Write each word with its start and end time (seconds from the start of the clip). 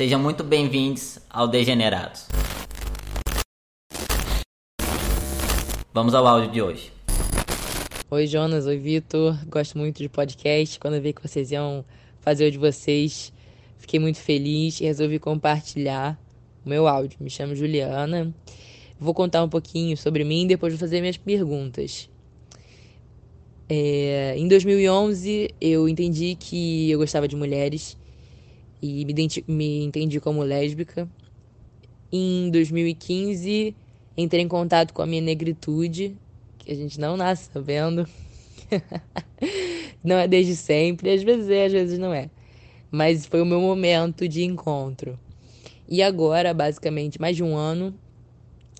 Sejam 0.00 0.18
muito 0.18 0.42
bem-vindos 0.42 1.18
ao 1.28 1.46
Degenerados. 1.46 2.26
Vamos 5.92 6.14
ao 6.14 6.26
áudio 6.26 6.50
de 6.50 6.62
hoje. 6.62 6.90
Oi, 8.10 8.26
Jonas. 8.26 8.64
Oi, 8.64 8.78
Vitor. 8.78 9.36
Gosto 9.46 9.76
muito 9.76 9.98
de 9.98 10.08
podcast. 10.08 10.80
Quando 10.80 10.94
eu 10.94 11.02
vi 11.02 11.12
que 11.12 11.20
vocês 11.20 11.50
iam 11.50 11.84
fazer 12.22 12.46
o 12.46 12.50
de 12.50 12.56
vocês, 12.56 13.30
fiquei 13.76 14.00
muito 14.00 14.16
feliz 14.16 14.80
e 14.80 14.84
resolvi 14.84 15.18
compartilhar 15.18 16.18
o 16.64 16.68
meu 16.70 16.88
áudio. 16.88 17.18
Me 17.20 17.28
chamo 17.28 17.54
Juliana. 17.54 18.34
Vou 18.98 19.12
contar 19.12 19.44
um 19.44 19.50
pouquinho 19.50 19.98
sobre 19.98 20.24
mim 20.24 20.44
e 20.44 20.48
depois 20.48 20.72
vou 20.72 20.80
fazer 20.80 21.02
minhas 21.02 21.18
perguntas. 21.18 22.08
É, 23.68 24.32
em 24.34 24.48
2011, 24.48 25.50
eu 25.60 25.86
entendi 25.86 26.38
que 26.40 26.90
eu 26.90 26.98
gostava 26.98 27.28
de 27.28 27.36
mulheres 27.36 27.99
e 28.82 29.04
me, 29.04 29.14
me 29.46 29.84
entendi 29.84 30.20
como 30.20 30.42
lésbica. 30.42 31.08
Em 32.12 32.50
2015, 32.50 33.76
entrei 34.16 34.42
em 34.42 34.48
contato 34.48 34.92
com 34.92 35.02
a 35.02 35.06
minha 35.06 35.22
negritude, 35.22 36.16
que 36.58 36.72
a 36.72 36.74
gente 36.74 36.98
não 36.98 37.16
nasce 37.16 37.50
sabendo. 37.52 38.06
não 40.02 40.16
é 40.16 40.26
desde 40.26 40.56
sempre, 40.56 41.10
às 41.10 41.22
vezes 41.22 41.48
é, 41.48 41.66
às 41.66 41.72
vezes 41.72 41.98
não 41.98 42.12
é. 42.12 42.30
Mas 42.90 43.26
foi 43.26 43.40
o 43.40 43.46
meu 43.46 43.60
momento 43.60 44.28
de 44.28 44.42
encontro. 44.42 45.18
E 45.88 46.02
agora, 46.02 46.54
basicamente, 46.54 47.20
mais 47.20 47.36
de 47.36 47.42
um 47.42 47.56
ano, 47.56 47.94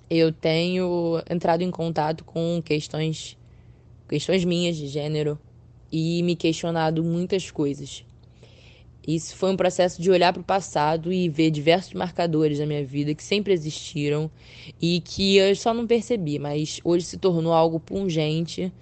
eu 0.08 0.32
tenho 0.32 1.22
entrado 1.30 1.62
em 1.62 1.70
contato 1.70 2.24
com 2.24 2.60
questões 2.64 3.36
questões 4.08 4.44
minhas 4.44 4.76
de 4.76 4.88
gênero 4.88 5.38
e 5.90 6.20
me 6.24 6.34
questionado 6.34 7.04
muitas 7.04 7.48
coisas. 7.48 8.04
Isso 9.14 9.36
foi 9.36 9.50
um 9.50 9.56
processo 9.56 10.00
de 10.00 10.10
olhar 10.10 10.32
para 10.32 10.40
o 10.40 10.44
passado 10.44 11.12
e 11.12 11.28
ver 11.28 11.50
diversos 11.50 11.94
marcadores 11.94 12.58
na 12.58 12.66
minha 12.66 12.84
vida 12.84 13.14
que 13.14 13.22
sempre 13.22 13.52
existiram 13.52 14.30
e 14.80 15.00
que 15.00 15.36
eu 15.36 15.54
só 15.56 15.72
não 15.72 15.86
percebi, 15.86 16.38
mas 16.38 16.80
hoje 16.84 17.04
se 17.06 17.18
tornou 17.18 17.52
algo 17.52 17.80
pungente, 17.80 18.72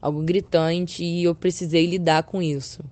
algo 0.00 0.22
gritante 0.22 1.04
e 1.04 1.24
eu 1.24 1.34
precisei 1.34 1.86
lidar 1.86 2.22
com 2.22 2.40
isso. 2.42 2.82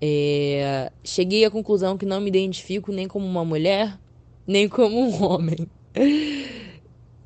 É... 0.00 0.90
Cheguei 1.04 1.44
à 1.44 1.50
conclusão 1.50 1.96
que 1.96 2.06
não 2.06 2.20
me 2.20 2.28
identifico 2.28 2.92
nem 2.92 3.06
como 3.06 3.26
uma 3.26 3.44
mulher, 3.44 3.98
nem 4.46 4.68
como 4.68 5.00
um 5.00 5.22
homem. 5.22 5.66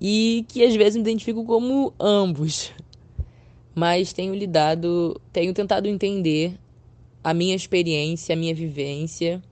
E 0.00 0.45
que 0.48 0.62
às 0.62 0.77
vezes 0.77 0.97
me 0.97 1.00
identifico 1.00 1.45
como 1.45 1.95
ambos 1.98 2.73
mas 3.77 4.11
tenho 4.11 4.34
lidado, 4.34 5.21
tenho 5.31 5.53
tentado 5.53 5.87
entender 5.87 6.59
a 7.27 7.35
minha 7.35 7.57
experiência, 7.57 8.35
a 8.35 8.37
minha 8.37 8.55
vivência. 8.55 9.43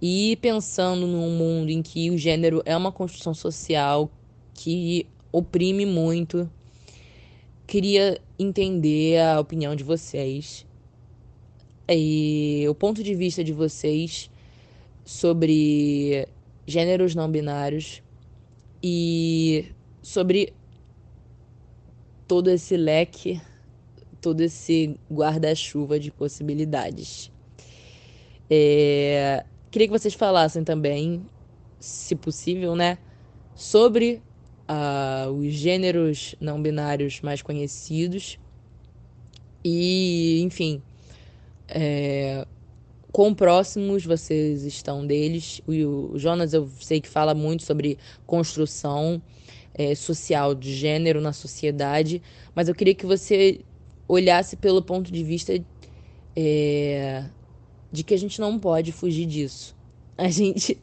E 0.00 0.38
pensando 0.40 1.06
num 1.06 1.36
mundo 1.36 1.68
em 1.68 1.82
que 1.82 2.10
o 2.10 2.16
gênero 2.16 2.62
é 2.64 2.74
uma 2.74 2.90
construção 2.90 3.34
social 3.34 4.10
que 4.54 5.06
oprime 5.30 5.84
muito, 5.84 6.50
queria 7.66 8.18
entender 8.38 9.20
a 9.20 9.38
opinião 9.38 9.76
de 9.76 9.84
vocês 9.84 10.66
e 11.86 12.64
o 12.70 12.74
ponto 12.74 13.02
de 13.02 13.14
vista 13.14 13.44
de 13.44 13.52
vocês 13.52 14.30
sobre 15.04 16.26
gêneros 16.66 17.14
não 17.14 17.30
binários 17.30 18.02
e 18.82 19.66
sobre 20.00 20.54
todo 22.26 22.48
esse 22.48 22.78
leque, 22.78 23.42
todo 24.24 24.40
esse 24.40 24.98
guarda-chuva 25.12 26.00
de 26.00 26.10
possibilidades. 26.10 27.30
É, 28.48 29.44
queria 29.70 29.86
que 29.86 29.92
vocês 29.92 30.14
falassem 30.14 30.64
também, 30.64 31.22
se 31.78 32.16
possível, 32.16 32.74
né, 32.74 32.96
sobre 33.54 34.22
uh, 34.66 35.30
os 35.30 35.52
gêneros 35.52 36.34
não 36.40 36.62
binários 36.62 37.20
mais 37.20 37.42
conhecidos 37.42 38.38
e, 39.62 40.40
enfim, 40.42 40.80
é, 41.68 42.46
quão 43.12 43.34
próximos 43.34 44.06
vocês 44.06 44.64
estão 44.64 45.06
deles. 45.06 45.60
O, 45.66 46.18
Jonas, 46.18 46.54
eu 46.54 46.66
sei 46.80 46.98
que 46.98 47.08
fala 47.10 47.34
muito 47.34 47.62
sobre 47.62 47.98
construção 48.26 49.20
é, 49.74 49.94
social, 49.94 50.54
de 50.54 50.74
gênero 50.74 51.20
na 51.20 51.34
sociedade, 51.34 52.22
mas 52.54 52.68
eu 52.68 52.74
queria 52.74 52.94
que 52.94 53.04
você 53.04 53.60
olhasse 54.08 54.56
pelo 54.56 54.82
ponto 54.82 55.10
de 55.10 55.22
vista 55.22 55.52
é, 56.36 57.24
de 57.90 58.02
que 58.02 58.14
a 58.14 58.18
gente 58.18 58.40
não 58.40 58.58
pode 58.58 58.92
fugir 58.92 59.26
disso. 59.26 59.74
A 60.16 60.28
gente 60.28 60.78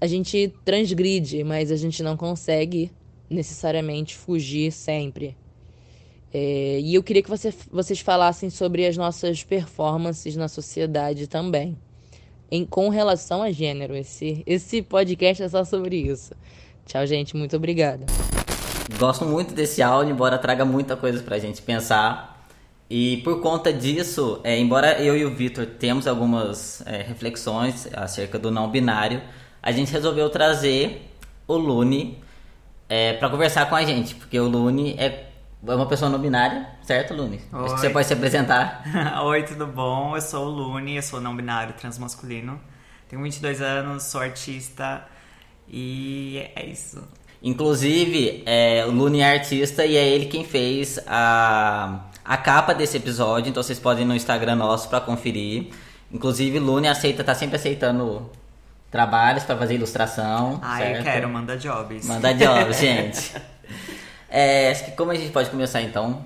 a 0.00 0.06
gente 0.06 0.52
transgride, 0.64 1.44
mas 1.44 1.70
a 1.70 1.76
gente 1.76 2.02
não 2.02 2.16
consegue 2.16 2.90
necessariamente 3.30 4.16
fugir 4.16 4.72
sempre. 4.72 5.36
É, 6.34 6.80
e 6.80 6.94
eu 6.94 7.02
queria 7.02 7.22
que 7.22 7.30
você, 7.30 7.54
vocês 7.70 8.00
falassem 8.00 8.50
sobre 8.50 8.84
as 8.84 8.96
nossas 8.96 9.44
performances 9.44 10.34
na 10.34 10.48
sociedade 10.48 11.28
também, 11.28 11.78
em, 12.50 12.64
com 12.64 12.88
relação 12.88 13.42
a 13.42 13.52
gênero. 13.52 13.94
Esse, 13.94 14.42
esse 14.44 14.82
podcast 14.82 15.42
é 15.42 15.48
só 15.48 15.64
sobre 15.64 15.96
isso. 15.96 16.34
Tchau, 16.84 17.06
gente. 17.06 17.36
Muito 17.36 17.54
obrigada. 17.56 18.06
Gosto 18.98 19.24
muito 19.24 19.54
desse 19.54 19.82
áudio, 19.82 20.12
embora 20.12 20.38
traga 20.38 20.64
muita 20.64 20.96
coisa 20.96 21.22
pra 21.22 21.38
gente 21.38 21.62
pensar. 21.62 22.46
E 22.88 23.18
por 23.18 23.40
conta 23.40 23.72
disso, 23.72 24.40
é, 24.44 24.58
embora 24.58 25.00
eu 25.00 25.16
e 25.16 25.24
o 25.24 25.34
Vitor 25.34 25.64
temos 25.64 26.06
algumas 26.06 26.82
é, 26.86 27.02
reflexões 27.02 27.88
acerca 27.94 28.38
do 28.38 28.50
não 28.50 28.70
binário, 28.70 29.22
a 29.62 29.72
gente 29.72 29.90
resolveu 29.90 30.28
trazer 30.28 31.10
o 31.48 31.56
Lune 31.56 32.22
é, 32.88 33.14
para 33.14 33.30
conversar 33.30 33.66
com 33.68 33.74
a 33.74 33.82
gente, 33.82 34.14
porque 34.14 34.38
o 34.38 34.46
Lune 34.46 34.94
é, 34.98 35.26
é 35.66 35.74
uma 35.74 35.86
pessoa 35.86 36.10
não 36.10 36.18
binária, 36.18 36.68
certo, 36.82 37.14
Lune? 37.14 37.40
Oi. 37.52 37.64
Acho 37.64 37.74
que 37.76 37.80
você 37.80 37.90
pode 37.90 38.06
se 38.06 38.12
apresentar. 38.12 38.82
Oi, 39.24 39.42
tudo 39.44 39.66
bom? 39.66 40.14
Eu 40.14 40.20
sou 40.20 40.46
o 40.46 40.50
Lune, 40.50 40.96
eu 40.96 41.02
sou 41.02 41.20
não 41.20 41.34
binário 41.34 41.74
transmasculino. 41.74 42.60
Tenho 43.08 43.22
22 43.22 43.62
anos, 43.62 44.02
sou 44.02 44.20
artista 44.20 45.06
e 45.66 46.46
é 46.54 46.66
isso. 46.66 47.02
Inclusive, 47.42 48.42
é, 48.46 48.84
o 48.86 48.90
Lune 48.90 49.20
é 49.20 49.32
artista 49.32 49.84
e 49.84 49.96
é 49.96 50.06
ele 50.06 50.26
quem 50.26 50.44
fez 50.44 51.00
a, 51.06 52.04
a 52.24 52.36
capa 52.36 52.72
desse 52.72 52.96
episódio, 52.96 53.50
então 53.50 53.62
vocês 53.62 53.80
podem 53.80 54.04
ir 54.04 54.06
no 54.06 54.14
Instagram 54.14 54.54
nosso 54.54 54.88
para 54.88 55.00
conferir. 55.00 55.66
Inclusive, 56.12 56.58
Lune 56.60 56.86
aceita, 56.86 57.24
tá 57.24 57.34
sempre 57.34 57.56
aceitando 57.56 58.30
trabalhos 58.92 59.42
para 59.42 59.56
fazer 59.56 59.74
ilustração. 59.74 60.60
Ah, 60.62 60.78
certo? 60.78 60.98
eu 60.98 61.02
quero, 61.02 61.28
manda 61.28 61.56
jobs. 61.56 62.06
Manda 62.06 62.32
jobs, 62.32 62.76
gente. 62.80 63.32
É, 64.28 64.70
acho 64.70 64.84
que 64.84 64.90
como 64.92 65.10
a 65.10 65.14
gente 65.14 65.32
pode 65.32 65.50
começar 65.50 65.82
então? 65.82 66.24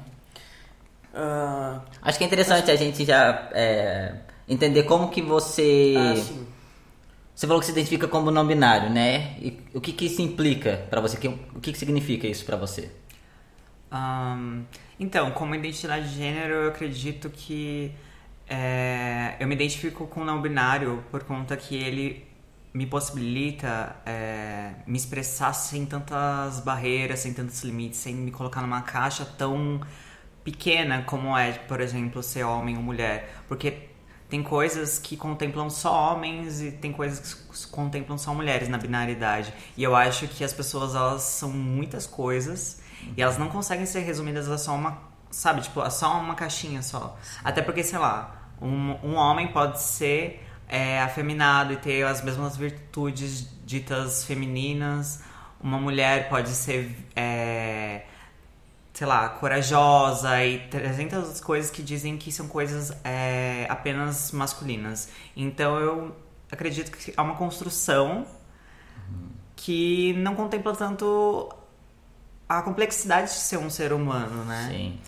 Uh, 1.15 1.81
acho 2.03 2.19
que 2.19 2.25
é 2.25 2.27
interessante 2.27 2.71
a 2.71 2.77
gente 2.77 3.07
já 3.07 3.49
é, 3.53 4.13
entender 4.47 4.83
como 4.83 5.09
que 5.09 5.23
você. 5.23 5.95
Ah, 5.97 6.15
você 7.37 7.47
falou 7.47 7.61
que 7.61 7.67
se 7.67 7.73
identifica 7.73 8.09
como 8.09 8.31
não 8.31 8.47
binário, 8.47 8.89
né? 8.89 9.37
E 9.39 9.61
o 9.75 9.81
que, 9.81 9.93
que 9.93 10.07
isso 10.07 10.23
implica 10.23 10.87
para 10.89 11.03
você? 11.03 11.19
O 11.55 11.61
que, 11.61 11.71
que 11.71 11.79
significa 11.79 12.27
isso 12.27 12.47
para 12.47 12.57
você? 12.57 12.91
Um, 13.93 14.65
então, 14.99 15.31
como 15.33 15.55
identidade 15.55 16.09
de 16.09 16.15
gênero, 16.15 16.55
eu 16.55 16.69
acredito 16.69 17.29
que 17.29 17.93
é, 18.49 19.37
eu 19.39 19.47
me 19.47 19.55
identifico 19.55 20.07
com 20.07 20.23
o 20.23 20.25
não 20.25 20.41
binário 20.41 21.05
por 21.11 21.25
conta 21.25 21.55
que 21.59 21.77
ele 21.77 22.27
me 22.73 22.87
possibilita 22.87 23.97
é, 24.07 24.71
me 24.87 24.97
expressar 24.97 25.53
sem 25.53 25.85
tantas 25.85 26.61
barreiras, 26.61 27.19
sem 27.21 27.35
tantos 27.35 27.63
limites, 27.63 27.99
sem 27.99 28.15
me 28.15 28.31
colocar 28.31 28.63
numa 28.63 28.81
caixa 28.81 29.27
tão 29.27 29.83
pequena 30.43 31.03
como 31.03 31.37
é, 31.37 31.53
por 31.53 31.83
exemplo, 31.83 32.23
ser 32.23 32.45
homem 32.45 32.79
ou 32.79 32.83
mulher. 32.83 33.43
Porque 33.47 33.91
tem 34.29 34.43
coisas 34.43 34.99
que 34.99 35.17
contemplam 35.17 35.71
só 35.71 36.13
homens 36.13 36.61
e 36.61 36.73
tem 36.73 36.93
coisas 36.93 37.35
que 37.35 37.67
contemplam 37.69 38.19
só 38.19 38.35
mulheres 38.35 38.69
na 38.69 38.77
binariedade. 38.77 39.55
E 39.77 39.83
eu 39.83 39.95
acho 39.95 40.27
que 40.27 40.43
as 40.43 40.53
pessoas, 40.53 40.95
elas 40.95 41.23
são 41.23 41.51
muitas 41.51 42.07
coisas 42.07 42.81
e 43.17 43.23
elas 43.23 43.39
não 43.39 43.49
conseguem 43.49 43.87
ser 43.87 44.01
resumidas 44.01 44.49
a 44.49 44.59
só 44.59 44.75
uma, 44.75 44.99
sabe, 45.31 45.61
tipo, 45.61 45.81
a 45.81 45.91
só 45.91 46.19
uma 46.19 46.35
caixinha 46.35 46.83
só. 46.83 47.17
Até 47.45 47.63
porque, 47.63 47.85
sei 47.85 47.99
lá, 47.99 48.51
um, 48.61 48.97
um 49.03 49.15
homem 49.15 49.49
pode 49.49 49.81
ser 49.81 50.45
é, 50.69 51.01
afeminado 51.01 51.73
e 51.73 51.77
ter 51.77 52.05
as 52.05 52.23
mesmas 52.23 52.57
virtudes 52.57 53.49
ditas 53.65 54.25
femininas. 54.25 55.23
Uma 55.61 55.79
mulher 55.79 56.29
pode 56.29 56.51
ser... 56.51 56.97
É, 57.15 58.03
sei 58.97 59.07
lá, 59.07 59.29
corajosa 59.29 60.43
e 60.43 60.59
300 60.71 61.39
coisas 61.43 61.71
que 61.71 61.83
dizem 61.83 62.17
que 62.17 62.33
são 62.33 62.49
coisas 62.49 62.97
é, 63.05 63.67
apenas 63.69 64.33
masculinas. 64.33 65.11
Então 65.37 65.79
eu 65.79 66.17
acredito 66.51 66.91
que 66.91 67.13
há 67.15 67.23
uma 67.23 67.35
construção 67.35 68.27
que 69.55 70.15
não 70.15 70.35
contempla 70.35 70.75
tanto 70.75 71.55
a 72.49 72.63
complexidade 72.63 73.27
de 73.27 73.39
ser 73.39 73.59
um 73.59 73.69
ser 73.69 73.93
humano, 73.93 74.47
né? 74.47 74.69
Sim. 74.71 74.99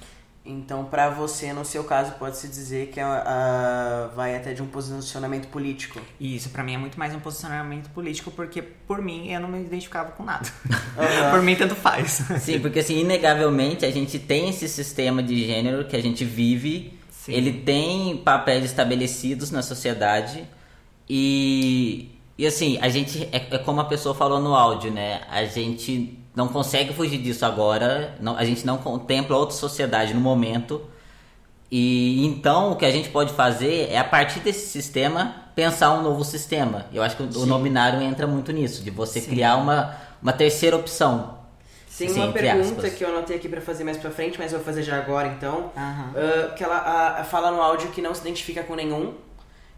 Então, 0.48 0.86
para 0.86 1.10
você, 1.10 1.52
no 1.52 1.62
seu 1.62 1.84
caso, 1.84 2.12
pode-se 2.12 2.48
dizer 2.48 2.88
que 2.88 2.98
a, 2.98 3.22
a, 3.22 4.06
vai 4.16 4.34
até 4.34 4.54
de 4.54 4.62
um 4.62 4.66
posicionamento 4.66 5.46
político. 5.48 6.00
E 6.18 6.36
isso, 6.36 6.48
para 6.48 6.64
mim, 6.64 6.74
é 6.74 6.78
muito 6.78 6.98
mais 6.98 7.14
um 7.14 7.20
posicionamento 7.20 7.90
político, 7.90 8.30
porque, 8.30 8.62
por 8.62 9.02
mim, 9.02 9.30
eu 9.30 9.40
não 9.40 9.48
me 9.48 9.60
identificava 9.60 10.12
com 10.12 10.24
nada. 10.24 10.48
Uhum. 10.64 11.28
por 11.30 11.42
mim, 11.42 11.54
tanto 11.54 11.74
faz. 11.74 12.22
Sim, 12.40 12.60
porque, 12.60 12.78
assim, 12.78 12.98
inegavelmente, 12.98 13.84
a 13.84 13.90
gente 13.90 14.18
tem 14.18 14.48
esse 14.48 14.66
sistema 14.68 15.22
de 15.22 15.46
gênero 15.46 15.84
que 15.84 15.94
a 15.94 16.02
gente 16.02 16.24
vive, 16.24 16.98
Sim. 17.10 17.32
ele 17.32 17.52
tem 17.52 18.16
papéis 18.16 18.64
estabelecidos 18.64 19.50
na 19.50 19.60
sociedade, 19.60 20.48
e, 21.06 22.10
e 22.38 22.46
assim, 22.46 22.78
a 22.80 22.88
gente, 22.88 23.28
é, 23.32 23.48
é 23.50 23.58
como 23.58 23.82
a 23.82 23.84
pessoa 23.84 24.14
falou 24.14 24.40
no 24.40 24.54
áudio, 24.54 24.90
né? 24.90 25.20
A 25.30 25.44
gente 25.44 26.18
não 26.38 26.46
consegue 26.46 26.94
fugir 26.94 27.18
disso 27.18 27.44
agora, 27.44 28.14
não, 28.20 28.36
a 28.36 28.44
gente 28.44 28.64
não 28.64 28.78
contempla 28.78 29.36
outra 29.36 29.56
sociedade 29.56 30.14
no 30.14 30.20
momento. 30.20 30.80
E 31.68 32.24
então 32.24 32.70
o 32.70 32.76
que 32.76 32.86
a 32.86 32.92
gente 32.92 33.08
pode 33.08 33.32
fazer 33.32 33.90
é 33.90 33.98
a 33.98 34.04
partir 34.04 34.38
desse 34.38 34.68
sistema 34.68 35.34
pensar 35.56 35.92
um 35.94 36.02
novo 36.02 36.24
sistema. 36.24 36.86
Eu 36.94 37.02
acho 37.02 37.16
que 37.16 37.24
o, 37.24 37.42
o 37.42 37.44
não 37.46 37.60
binário 37.60 38.00
entra 38.00 38.24
muito 38.24 38.52
nisso, 38.52 38.84
de 38.84 38.90
você 38.90 39.20
Sim. 39.20 39.30
criar 39.30 39.56
uma, 39.56 39.96
uma 40.22 40.32
terceira 40.32 40.76
opção. 40.76 41.36
Tem 41.98 42.08
uma 42.12 42.32
pergunta 42.32 42.86
aspas. 42.86 42.94
que 42.94 43.02
eu 43.02 43.08
anotei 43.08 43.36
aqui 43.36 43.48
para 43.48 43.60
fazer 43.60 43.82
mais 43.82 43.96
para 43.96 44.12
frente, 44.12 44.38
mas 44.38 44.52
eu 44.52 44.58
vou 44.58 44.64
fazer 44.64 44.84
já 44.84 44.96
agora 44.96 45.26
então. 45.26 45.72
Uh, 45.74 46.54
que 46.54 46.62
ela 46.62 47.24
fala 47.24 47.50
no 47.50 47.60
áudio 47.60 47.90
que 47.90 48.00
não 48.00 48.14
se 48.14 48.20
identifica 48.20 48.62
com 48.62 48.76
nenhum 48.76 49.14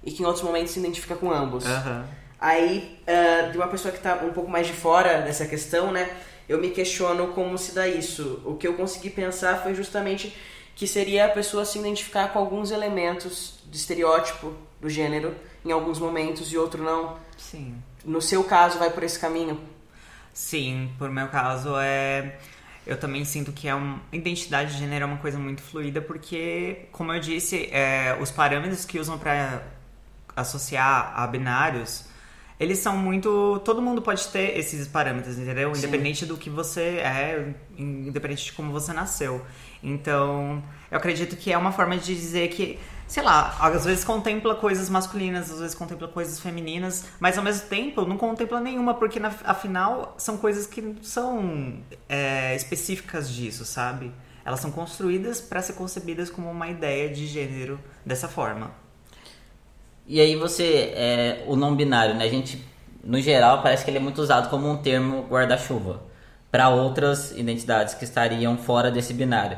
e 0.04 0.12
que 0.12 0.22
em 0.22 0.26
outros 0.26 0.44
momentos 0.44 0.72
se 0.72 0.78
identifica 0.78 1.16
com 1.16 1.32
ambos. 1.32 1.64
Aí, 2.38 3.00
uh, 3.08 3.50
de 3.50 3.56
uma 3.56 3.68
pessoa 3.68 3.92
que 3.92 4.00
tá 4.00 4.20
um 4.22 4.32
pouco 4.32 4.50
mais 4.50 4.66
de 4.66 4.74
fora 4.74 5.22
dessa 5.22 5.46
questão, 5.46 5.90
né? 5.90 6.10
Eu 6.50 6.60
me 6.60 6.70
questiono 6.70 7.28
como 7.28 7.56
se 7.56 7.72
dá 7.72 7.86
isso. 7.86 8.42
O 8.44 8.56
que 8.56 8.66
eu 8.66 8.74
consegui 8.74 9.08
pensar 9.08 9.62
foi 9.62 9.72
justamente 9.72 10.36
que 10.74 10.84
seria 10.84 11.26
a 11.26 11.28
pessoa 11.28 11.64
se 11.64 11.78
identificar 11.78 12.32
com 12.32 12.40
alguns 12.40 12.72
elementos 12.72 13.60
de 13.70 13.76
estereótipo 13.76 14.52
do 14.80 14.90
gênero 14.90 15.32
em 15.64 15.70
alguns 15.70 16.00
momentos 16.00 16.52
e 16.52 16.58
outro 16.58 16.82
não. 16.82 17.16
Sim. 17.38 17.80
No 18.04 18.20
seu 18.20 18.42
caso, 18.42 18.80
vai 18.80 18.90
por 18.90 19.04
esse 19.04 19.16
caminho? 19.16 19.60
Sim, 20.34 20.90
por 20.98 21.08
meu 21.08 21.28
caso 21.28 21.70
é. 21.78 22.36
Eu 22.84 22.98
também 22.98 23.24
sinto 23.24 23.52
que 23.52 23.68
é 23.68 23.74
uma 23.74 24.02
identidade 24.12 24.72
de 24.72 24.78
gênero 24.80 25.04
é 25.04 25.06
uma 25.06 25.18
coisa 25.18 25.38
muito 25.38 25.62
fluida 25.62 26.00
porque, 26.00 26.88
como 26.90 27.12
eu 27.12 27.20
disse, 27.20 27.68
é, 27.70 28.18
os 28.20 28.32
parâmetros 28.32 28.84
que 28.84 28.98
usam 28.98 29.16
para 29.16 29.62
associar 30.34 31.12
a 31.14 31.24
binários 31.28 32.09
eles 32.60 32.78
são 32.78 32.94
muito. 32.94 33.58
Todo 33.64 33.80
mundo 33.80 34.02
pode 34.02 34.28
ter 34.28 34.58
esses 34.58 34.86
parâmetros, 34.86 35.38
entendeu? 35.38 35.74
Sim. 35.74 35.80
Independente 35.80 36.26
do 36.26 36.36
que 36.36 36.50
você 36.50 36.98
é, 36.98 37.54
independente 37.78 38.44
de 38.44 38.52
como 38.52 38.70
você 38.70 38.92
nasceu. 38.92 39.40
Então, 39.82 40.62
eu 40.90 40.98
acredito 40.98 41.36
que 41.36 41.50
é 41.50 41.56
uma 41.56 41.72
forma 41.72 41.96
de 41.96 42.14
dizer 42.14 42.48
que, 42.48 42.78
sei 43.08 43.22
lá, 43.22 43.56
às 43.58 43.86
vezes 43.86 44.04
contempla 44.04 44.54
coisas 44.54 44.90
masculinas, 44.90 45.50
às 45.50 45.58
vezes 45.58 45.74
contempla 45.74 46.06
coisas 46.06 46.38
femininas, 46.38 47.06
mas 47.18 47.38
ao 47.38 47.42
mesmo 47.42 47.66
tempo 47.66 48.04
não 48.04 48.18
contempla 48.18 48.60
nenhuma, 48.60 48.92
porque 48.92 49.18
na, 49.18 49.32
afinal 49.44 50.14
são 50.18 50.36
coisas 50.36 50.66
que 50.66 50.96
são 51.00 51.82
é, 52.10 52.54
específicas 52.54 53.30
disso, 53.30 53.64
sabe? 53.64 54.12
Elas 54.44 54.60
são 54.60 54.70
construídas 54.70 55.40
para 55.40 55.62
ser 55.62 55.72
concebidas 55.72 56.28
como 56.28 56.50
uma 56.50 56.68
ideia 56.68 57.08
de 57.08 57.26
gênero 57.26 57.80
dessa 58.04 58.28
forma. 58.28 58.70
E 60.10 60.20
aí 60.20 60.34
você, 60.34 60.92
é, 60.96 61.44
o 61.46 61.54
não 61.54 61.76
binário, 61.76 62.16
né? 62.16 62.24
A 62.24 62.28
gente, 62.28 62.60
no 63.04 63.20
geral, 63.20 63.62
parece 63.62 63.84
que 63.84 63.92
ele 63.92 63.98
é 63.98 64.00
muito 64.00 64.20
usado 64.20 64.50
como 64.50 64.68
um 64.68 64.76
termo 64.76 65.22
guarda-chuva 65.30 66.02
para 66.50 66.68
outras 66.68 67.30
identidades 67.30 67.94
que 67.94 68.02
estariam 68.02 68.58
fora 68.58 68.90
desse 68.90 69.14
binário. 69.14 69.56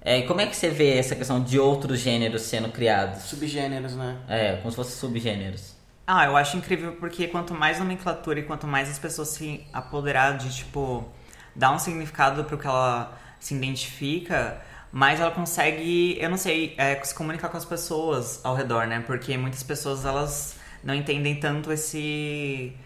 É, 0.00 0.22
como 0.22 0.40
é 0.40 0.46
que 0.46 0.56
você 0.56 0.70
vê 0.70 0.98
essa 0.98 1.14
questão 1.14 1.40
de 1.40 1.56
outros 1.56 2.00
gêneros 2.00 2.42
sendo 2.42 2.68
criados? 2.70 3.22
Subgêneros, 3.22 3.94
né? 3.94 4.16
É, 4.28 4.56
como 4.56 4.72
se 4.72 4.76
fossem 4.76 4.96
subgêneros. 4.96 5.76
Ah, 6.04 6.26
eu 6.26 6.36
acho 6.36 6.56
incrível 6.56 6.96
porque 6.98 7.28
quanto 7.28 7.54
mais 7.54 7.78
nomenclatura 7.78 8.40
e 8.40 8.42
quanto 8.42 8.66
mais 8.66 8.90
as 8.90 8.98
pessoas 8.98 9.28
se 9.28 9.64
apoderar 9.72 10.36
de, 10.36 10.52
tipo, 10.52 11.08
dar 11.54 11.70
um 11.70 11.78
significado 11.78 12.42
para 12.42 12.56
o 12.56 12.58
que 12.58 12.66
ela 12.66 13.16
se 13.38 13.54
identifica, 13.54 14.60
mas 14.92 15.18
ela 15.18 15.30
consegue, 15.30 16.18
eu 16.20 16.28
não 16.28 16.36
sei, 16.36 16.74
é, 16.76 17.02
se 17.02 17.14
comunicar 17.14 17.48
com 17.48 17.56
as 17.56 17.64
pessoas 17.64 18.40
ao 18.44 18.54
redor, 18.54 18.86
né? 18.86 19.02
Porque 19.06 19.36
muitas 19.38 19.62
pessoas 19.62 20.04
elas 20.04 20.56
não 20.84 20.94
entendem 20.94 21.36
tanto 21.36 21.72
esse 21.72 22.76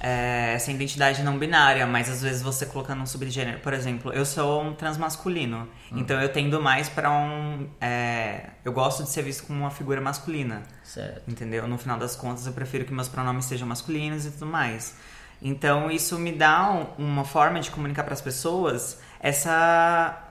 é, 0.00 0.54
essa 0.54 0.70
identidade 0.70 1.22
não 1.22 1.38
binária, 1.38 1.86
mas 1.86 2.08
às 2.08 2.22
vezes 2.22 2.40
você 2.40 2.64
colocando 2.64 3.02
um 3.02 3.06
subgênero, 3.06 3.58
por 3.60 3.72
exemplo, 3.72 4.12
eu 4.12 4.24
sou 4.24 4.62
um 4.62 4.74
transmasculino, 4.74 5.68
hum. 5.92 5.98
então 5.98 6.20
eu 6.20 6.28
tendo 6.28 6.60
mais 6.60 6.88
para 6.88 7.10
um, 7.10 7.68
é, 7.80 8.50
eu 8.64 8.72
gosto 8.72 9.02
de 9.02 9.10
ser 9.10 9.22
visto 9.22 9.46
como 9.46 9.60
uma 9.60 9.70
figura 9.70 10.00
masculina, 10.00 10.62
certo. 10.84 11.28
entendeu? 11.28 11.66
No 11.66 11.76
final 11.76 11.98
das 11.98 12.14
contas, 12.14 12.46
eu 12.46 12.52
prefiro 12.52 12.84
que 12.84 12.92
meus 12.92 13.08
pronomes 13.08 13.44
sejam 13.44 13.66
masculinos 13.66 14.24
e 14.24 14.30
tudo 14.30 14.46
mais. 14.46 14.94
Então 15.42 15.90
isso 15.90 16.18
me 16.18 16.32
dá 16.32 16.70
um, 16.70 17.04
uma 17.04 17.24
forma 17.24 17.60
de 17.60 17.70
comunicar 17.70 18.02
para 18.02 18.14
as 18.14 18.20
pessoas 18.20 18.98
essa 19.20 20.27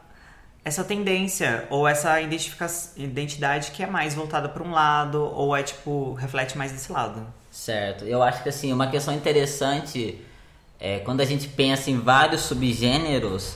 essa 0.67 0.83
tendência 0.83 1.65
ou 1.69 1.87
essa 1.87 2.19
identidade 2.21 3.71
que 3.71 3.81
é 3.81 3.87
mais 3.87 4.13
voltada 4.13 4.49
para 4.49 4.61
um 4.61 4.71
lado 4.71 5.23
ou 5.33 5.55
é 5.55 5.63
tipo 5.63 6.11
reflete 6.15 6.57
mais 6.57 6.73
desse 6.73 6.91
lado. 6.91 7.25
Certo. 7.49 8.03
Eu 8.03 8.21
acho 8.21 8.43
que 8.43 8.49
assim 8.49 8.73
uma 8.73 8.87
questão 8.87 9.13
interessante 9.13 10.19
é 10.77 10.99
quando 10.99 11.21
a 11.21 11.25
gente 11.25 11.47
pensa 11.47 11.89
em 11.89 11.97
vários 11.97 12.41
subgêneros, 12.41 13.55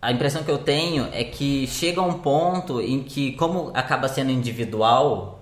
a 0.00 0.12
impressão 0.12 0.44
que 0.44 0.50
eu 0.50 0.58
tenho 0.58 1.08
é 1.10 1.24
que 1.24 1.66
chega 1.66 2.02
um 2.02 2.18
ponto 2.18 2.82
em 2.82 3.02
que 3.02 3.32
como 3.32 3.70
acaba 3.72 4.06
sendo 4.06 4.30
individual, 4.30 5.40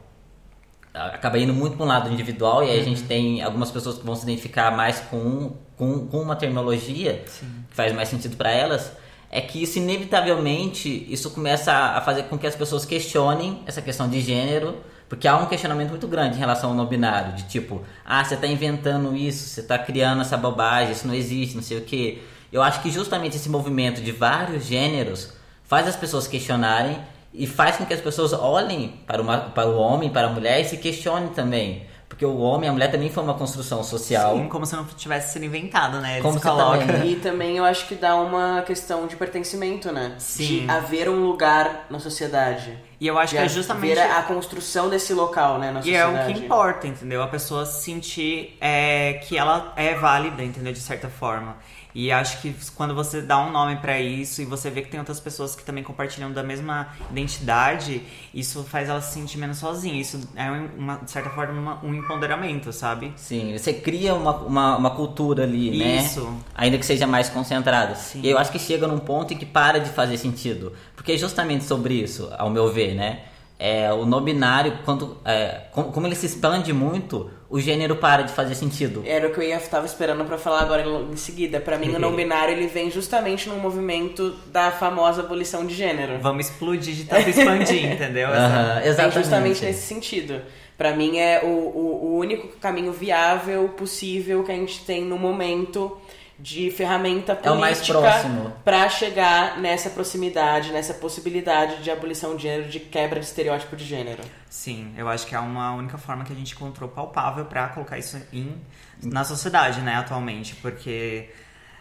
acaba 0.95 1.41
indo 1.41 1.53
muito 1.53 1.77
para 1.77 1.85
um 1.85 1.89
lado 1.89 2.09
individual 2.09 2.63
e 2.63 2.71
aí 2.71 2.77
uhum. 2.77 2.83
a 2.83 2.85
gente 2.85 3.03
tem 3.03 3.43
algumas 3.43 3.73
pessoas 3.73 3.99
que 3.99 4.07
vão 4.07 4.15
se 4.15 4.23
identificar 4.23 4.71
mais 4.71 5.01
com, 5.01 5.57
com, 5.77 6.07
com 6.07 6.21
uma 6.21 6.37
terminologia 6.37 7.25
Sim. 7.27 7.65
que 7.69 7.75
faz 7.75 7.93
mais 7.93 8.09
sentido 8.09 8.37
para 8.37 8.53
elas 8.53 9.02
é 9.35 9.41
que 9.41 9.63
isso 9.63 9.79
inevitavelmente 9.79 11.07
isso 11.11 11.31
começa 11.31 11.73
a 11.73 12.03
fazer 12.03 12.25
com 12.25 12.37
que 12.37 12.47
as 12.47 12.55
pessoas 12.55 12.85
questionem 12.85 13.63
essa 13.65 13.81
questão 13.81 14.07
de 14.07 14.21
gênero, 14.21 14.77
porque 15.09 15.27
há 15.27 15.35
um 15.39 15.47
questionamento 15.47 15.89
muito 15.89 16.07
grande 16.07 16.37
em 16.37 16.39
relação 16.39 16.71
ao 16.71 16.77
não 16.77 16.85
binário, 16.85 17.33
de 17.33 17.45
tipo, 17.45 17.83
ah, 18.05 18.23
você 18.23 18.35
está 18.35 18.47
inventando 18.47 19.17
isso, 19.17 19.49
você 19.49 19.61
está 19.61 19.79
criando 19.79 20.21
essa 20.21 20.37
bobagem, 20.37 20.93
isso 20.93 21.07
não 21.07 21.15
existe, 21.15 21.57
não 21.57 21.63
sei 21.63 21.79
o 21.79 21.81
que. 21.81 22.23
Eu 22.53 22.63
acho 22.63 22.83
que 22.83 22.91
justamente 22.91 23.37
esse 23.37 23.49
movimento 23.49 24.03
de 24.03 24.13
vários 24.13 24.67
gêneros 24.67 25.33
faz 25.65 25.89
as 25.89 25.97
pessoas 25.97 26.27
questionarem 26.27 26.99
e 27.33 27.47
faz 27.47 27.77
com 27.77 27.87
que 27.87 27.95
as 27.95 28.01
pessoas 28.03 28.35
olhem 28.35 29.01
para, 29.07 29.23
uma, 29.23 29.39
para 29.39 29.67
o 29.67 29.79
homem, 29.79 30.11
para 30.11 30.27
a 30.27 30.31
mulher 30.31 30.61
e 30.61 30.67
se 30.67 30.77
questionem 30.77 31.31
também. 31.31 31.87
Porque 32.13 32.27
o 32.27 32.41
homem 32.41 32.67
e 32.67 32.69
a 32.69 32.73
mulher 32.75 32.91
também 32.91 33.09
foi 33.09 33.23
uma 33.23 33.33
construção 33.33 33.83
social. 33.83 34.37
Sim, 34.37 34.47
como 34.47 34.67
se 34.67 34.77
não 34.77 34.85
tivesse 34.85 35.33
sido 35.33 35.47
inventado, 35.47 35.99
né? 35.99 36.19
Eles 36.19 36.23
como 36.23 36.39
colocam. 36.39 36.87
Também. 36.87 37.13
E 37.13 37.17
também 37.17 37.57
eu 37.57 37.65
acho 37.65 37.89
que 37.89 37.95
dá 37.95 38.15
uma 38.17 38.61
questão 38.67 39.07
de 39.07 39.17
pertencimento, 39.17 39.91
né? 39.91 40.15
Sim. 40.19 40.67
De 40.67 40.71
haver 40.71 41.09
um 41.09 41.25
lugar 41.25 41.87
na 41.89 41.99
sociedade. 41.99 42.79
E 43.01 43.07
eu 43.07 43.19
acho 43.19 43.35
que 43.35 43.41
é 43.41 43.49
justamente. 43.49 43.95
Ver 43.95 44.01
a 44.03 44.23
construção 44.25 44.91
desse 44.91 45.15
local, 45.15 45.59
né, 45.59 45.71
na 45.71 45.81
e 45.81 45.85
sociedade. 45.85 46.15
E 46.15 46.19
é 46.19 46.23
o 46.23 46.35
que 46.35 46.45
importa, 46.45 46.87
entendeu? 46.87 47.23
A 47.23 47.29
pessoa 47.29 47.65
sentir 47.65 48.59
é, 48.61 49.15
que 49.27 49.39
ela 49.39 49.73
é 49.75 49.95
válida, 49.95 50.45
entendeu? 50.45 50.75
De 50.75 50.81
certa 50.81 51.09
forma. 51.09 51.57
E 51.95 52.11
acho 52.11 52.41
que 52.41 52.55
quando 52.75 52.95
você 52.95 53.21
dá 53.21 53.39
um 53.39 53.51
nome 53.51 53.77
para 53.77 54.01
isso 54.01 54.41
e 54.41 54.45
você 54.45 54.71
vê 54.71 54.83
que 54.83 54.89
tem 54.89 54.99
outras 54.99 55.21
pessoas 55.21 55.55
que 55.55 55.63
também 55.63 55.85
compartilham 55.85 56.33
da 56.33 56.43
mesma 56.43 56.89
identidade, 57.11 58.03
isso 58.33 58.65
faz 58.65 58.89
ela 58.89 59.01
se 59.01 59.13
sentir 59.13 59.39
menos 59.39 59.59
sozinha. 59.59 60.01
Isso 60.01 60.21
é, 60.35 60.51
uma, 60.51 60.97
de 60.97 61.11
certa 61.11 61.31
forma, 61.31 61.53
uma, 61.53 61.85
um 61.85 61.95
empoderamento, 61.95 62.73
sabe? 62.73 63.13
Sim, 63.17 63.57
você 63.57 63.75
cria 63.75 64.15
uma, 64.15 64.37
uma, 64.37 64.77
uma 64.77 64.91
cultura 64.91 65.45
ali, 65.45 65.79
né? 65.79 66.03
Isso. 66.03 66.35
Ainda 66.55 66.79
que 66.79 66.87
seja 66.87 67.07
mais 67.07 67.29
concentrada. 67.29 67.97
E 68.15 68.29
eu 68.29 68.39
acho 68.39 68.51
que 68.51 68.59
chega 68.59 68.87
num 68.87 68.99
ponto 68.99 69.35
em 69.35 69.37
que 69.37 69.47
para 69.47 69.79
de 69.79 69.91
fazer 69.91 70.17
sentido. 70.17 70.73
Porque 70.97 71.13
é 71.13 71.17
justamente 71.19 71.65
sobre 71.65 71.95
isso, 71.95 72.31
ao 72.39 72.49
meu 72.49 72.73
ver, 72.73 72.95
né? 72.95 73.21
É, 73.59 73.93
o 73.93 74.05
não 74.05 74.21
binário, 74.21 74.79
quando, 74.85 75.19
é, 75.25 75.67
como, 75.71 75.93
como 75.93 76.07
ele 76.07 76.17
se 76.17 76.27
expande 76.27 76.73
muito, 76.73 77.31
o 77.53 77.61
gênero 77.61 77.97
para 77.97 78.23
de 78.23 78.33
fazer 78.33 78.55
sentido. 78.55 79.03
Era 79.05 79.29
o 79.29 79.31
que 79.31 79.39
eu 79.39 79.45
ia, 79.45 79.61
tava 79.61 79.85
esperando 79.85 80.25
para 80.25 80.39
falar 80.39 80.63
agora 80.63 80.83
em 81.13 81.17
seguida. 81.17 81.61
Para 81.61 81.77
mim, 81.77 81.95
o 81.95 81.99
não 81.99 82.17
binário 82.17 82.55
ele 82.55 82.67
vem 82.67 82.91
justamente 82.91 83.47
no 83.47 83.57
movimento 83.57 84.31
da 84.47 84.71
famosa 84.71 85.21
abolição 85.21 85.67
de 85.67 85.75
gênero. 85.75 86.19
Vamos 86.19 86.47
explodir 86.47 86.95
de 86.95 87.05
tanto 87.05 87.29
expandir, 87.29 87.85
entendeu? 87.93 88.31
Uh 88.31 88.33
-huh, 88.33 88.87
exatamente. 88.87 88.97
Vem 88.97 89.23
justamente 89.23 89.65
nesse 89.67 89.87
sentido. 89.87 90.41
Para 90.79 90.97
mim 90.97 91.19
é 91.19 91.43
o, 91.45 91.47
o, 91.47 92.15
o 92.15 92.19
único 92.19 92.49
caminho 92.57 92.91
viável 92.91 93.69
possível 93.77 94.43
que 94.43 94.51
a 94.51 94.55
gente 94.55 94.83
tem 94.87 95.05
no 95.05 95.19
momento 95.19 95.95
de 96.43 96.73
ferramenta 96.73 97.37
política 97.37 97.49
é 97.49 97.53
o 97.53 97.61
mais 97.61 97.87
próximo 97.87 98.53
para 98.65 98.89
chegar 98.89 99.61
nessa 99.61 99.89
proximidade, 99.89 100.73
nessa 100.73 100.93
possibilidade 100.93 101.81
de 101.85 101.91
abolição 101.91 102.35
de 102.35 102.43
gênero, 102.43 102.69
de 102.69 102.81
quebra 102.81 103.21
de 103.21 103.27
estereótipo 103.27 103.77
de 103.77 103.85
gênero. 103.85 104.25
Sim, 104.51 104.93
eu 104.97 105.09
acho 105.09 105.25
que 105.25 105.37
é 105.37 105.39
uma 105.39 105.73
única 105.73 105.97
forma 105.97 106.25
que 106.25 106.33
a 106.33 106.37
gente 106.37 106.53
encontrou 106.53 106.89
palpável 106.89 107.45
para 107.45 107.69
colocar 107.69 107.97
isso 107.97 108.21
em, 108.33 108.61
na 109.01 109.23
sociedade, 109.23 109.81
né, 109.83 109.95
atualmente, 109.95 110.57
porque 110.57 111.31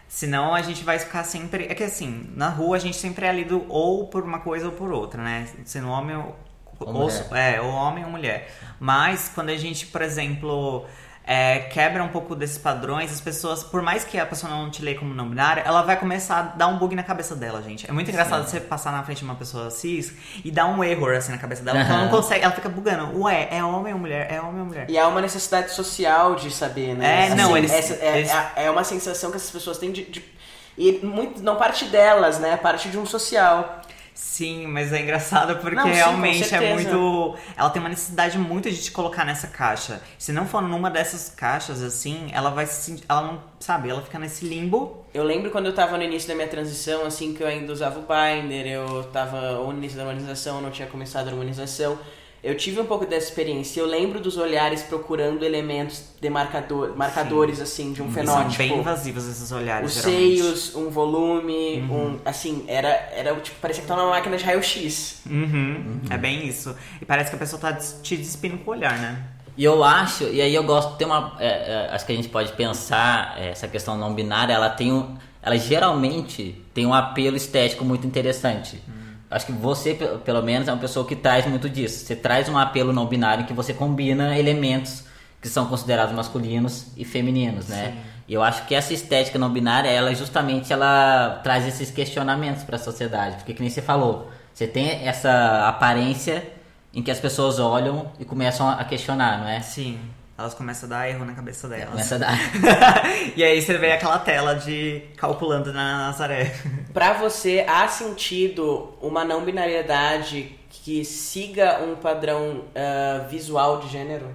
Senão 0.06 0.54
a 0.54 0.60
gente 0.60 0.84
vai 0.84 0.98
ficar 0.98 1.24
sempre. 1.24 1.64
É 1.70 1.74
que 1.74 1.82
assim, 1.82 2.30
na 2.36 2.50
rua 2.50 2.76
a 2.76 2.78
gente 2.78 2.98
sempre 2.98 3.24
é 3.24 3.32
lido 3.32 3.64
ou 3.66 4.08
por 4.08 4.22
uma 4.22 4.40
coisa 4.40 4.66
ou 4.66 4.72
por 4.72 4.92
outra, 4.92 5.22
né? 5.22 5.48
Sendo 5.64 5.88
homem 5.88 6.14
ou. 6.14 6.36
ou 6.78 7.10
é, 7.34 7.58
ou 7.62 7.70
homem 7.70 8.04
ou 8.04 8.10
mulher. 8.10 8.54
Mas 8.78 9.32
quando 9.34 9.48
a 9.48 9.56
gente, 9.56 9.86
por 9.86 10.02
exemplo 10.02 10.86
é, 11.24 11.60
quebra 11.60 12.02
um 12.02 12.08
pouco 12.08 12.34
desses 12.34 12.58
padrões, 12.58 13.12
as 13.12 13.20
pessoas, 13.20 13.62
por 13.62 13.80
mais 13.80 14.04
que 14.04 14.18
a 14.18 14.26
pessoa 14.26 14.52
não 14.52 14.70
te 14.70 14.82
leia 14.82 14.98
como 14.98 15.14
não 15.14 15.28
binária, 15.28 15.62
ela 15.62 15.82
vai 15.82 15.96
começar 15.96 16.38
a 16.38 16.42
dar 16.42 16.66
um 16.66 16.78
bug 16.78 16.94
na 16.96 17.02
cabeça 17.02 17.36
dela, 17.36 17.62
gente. 17.62 17.88
É 17.88 17.92
muito 17.92 18.10
engraçado 18.10 18.44
Sim. 18.44 18.50
você 18.50 18.60
passar 18.60 18.92
na 18.92 19.02
frente 19.04 19.18
de 19.18 19.24
uma 19.24 19.34
pessoa 19.34 19.70
cis 19.70 20.12
e 20.44 20.50
dar 20.50 20.66
um 20.66 20.82
erro 20.82 21.06
assim 21.08 21.32
na 21.32 21.38
cabeça 21.38 21.62
dela, 21.62 21.78
uhum. 21.78 21.86
ela 21.86 22.04
não 22.04 22.08
consegue, 22.08 22.44
ela 22.44 22.52
fica 22.52 22.68
bugando. 22.68 23.22
Ué, 23.22 23.48
é 23.50 23.62
homem 23.62 23.92
ou 23.92 23.98
mulher? 23.98 24.26
É 24.30 24.40
homem 24.40 24.60
ou 24.60 24.66
mulher? 24.66 24.86
E 24.88 24.98
há 24.98 25.06
uma 25.06 25.20
necessidade 25.20 25.70
social 25.72 26.34
de 26.34 26.50
saber, 26.50 26.94
né? 26.96 27.22
É, 27.22 27.26
assim, 27.26 27.36
não, 27.36 27.56
eles, 27.56 27.72
essa, 27.72 27.94
é, 27.94 28.18
eles... 28.18 28.30
É, 28.30 28.64
é, 28.64 28.70
uma 28.70 28.84
sensação 28.84 29.30
que 29.30 29.36
essas 29.36 29.50
pessoas 29.50 29.78
têm 29.78 29.92
de, 29.92 30.04
de 30.04 30.32
e 30.76 31.00
muito, 31.04 31.42
não 31.42 31.56
parte 31.56 31.84
delas, 31.84 32.38
né? 32.38 32.56
Parte 32.56 32.88
de 32.88 32.98
um 32.98 33.04
social. 33.04 33.82
Sim, 34.14 34.66
mas 34.66 34.92
é 34.92 35.00
engraçado 35.00 35.56
porque 35.56 35.76
não, 35.76 35.84
sim, 35.84 35.92
realmente 35.92 36.54
é 36.54 36.74
muito. 36.74 37.36
Ela 37.56 37.70
tem 37.70 37.80
uma 37.80 37.88
necessidade 37.88 38.38
muito 38.38 38.70
de 38.70 38.82
te 38.82 38.90
colocar 38.90 39.24
nessa 39.24 39.46
caixa. 39.46 40.02
Se 40.18 40.32
não 40.32 40.46
for 40.46 40.60
numa 40.60 40.90
dessas 40.90 41.30
caixas, 41.30 41.82
assim, 41.82 42.28
ela 42.32 42.50
vai 42.50 42.66
se 42.66 42.82
sentir. 42.82 43.04
Ela 43.08 43.22
não. 43.22 43.52
Sabe, 43.58 43.88
ela 43.88 44.02
fica 44.02 44.18
nesse 44.18 44.44
limbo. 44.44 45.04
Eu 45.14 45.24
lembro 45.24 45.50
quando 45.50 45.66
eu 45.66 45.74
tava 45.74 45.96
no 45.96 46.02
início 46.02 46.28
da 46.28 46.34
minha 46.34 46.48
transição, 46.48 47.06
assim, 47.06 47.32
que 47.32 47.42
eu 47.42 47.46
ainda 47.46 47.72
usava 47.72 48.00
o 48.00 48.02
Binder, 48.02 48.66
eu 48.66 49.04
tava 49.04 49.58
ou 49.58 49.72
no 49.72 49.78
início 49.78 49.96
da 49.96 50.04
harmonização, 50.04 50.60
não 50.60 50.70
tinha 50.70 50.88
começado 50.88 51.28
a 51.28 51.30
harmonização. 51.30 51.98
Eu 52.42 52.56
tive 52.56 52.80
um 52.80 52.84
pouco 52.84 53.06
dessa 53.06 53.28
experiência. 53.28 53.80
Eu 53.80 53.86
lembro 53.86 54.18
dos 54.18 54.36
olhares 54.36 54.82
procurando 54.82 55.44
elementos 55.44 56.02
demarcador, 56.20 56.96
marcadores 56.96 57.58
Sim. 57.58 57.62
assim 57.62 57.92
de 57.92 58.02
um 58.02 58.10
fenótipo. 58.10 58.50
São 58.50 58.58
bem 58.58 58.78
invasivos 58.78 59.28
esses 59.28 59.52
olhares. 59.52 59.96
Os 59.96 60.02
geralmente. 60.02 60.42
seios, 60.42 60.74
um 60.74 60.90
volume, 60.90 61.86
uhum. 61.88 62.14
um 62.14 62.18
assim 62.24 62.64
era 62.66 62.88
era 62.88 63.34
tipo 63.36 63.60
parecia 63.60 63.82
que 63.82 63.88
tava 63.88 64.02
numa 64.02 64.10
máquina 64.10 64.36
de 64.36 64.44
raio-x. 64.44 65.22
Uhum. 65.24 65.44
Uhum. 65.44 66.00
É 66.10 66.18
bem 66.18 66.46
isso. 66.46 66.74
E 67.00 67.04
parece 67.04 67.30
que 67.30 67.36
a 67.36 67.38
pessoa 67.38 67.60
tá 67.60 67.74
te 67.74 68.16
despindo 68.16 68.58
com 68.58 68.72
o 68.72 68.74
olhar, 68.74 68.98
né? 68.98 69.24
E 69.56 69.64
eu 69.64 69.84
acho, 69.84 70.24
e 70.24 70.40
aí 70.40 70.54
eu 70.54 70.64
gosto, 70.64 70.96
tem 70.96 71.06
uma. 71.06 71.36
É, 71.38 71.46
é, 71.46 71.88
acho 71.92 72.06
que 72.06 72.12
a 72.12 72.16
gente 72.16 72.28
pode 72.28 72.52
pensar, 72.52 73.38
é, 73.38 73.50
essa 73.50 73.68
questão 73.68 73.96
não 73.96 74.14
binária, 74.14 74.52
ela 74.52 74.70
tem 74.70 74.92
um. 74.92 75.16
Ela 75.42 75.56
geralmente 75.58 76.60
tem 76.72 76.86
um 76.86 76.94
apelo 76.94 77.36
estético 77.36 77.84
muito 77.84 78.06
interessante. 78.06 78.82
Uhum. 78.88 79.01
Acho 79.32 79.46
que 79.46 79.52
você, 79.52 79.94
pelo 80.24 80.42
menos, 80.42 80.68
é 80.68 80.72
uma 80.72 80.80
pessoa 80.80 81.06
que 81.06 81.16
traz 81.16 81.46
muito 81.46 81.68
disso. 81.68 82.04
Você 82.04 82.14
traz 82.14 82.48
um 82.48 82.58
apelo 82.58 82.92
não 82.92 83.06
binário 83.06 83.44
em 83.44 83.46
que 83.46 83.52
você 83.52 83.72
combina 83.72 84.38
elementos 84.38 85.04
que 85.40 85.48
são 85.48 85.66
considerados 85.66 86.14
masculinos 86.14 86.86
e 86.96 87.04
femininos, 87.04 87.66
né? 87.66 87.92
Sim. 87.92 87.98
E 88.28 88.34
eu 88.34 88.42
acho 88.42 88.64
que 88.66 88.74
essa 88.74 88.94
estética 88.94 89.38
não 89.38 89.50
binária, 89.50 89.88
ela 89.88 90.14
justamente 90.14 90.72
ela 90.72 91.40
traz 91.42 91.66
esses 91.66 91.90
questionamentos 91.90 92.62
para 92.62 92.76
a 92.76 92.78
sociedade, 92.78 93.36
porque 93.36 93.52
que 93.52 93.60
nem 93.60 93.68
você 93.68 93.82
falou, 93.82 94.30
você 94.54 94.66
tem 94.68 95.06
essa 95.06 95.66
aparência 95.66 96.46
em 96.94 97.02
que 97.02 97.10
as 97.10 97.18
pessoas 97.18 97.58
olham 97.58 98.12
e 98.20 98.24
começam 98.24 98.68
a 98.68 98.84
questionar, 98.84 99.38
não 99.40 99.48
é? 99.48 99.60
Sim 99.60 99.98
elas 100.42 100.54
começam 100.54 100.88
a 100.88 100.90
dar 100.90 101.08
erro 101.08 101.24
na 101.24 101.32
cabeça 101.32 101.68
delas. 101.68 101.90
Começa 101.90 102.16
a 102.16 102.18
dar. 102.18 102.38
e 103.36 103.42
aí 103.42 103.62
você 103.62 103.78
vê 103.78 103.92
aquela 103.92 104.18
tela 104.18 104.54
de 104.54 105.02
calculando 105.16 105.72
na 105.72 106.08
Nazaré. 106.08 106.54
Pra 106.92 107.12
você, 107.14 107.64
há 107.68 107.86
sentido 107.88 108.92
uma 109.00 109.24
não 109.24 109.44
binariedade 109.44 110.58
que 110.68 111.04
siga 111.04 111.80
um 111.82 111.94
padrão 111.96 112.64
uh, 112.74 113.28
visual 113.28 113.78
de 113.78 113.88
gênero? 113.88 114.28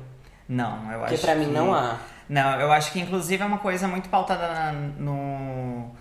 Não, 0.48 0.92
eu 0.92 1.04
acho 1.04 1.16
que... 1.16 1.22
pra 1.22 1.36
mim 1.36 1.48
não 1.48 1.74
há. 1.74 1.98
Não, 2.30 2.60
eu 2.60 2.72
acho 2.72 2.92
que 2.92 3.00
inclusive 3.00 3.44
é 3.44 3.46
uma 3.46 3.58
coisa 3.58 3.88
muito 3.88 4.10
pautada 4.10 4.72
no 4.98 5.92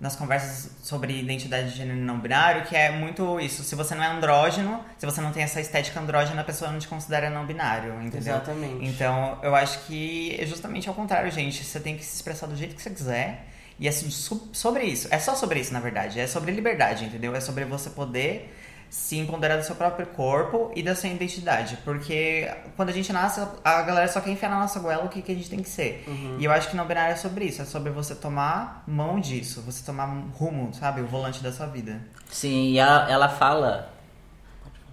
nas 0.00 0.16
conversas 0.16 0.70
sobre 0.82 1.18
identidade 1.18 1.70
de 1.70 1.76
gênero 1.76 1.98
não 1.98 2.18
binário, 2.18 2.64
que 2.66 2.76
é 2.76 2.90
muito 2.90 3.38
isso. 3.40 3.62
Se 3.62 3.74
você 3.74 3.94
não 3.94 4.02
é 4.02 4.08
andrógeno, 4.08 4.84
se 4.98 5.06
você 5.06 5.20
não 5.20 5.32
tem 5.32 5.42
essa 5.42 5.60
estética 5.60 6.00
andrógena, 6.00 6.40
a 6.40 6.44
pessoa 6.44 6.70
não 6.70 6.78
te 6.78 6.88
considera 6.88 7.30
não 7.30 7.46
binário, 7.46 7.94
entendeu? 8.02 8.34
Exatamente. 8.34 8.84
Então, 8.84 9.38
eu 9.42 9.54
acho 9.54 9.86
que 9.86 10.36
é 10.38 10.44
justamente 10.46 10.88
ao 10.88 10.94
contrário, 10.94 11.30
gente. 11.30 11.64
Você 11.64 11.80
tem 11.80 11.96
que 11.96 12.04
se 12.04 12.16
expressar 12.16 12.46
do 12.46 12.56
jeito 12.56 12.74
que 12.74 12.82
você 12.82 12.90
quiser. 12.90 13.46
E 13.78 13.88
é 13.88 13.92
sobre 13.92 14.84
isso. 14.84 15.08
É 15.10 15.18
só 15.18 15.34
sobre 15.34 15.58
isso, 15.58 15.72
na 15.72 15.80
verdade. 15.80 16.20
É 16.20 16.26
sobre 16.26 16.52
liberdade, 16.52 17.04
entendeu? 17.04 17.34
É 17.34 17.40
sobre 17.40 17.64
você 17.64 17.90
poder 17.90 18.54
se 18.94 19.18
empoderar 19.18 19.56
do 19.56 19.64
seu 19.64 19.74
próprio 19.74 20.06
corpo 20.06 20.70
e 20.76 20.80
da 20.80 20.94
sua 20.94 21.08
identidade. 21.08 21.76
Porque 21.84 22.48
quando 22.76 22.90
a 22.90 22.92
gente 22.92 23.12
nasce, 23.12 23.44
a 23.64 23.82
galera 23.82 24.06
só 24.06 24.20
quer 24.20 24.30
enfiar 24.30 24.48
na 24.48 24.60
nossa 24.60 24.78
goela 24.78 25.04
o 25.04 25.08
que, 25.08 25.20
que 25.20 25.32
a 25.32 25.34
gente 25.34 25.50
tem 25.50 25.60
que 25.60 25.68
ser. 25.68 26.04
Uhum. 26.06 26.36
E 26.38 26.44
eu 26.44 26.52
acho 26.52 26.70
que 26.70 26.76
não 26.76 26.86
binário 26.86 27.12
é 27.12 27.16
sobre 27.16 27.46
isso. 27.46 27.60
É 27.60 27.64
sobre 27.64 27.90
você 27.90 28.14
tomar 28.14 28.84
mão 28.86 29.18
disso. 29.18 29.62
Você 29.62 29.84
tomar 29.84 30.06
rumo, 30.34 30.72
sabe? 30.72 31.00
O 31.00 31.08
volante 31.08 31.42
da 31.42 31.50
sua 31.50 31.66
vida. 31.66 32.00
Sim, 32.30 32.68
e 32.68 32.78
ela, 32.78 33.10
ela 33.10 33.28
fala... 33.28 33.92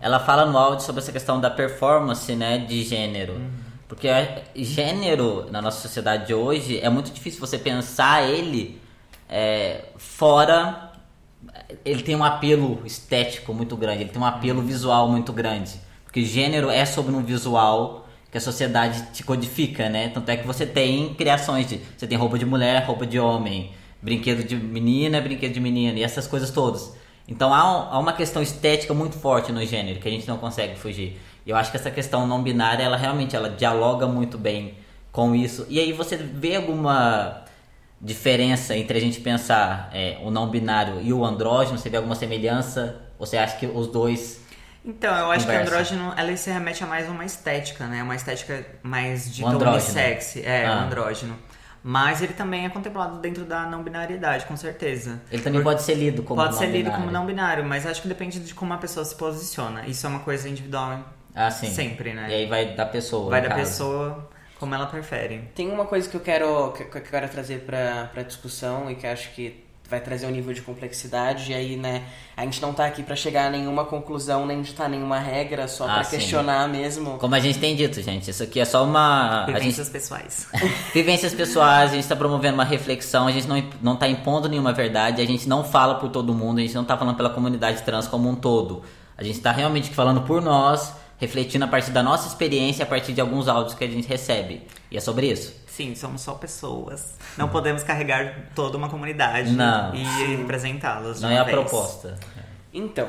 Ela 0.02 0.20
fala 0.20 0.48
no 0.48 0.58
áudio 0.58 0.84
sobre 0.84 1.00
essa 1.00 1.12
questão 1.12 1.40
da 1.40 1.52
performance, 1.52 2.36
né? 2.36 2.58
De 2.58 2.82
gênero. 2.82 3.34
Uhum. 3.34 3.52
Porque 3.88 4.08
gênero, 4.56 5.48
na 5.52 5.62
nossa 5.62 5.80
sociedade 5.80 6.26
de 6.26 6.34
hoje, 6.34 6.80
é 6.80 6.90
muito 6.90 7.12
difícil 7.12 7.40
você 7.40 7.60
pensar 7.60 8.28
ele 8.28 8.82
é, 9.30 9.86
fora 9.98 10.91
ele 11.84 12.04
tem 12.04 12.16
um 12.16 12.24
apelo 12.24 12.82
estético 12.86 13.54
muito 13.54 13.76
grande, 13.76 14.04
ele 14.04 14.10
tem 14.10 14.22
um 14.22 14.26
apelo 14.26 14.62
visual 14.62 15.08
muito 15.10 15.32
grande. 15.32 15.80
Porque 16.04 16.26
gênero 16.26 16.70
é 16.70 16.86
sobre 16.86 17.14
um 17.14 17.24
visual 17.24 18.08
que 18.32 18.38
a 18.38 18.42
sociedade 18.42 19.12
te 19.14 19.24
codifica, 19.24 19.90
né? 19.90 20.10
Tanto 20.10 20.30
é 20.30 20.38
que 20.38 20.48
você 20.48 20.66
tem 20.66 21.14
criações 21.14 21.68
de. 21.68 21.80
Você 21.98 22.08
tem 22.08 22.18
roupa 22.18 22.40
de 22.40 22.46
mulher, 22.46 22.84
roupa 22.86 23.06
de 23.06 23.20
homem, 23.20 23.72
brinquedo 24.02 24.44
de 24.44 24.56
menina, 24.56 25.20
brinquedo 25.22 25.54
de 25.54 25.60
menina, 25.60 26.00
e 26.00 26.04
essas 26.04 26.28
coisas 26.28 26.50
todas. 26.50 26.94
Então 27.28 27.54
há, 27.54 27.64
um, 27.64 27.94
há 27.94 28.00
uma 28.00 28.14
questão 28.14 28.42
estética 28.42 28.94
muito 28.94 29.18
forte 29.18 29.52
no 29.52 29.66
gênero 29.66 30.00
que 30.00 30.08
a 30.08 30.12
gente 30.12 30.28
não 30.28 30.38
consegue 30.38 30.78
fugir. 30.78 31.20
E 31.46 31.50
eu 31.50 31.56
acho 31.56 31.72
que 31.72 31.78
essa 31.78 31.92
questão 31.92 32.28
não 32.28 32.42
binária, 32.42 32.84
ela 32.84 32.98
realmente 32.98 33.36
ela 33.36 33.50
dialoga 33.50 34.08
muito 34.08 34.38
bem 34.38 34.76
com 35.12 35.36
isso. 35.36 35.66
E 35.70 35.80
aí 35.80 35.92
você 35.92 36.16
vê 36.18 36.56
alguma 36.56 37.44
diferença 38.02 38.76
entre 38.76 38.98
a 38.98 39.02
gente 39.02 39.22
pensar 39.22 39.90
é, 39.94 40.18
o 40.24 40.32
não 40.32 40.50
binário 40.50 41.00
e 41.02 41.14
o 41.14 41.24
andrógeno? 41.24 41.78
Você 41.78 41.90
vê 41.90 41.98
alguma 41.98 42.16
semelhança? 42.16 43.02
Ou 43.20 43.26
você 43.26 43.38
acha 43.38 43.58
que 43.58 43.68
os 43.68 43.88
dois. 43.88 44.42
Então, 44.84 45.16
eu 45.16 45.32
acho 45.32 45.46
conversam? 45.46 45.46
que 45.46 45.58
o 45.58 45.62
andrógeno 45.62 46.14
ela 46.18 46.36
se 46.36 46.50
remete 46.50 46.84
a 46.84 46.88
mais 46.88 47.08
uma 47.08 47.24
estética, 47.24 47.86
né? 47.86 48.02
Uma 48.02 48.16
estética 48.16 48.66
mais 48.82 49.34
de 49.34 49.44
unissex. 49.44 50.38
É, 50.38 50.66
ah. 50.66 50.78
o 50.78 50.80
andrógeno. 50.86 51.38
Mas 51.84 52.22
ele 52.22 52.34
também 52.34 52.66
é 52.66 52.70
contemplado 52.70 53.20
dentro 53.20 53.44
da 53.44 53.66
não 53.66 53.82
binariedade, 53.82 54.46
com 54.46 54.56
certeza. 54.56 55.20
Ele 55.32 55.42
também 55.42 55.62
Por... 55.62 55.72
pode 55.72 55.82
ser 55.82 55.96
lido 55.96 56.22
como 56.22 56.40
Pode 56.40 56.56
ser 56.56 56.68
lido 56.68 56.86
binário. 56.86 57.00
como 57.00 57.12
não 57.12 57.26
binário, 57.26 57.66
mas 57.66 57.88
acho 57.88 58.04
que 58.04 58.08
depende 58.08 58.40
de 58.40 58.54
como 58.54 58.72
a 58.74 58.78
pessoa 58.78 59.04
se 59.04 59.16
posiciona. 59.16 59.88
Isso 59.88 60.06
é 60.06 60.10
uma 60.10 60.20
coisa 60.20 60.48
individual 60.48 61.00
ah, 61.34 61.50
sim. 61.50 61.72
sempre, 61.72 62.14
né? 62.14 62.28
E 62.30 62.34
aí 62.34 62.46
vai 62.46 62.76
da 62.76 62.86
pessoa. 62.86 63.32
Vai 63.32 63.42
da 63.42 63.50
caso. 63.50 63.62
pessoa 63.62 64.31
como 64.62 64.76
ela 64.76 64.86
prefere. 64.86 65.50
Tem 65.56 65.72
uma 65.72 65.86
coisa 65.86 66.08
que 66.08 66.16
eu 66.16 66.22
quero, 66.22 66.72
que, 66.74 66.84
que 66.86 66.98
eu 67.00 67.02
quero 67.02 67.28
trazer 67.28 67.62
para 67.62 68.22
discussão 68.22 68.92
e 68.92 68.96
que 68.96 69.08
acho 69.08 69.34
que 69.34 69.66
vai 69.90 70.00
trazer 70.00 70.28
um 70.28 70.30
nível 70.30 70.54
de 70.54 70.62
complexidade 70.62 71.52
e 71.52 71.56
aí, 71.56 71.76
né, 71.76 72.04
a 72.38 72.44
gente 72.44 72.62
não 72.62 72.72
tá 72.72 72.86
aqui 72.86 73.02
para 73.02 73.16
chegar 73.16 73.48
a 73.48 73.50
nenhuma 73.50 73.86
conclusão, 73.86 74.46
nem 74.46 74.62
ditar 74.62 74.88
nenhuma 74.88 75.18
regra, 75.18 75.68
só 75.68 75.86
ah, 75.86 75.96
para 75.96 76.06
questionar 76.06 76.70
mesmo. 76.70 77.18
Como 77.18 77.34
a 77.34 77.40
gente 77.40 77.58
tem 77.58 77.76
dito, 77.76 78.00
gente, 78.04 78.30
isso 78.30 78.44
aqui 78.44 78.60
é 78.60 78.66
só 78.66 78.86
uma... 78.86 79.48
Vivências 79.48 79.88
gente... 79.88 79.94
pessoais. 79.94 80.48
Vivências 80.94 81.34
pessoais, 81.34 81.92
a 81.92 81.96
gente 81.96 82.08
tá 82.08 82.16
promovendo 82.16 82.54
uma 82.54 82.64
reflexão, 82.64 83.28
a 83.28 83.32
gente 83.32 83.48
não, 83.48 83.62
não 83.82 83.96
tá 83.98 84.08
impondo 84.08 84.48
nenhuma 84.48 84.72
verdade, 84.72 85.24
a 85.24 85.26
gente 85.26 85.50
não 85.50 85.64
fala 85.64 85.96
por 85.96 86.10
todo 86.10 86.34
mundo, 86.36 86.60
a 86.60 86.62
gente 86.62 86.76
não 86.76 86.86
tá 86.86 86.96
falando 86.96 87.18
pela 87.18 87.32
comunidade 87.32 87.82
trans 87.82 88.08
como 88.08 88.30
um 88.30 88.36
todo. 88.36 88.84
A 89.18 89.24
gente 89.24 89.40
tá 89.40 89.52
realmente 89.52 89.90
falando 89.90 90.22
por 90.22 90.40
nós 90.40 91.01
refletindo 91.22 91.64
a 91.64 91.68
partir 91.68 91.92
da 91.92 92.02
nossa 92.02 92.28
experiência, 92.28 92.84
a 92.84 92.88
partir 92.88 93.14
de 93.14 93.22
alguns 93.22 93.48
áudios 93.48 93.76
que 93.76 93.84
a 93.84 93.88
gente 93.88 94.08
recebe. 94.08 94.64
E 94.90 94.98
é 94.98 95.00
sobre 95.00 95.32
isso. 95.32 95.56
Sim, 95.68 95.94
somos 95.94 96.22
só 96.22 96.34
pessoas. 96.34 97.14
Não 97.38 97.48
podemos 97.48 97.84
carregar 97.84 98.50
toda 98.56 98.76
uma 98.76 98.90
comunidade 98.90 99.52
Não. 99.52 99.94
e 99.94 100.04
representá-las. 100.36 101.22
Não 101.22 101.30
é 101.30 101.38
a 101.38 101.46
proposta. 101.46 102.18
Então, 102.74 103.08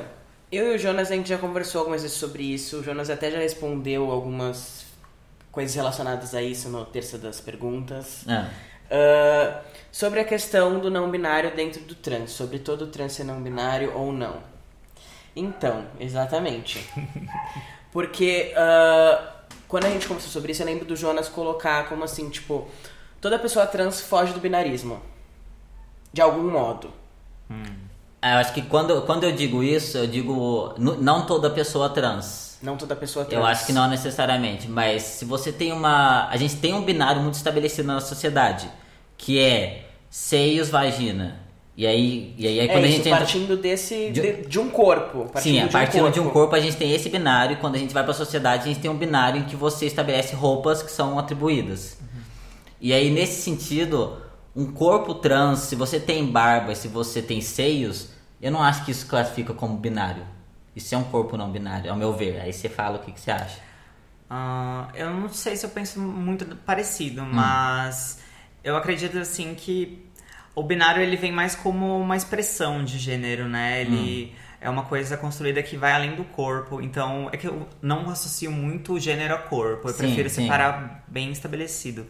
eu 0.51 0.73
e 0.73 0.77
o 0.77 0.79
Jonas, 0.79 1.11
a 1.11 1.15
gente 1.15 1.31
já 1.31 1.39
conversou 1.39 1.79
algumas 1.81 2.03
vezes 2.03 2.19
sobre 2.19 2.43
isso. 2.43 2.81
O 2.81 2.83
Jonas 2.85 3.09
até 3.09 3.31
já 3.31 3.39
respondeu 3.39 4.11
algumas 4.11 4.85
coisas 5.51 5.75
relacionadas 5.75 6.35
a 6.35 6.43
isso 6.43 6.69
no 6.69 6.85
terça 6.85 7.17
das 7.17 7.41
perguntas. 7.41 8.27
Ah. 8.29 8.51
Uh, 8.91 9.65
sobre 9.91 10.21
a 10.21 10.25
questão 10.25 10.79
do 10.79 10.91
não 10.91 11.11
binário 11.11 11.57
dentro 11.57 11.81
do 11.81 11.95
trans, 11.95 12.33
sobre 12.33 12.59
todo 12.59 12.89
trans 12.89 13.13
ser 13.13 13.25
não 13.25 13.43
binário 13.43 13.97
ou 13.97 14.13
não. 14.13 14.37
Então, 15.35 15.87
exatamente. 15.99 16.87
Porque 17.93 18.55
uh, 18.57 19.33
quando 19.69 19.85
a 19.85 19.91
gente 19.91 20.09
conversou 20.09 20.33
sobre 20.33 20.53
isso, 20.53 20.63
eu 20.63 20.67
lembro 20.67 20.85
do 20.85 20.97
Jonas 20.97 21.29
colocar 21.29 21.89
como 21.89 22.03
assim, 22.03 22.29
tipo, 22.31 22.67
toda 23.21 23.39
pessoa 23.39 23.67
trans 23.67 24.01
foge 24.01 24.33
do 24.33 24.41
binarismo. 24.41 25.01
De 26.13 26.21
algum 26.21 26.51
modo. 26.51 26.91
Hum. 27.51 27.83
É, 28.21 28.35
eu 28.35 28.39
acho 28.39 28.55
que 28.55 28.63
quando, 28.63 29.03
quando 29.03 29.25
eu 29.25 29.33
digo 29.33 29.63
isso, 29.63 29.99
eu 29.99 30.07
digo 30.07 30.75
não 30.79 31.27
toda 31.27 31.51
pessoa 31.51 31.89
trans. 31.91 32.59
Não 32.63 32.77
toda 32.77 32.95
pessoa 32.95 33.25
trans. 33.25 33.41
Eu 33.41 33.45
acho 33.45 33.67
que 33.67 33.73
não 33.73 33.89
necessariamente, 33.89 34.69
mas 34.69 35.03
se 35.03 35.25
você 35.25 35.51
tem 35.53 35.73
uma. 35.73 36.29
A 36.29 36.37
gente 36.37 36.57
tem 36.57 36.73
um 36.73 36.83
binário 36.83 37.21
muito 37.21 37.35
estabelecido 37.35 37.87
na 37.87 38.01
sociedade, 38.01 38.71
que 39.19 39.41
é 39.41 39.91
seios, 40.09 40.69
vagina. 40.71 41.42
E 41.75 41.87
aí, 41.87 42.35
e 42.37 42.47
aí, 42.47 42.59
é 42.61 42.69
quando 42.69 42.85
isso, 42.85 42.93
a 42.93 42.97
gente 42.97 43.11
partindo 43.11 43.43
entra... 43.45 43.57
desse 43.57 44.11
de, 44.11 44.47
de, 44.47 44.59
um 44.59 44.69
corpo. 44.69 45.31
Sim, 45.37 45.61
a 45.61 45.69
partir 45.69 45.99
de, 45.99 46.03
um 46.03 46.11
de 46.11 46.21
um 46.21 46.29
corpo 46.29 46.55
a 46.55 46.61
gente 46.61 46.77
tem 46.77 46.93
esse 46.93 47.09
binário. 47.09 47.55
E 47.55 47.57
quando 47.57 47.77
a 47.77 47.79
gente 47.79 47.95
vai 47.95 48.03
para 48.03 48.13
a 48.13 48.15
sociedade, 48.15 48.65
a 48.65 48.67
gente 48.67 48.81
tem 48.81 48.91
um 48.91 48.97
binário 48.97 49.41
em 49.41 49.45
que 49.45 49.57
você 49.57 49.87
estabelece 49.87 50.35
roupas 50.35 50.83
que 50.83 50.91
são 50.91 51.19
atribuídas. 51.19 51.97
Uhum. 52.01 52.21
E 52.81 52.93
aí, 52.93 53.11
nesse 53.11 53.41
sentido, 53.41 54.19
um 54.55 54.67
corpo 54.71 55.15
trans, 55.15 55.61
se 55.61 55.75
você 55.75 55.99
tem 55.99 56.27
barba, 56.27 56.75
se 56.75 56.89
você 56.89 57.23
tem 57.23 57.41
seios, 57.41 58.11
eu 58.41 58.53
não 58.53 58.63
acho 58.63 58.85
que 58.85 58.91
isso 58.91 59.07
classifica 59.07 59.55
como 59.55 59.77
binário. 59.79 60.27
Isso 60.77 60.95
é 60.95 60.99
um 60.99 61.05
corpo 61.05 61.37
não 61.39 61.51
binário, 61.51 61.91
ao 61.91 61.97
meu 61.97 62.13
ver. 62.13 62.41
Aí 62.41 62.53
você 62.53 62.69
fala 62.69 62.97
o 62.97 63.01
que, 63.01 63.13
que 63.13 63.21
você 63.21 63.31
acha. 63.31 63.59
Uh, 64.31 64.89
eu 64.95 65.11
não 65.11 65.29
sei 65.29 65.57
se 65.57 65.65
eu 65.65 65.71
penso 65.71 66.01
muito 66.01 66.45
parecido, 66.57 67.23
hum. 67.23 67.31
mas 67.33 68.21
eu 68.65 68.77
acredito 68.77 69.19
assim 69.19 69.55
que 69.55 70.07
o 70.55 70.63
binário 70.63 71.03
ele 71.03 71.17
vem 71.17 71.33
mais 71.33 71.55
como 71.55 71.99
uma 71.99 72.17
expressão 72.17 72.85
de 72.85 72.99
gênero, 72.99 73.49
né? 73.49 73.81
Ele 73.81 74.33
hum. 74.33 74.37
é 74.61 74.69
uma 74.69 74.85
coisa 74.85 75.17
construída 75.17 75.63
que 75.63 75.77
vai 75.77 75.93
além 75.93 76.15
do 76.15 76.25
corpo. 76.25 76.81
Então, 76.81 77.29
é 77.33 77.37
que 77.37 77.47
eu 77.47 77.67
não 77.81 78.11
associo 78.11 78.51
muito 78.51 78.95
o 78.95 79.01
gênero 79.01 79.35
a 79.35 79.39
corpo. 79.39 79.89
Eu 79.89 79.93
sim, 79.93 79.99
prefiro 79.99 80.29
sim. 80.29 80.43
separar 80.43 81.05
bem 81.09 81.31
estabelecido. 81.31 82.07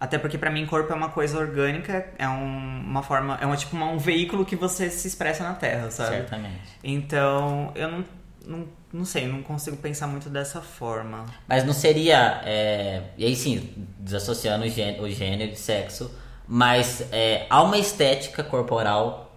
Até 0.00 0.18
porque 0.18 0.36
para 0.36 0.50
mim 0.50 0.66
corpo 0.66 0.92
é 0.92 0.96
uma 0.96 1.10
coisa 1.10 1.38
orgânica, 1.38 2.08
é 2.18 2.28
um, 2.28 2.80
uma 2.80 3.04
forma, 3.04 3.38
é 3.40 3.46
uma, 3.46 3.56
tipo 3.56 3.76
uma, 3.76 3.86
um 3.86 3.98
veículo 3.98 4.44
que 4.44 4.56
você 4.56 4.90
se 4.90 5.06
expressa 5.06 5.44
na 5.44 5.54
Terra, 5.54 5.92
sabe? 5.92 6.16
Certamente. 6.16 6.58
Então, 6.82 7.70
eu 7.76 7.88
não, 7.88 8.04
não, 8.44 8.68
não 8.92 9.04
sei, 9.04 9.28
não 9.28 9.44
consigo 9.44 9.76
pensar 9.76 10.08
muito 10.08 10.28
dessa 10.28 10.60
forma. 10.60 11.26
Mas 11.46 11.64
não 11.64 11.72
seria, 11.72 12.42
é, 12.44 13.02
e 13.16 13.24
aí 13.24 13.36
sim, 13.36 13.86
desassociando 14.00 14.64
o 14.64 14.68
gênero, 14.68 15.04
o 15.04 15.08
gênero 15.08 15.52
de 15.52 15.58
sexo, 15.60 16.10
mas 16.46 17.06
é, 17.12 17.46
há 17.48 17.62
uma 17.62 17.78
estética 17.78 18.42
corporal 18.42 19.32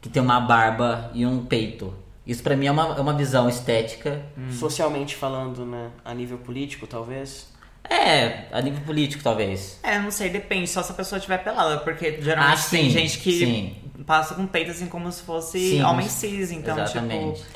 que 0.00 0.08
tem 0.08 0.22
uma 0.22 0.40
barba 0.40 1.10
e 1.14 1.24
um 1.24 1.44
peito. 1.44 1.94
Isso 2.26 2.42
para 2.42 2.56
mim 2.56 2.66
é 2.66 2.70
uma, 2.70 2.96
é 2.96 3.00
uma 3.00 3.14
visão 3.14 3.48
estética. 3.48 4.22
Hum. 4.38 4.52
Socialmente 4.52 5.16
falando, 5.16 5.64
né? 5.66 5.90
A 6.04 6.14
nível 6.14 6.38
político, 6.38 6.86
talvez. 6.86 7.52
É, 7.88 8.46
a 8.52 8.60
nível 8.60 8.80
político, 8.84 9.22
talvez. 9.22 9.78
É, 9.82 9.98
não 9.98 10.10
sei, 10.10 10.30
depende. 10.30 10.68
Só 10.68 10.82
se 10.82 10.92
a 10.92 10.94
pessoa 10.94 11.18
estiver 11.18 11.38
pelada. 11.38 11.78
Porque 11.78 12.20
geralmente 12.20 12.62
ah, 12.64 12.70
tem 12.70 12.90
gente 12.90 13.18
que 13.18 13.38
sim. 13.38 13.76
passa 14.06 14.34
com 14.34 14.46
peito 14.46 14.70
assim 14.70 14.86
como 14.86 15.10
se 15.10 15.22
fosse 15.22 15.58
sim, 15.58 15.82
homem 15.82 16.08
cis. 16.08 16.52
Então, 16.52 16.76
tipo, 16.76 16.98
exatamente. 16.98 17.42
tipo. 17.42 17.50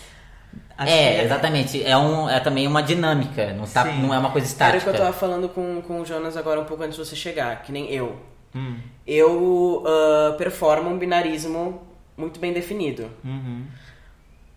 é, 0.79 0.91
é, 0.91 1.25
exatamente. 1.25 1.85
É, 1.85 1.97
um, 1.97 2.29
é 2.29 2.41
também 2.41 2.67
uma 2.67 2.83
dinâmica. 2.83 3.53
Não, 3.53 3.67
tá, 3.67 3.85
não 3.85 4.13
é 4.13 4.19
uma 4.19 4.31
coisa 4.31 4.47
estática. 4.47 4.77
Era 4.77 4.79
o 4.79 4.83
que 4.83 4.89
eu 4.89 5.05
tava 5.05 5.17
falando 5.17 5.49
com, 5.49 5.81
com 5.83 6.01
o 6.01 6.05
Jonas 6.05 6.37
agora 6.37 6.61
um 6.61 6.65
pouco 6.65 6.83
antes 6.83 6.97
de 6.97 7.05
você 7.05 7.15
chegar. 7.15 7.63
Que 7.63 7.71
nem 7.71 7.89
eu. 7.93 8.21
Hum. 8.57 8.79
Eu 9.07 9.85
uh, 9.85 10.37
performo 10.39 10.89
um 10.89 10.99
binarismo 10.99 11.83
muito 12.17 12.41
bem 12.41 12.53
definido. 12.53 13.11
Uhum. 13.23 13.67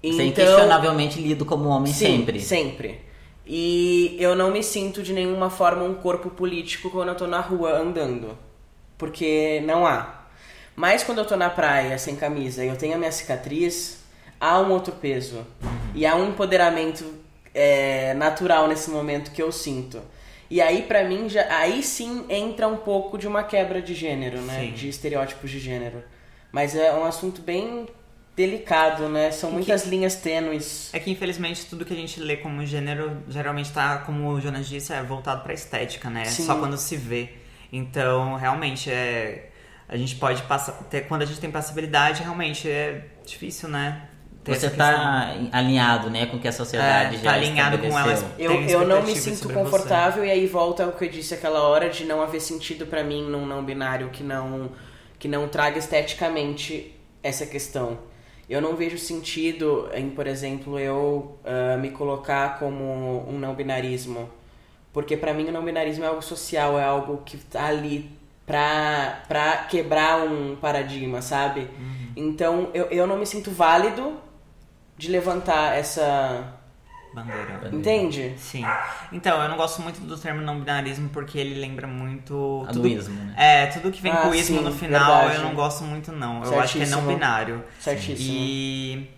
Então, 0.01 0.17
Você 0.17 0.23
inquestionavelmente 0.23 1.21
lido 1.21 1.45
como 1.45 1.67
homem 1.67 1.91
sim, 1.91 2.05
sempre. 2.05 2.39
Sempre. 2.39 3.01
E 3.45 4.15
eu 4.19 4.35
não 4.35 4.51
me 4.51 4.63
sinto 4.63 5.03
de 5.03 5.11
nenhuma 5.11 5.49
forma 5.49 5.83
um 5.83 5.95
corpo 5.95 6.29
político 6.29 6.89
quando 6.89 7.09
eu 7.09 7.15
tô 7.15 7.27
na 7.27 7.41
rua 7.41 7.77
andando. 7.77 8.37
Porque 8.97 9.61
não 9.65 9.85
há. 9.85 10.23
Mas 10.75 11.03
quando 11.03 11.17
eu 11.17 11.25
tô 11.25 11.35
na 11.35 11.49
praia 11.49 11.97
sem 11.97 12.15
camisa 12.15 12.63
e 12.63 12.69
eu 12.69 12.77
tenho 12.77 12.95
a 12.95 12.97
minha 12.97 13.11
cicatriz, 13.11 13.99
há 14.39 14.59
um 14.61 14.71
outro 14.71 14.93
peso. 14.93 15.45
E 15.93 16.05
há 16.05 16.15
um 16.15 16.29
empoderamento 16.29 17.03
é, 17.53 18.13
natural 18.13 18.67
nesse 18.67 18.89
momento 18.89 19.31
que 19.31 19.41
eu 19.41 19.51
sinto. 19.51 19.99
E 20.49 20.61
aí, 20.61 20.83
para 20.83 21.03
mim, 21.03 21.29
já, 21.29 21.45
aí 21.55 21.83
sim 21.83 22.25
entra 22.29 22.67
um 22.67 22.77
pouco 22.77 23.17
de 23.17 23.27
uma 23.27 23.43
quebra 23.43 23.81
de 23.81 23.93
gênero, 23.93 24.41
né? 24.41 24.61
Sim. 24.61 24.71
De 24.71 24.89
estereótipos 24.89 25.51
de 25.51 25.59
gênero. 25.59 26.03
Mas 26.51 26.75
é 26.75 26.93
um 26.93 27.05
assunto 27.05 27.41
bem 27.41 27.87
delicado, 28.35 29.07
né? 29.09 29.31
São 29.31 29.51
muitas 29.51 29.83
que, 29.83 29.89
linhas 29.89 30.15
tênues. 30.15 30.89
É 30.93 30.99
que 30.99 31.11
infelizmente 31.11 31.65
tudo 31.65 31.85
que 31.85 31.93
a 31.93 31.95
gente 31.95 32.19
lê 32.19 32.37
como 32.37 32.65
gênero 32.65 33.21
geralmente 33.27 33.71
tá, 33.71 33.99
como 33.99 34.29
o 34.29 34.41
Jonas 34.41 34.67
disse, 34.67 34.93
é 34.93 35.03
voltado 35.03 35.43
para 35.43 35.53
estética, 35.53 36.09
né? 36.09 36.25
Sim. 36.25 36.45
Só 36.45 36.57
quando 36.57 36.77
se 36.77 36.95
vê. 36.95 37.29
Então, 37.71 38.35
realmente 38.35 38.89
é 38.89 39.49
a 39.89 39.97
gente 39.97 40.15
pode 40.15 40.43
passar 40.43 40.73
ter 40.83 41.07
quando 41.07 41.23
a 41.23 41.25
gente 41.25 41.39
tem 41.39 41.49
passibilidade, 41.49 42.21
realmente 42.21 42.69
é 42.69 43.07
difícil, 43.25 43.67
né? 43.67 44.07
Você 44.45 44.67
está 44.67 45.35
alinhado, 45.51 46.09
né, 46.09 46.25
com 46.25 46.37
o 46.37 46.39
que 46.39 46.47
a 46.47 46.51
sociedade 46.51 47.15
é, 47.15 47.19
já 47.19 47.31
tá 47.31 47.35
alinhado 47.35 47.77
com 47.77 47.99
elas. 47.99 48.25
Eu, 48.37 48.53
eu 48.63 48.87
não 48.87 49.03
me 49.03 49.15
sinto 49.15 49.53
confortável 49.53 50.23
você. 50.23 50.29
e 50.29 50.31
aí 50.31 50.47
volta 50.47 50.87
o 50.87 50.93
que 50.93 51.05
eu 51.05 51.09
disse 51.09 51.33
aquela 51.33 51.61
hora 51.63 51.89
de 51.89 52.05
não 52.05 52.21
haver 52.21 52.39
sentido 52.39 52.87
para 52.87 53.03
mim 53.03 53.23
num 53.23 53.45
não 53.45 53.63
binário 53.63 54.09
que 54.09 54.23
não 54.23 54.71
que 55.19 55.27
não 55.27 55.49
traga 55.49 55.77
esteticamente 55.77 56.95
essa 57.21 57.45
questão. 57.45 57.99
Eu 58.49 58.61
não 58.61 58.75
vejo 58.75 58.97
sentido 58.97 59.89
em, 59.93 60.09
por 60.09 60.25
exemplo, 60.25 60.79
eu 60.79 61.37
uh, 61.43 61.77
me 61.77 61.91
colocar 61.91 62.57
como 62.57 63.29
um 63.29 63.37
não 63.37 63.53
binarismo. 63.53 64.29
Porque 64.93 65.17
para 65.17 65.33
mim 65.33 65.49
o 65.49 65.51
não 65.51 65.63
binarismo 65.63 66.05
é 66.05 66.07
algo 66.07 66.21
social, 66.21 66.79
é 66.79 66.83
algo 66.83 67.21
que 67.25 67.37
tá 67.37 67.67
ali 67.67 68.09
pra, 68.45 69.23
pra 69.27 69.57
quebrar 69.69 70.23
um 70.23 70.55
paradigma, 70.55 71.21
sabe? 71.21 71.59
Uhum. 71.59 72.11
Então 72.15 72.69
eu, 72.73 72.85
eu 72.85 73.05
não 73.05 73.17
me 73.17 73.25
sinto 73.25 73.51
válido 73.51 74.17
de 74.99 75.09
levantar 75.09 75.77
essa 75.77 76.59
Bandeira. 77.13 77.69
Entende? 77.73 78.35
Sim. 78.37 78.63
Então, 79.11 79.41
eu 79.41 79.49
não 79.49 79.57
gosto 79.57 79.81
muito 79.81 79.99
do 80.01 80.15
termo 80.15 80.41
não 80.41 80.59
binarismo 80.59 81.09
porque 81.09 81.39
ele 81.39 81.59
lembra 81.59 81.87
muito. 81.87 82.67
Tudo, 82.71 82.87
ismo, 82.87 83.15
né? 83.23 83.33
É, 83.35 83.65
tudo 83.67 83.91
que 83.91 84.01
vem 84.01 84.11
ah, 84.11 84.17
com 84.17 84.35
ismo 84.35 84.59
sim, 84.59 84.63
no 84.63 84.71
final 84.71 85.21
verdade. 85.21 85.37
eu 85.37 85.43
não 85.43 85.55
gosto 85.55 85.83
muito, 85.83 86.11
não. 86.11 86.43
Eu 86.43 86.59
acho 86.59 86.77
que 86.77 86.83
é 86.83 86.87
não 86.87 87.07
binário. 87.07 87.63
Certíssimo. 87.79 88.29
E. 88.29 89.09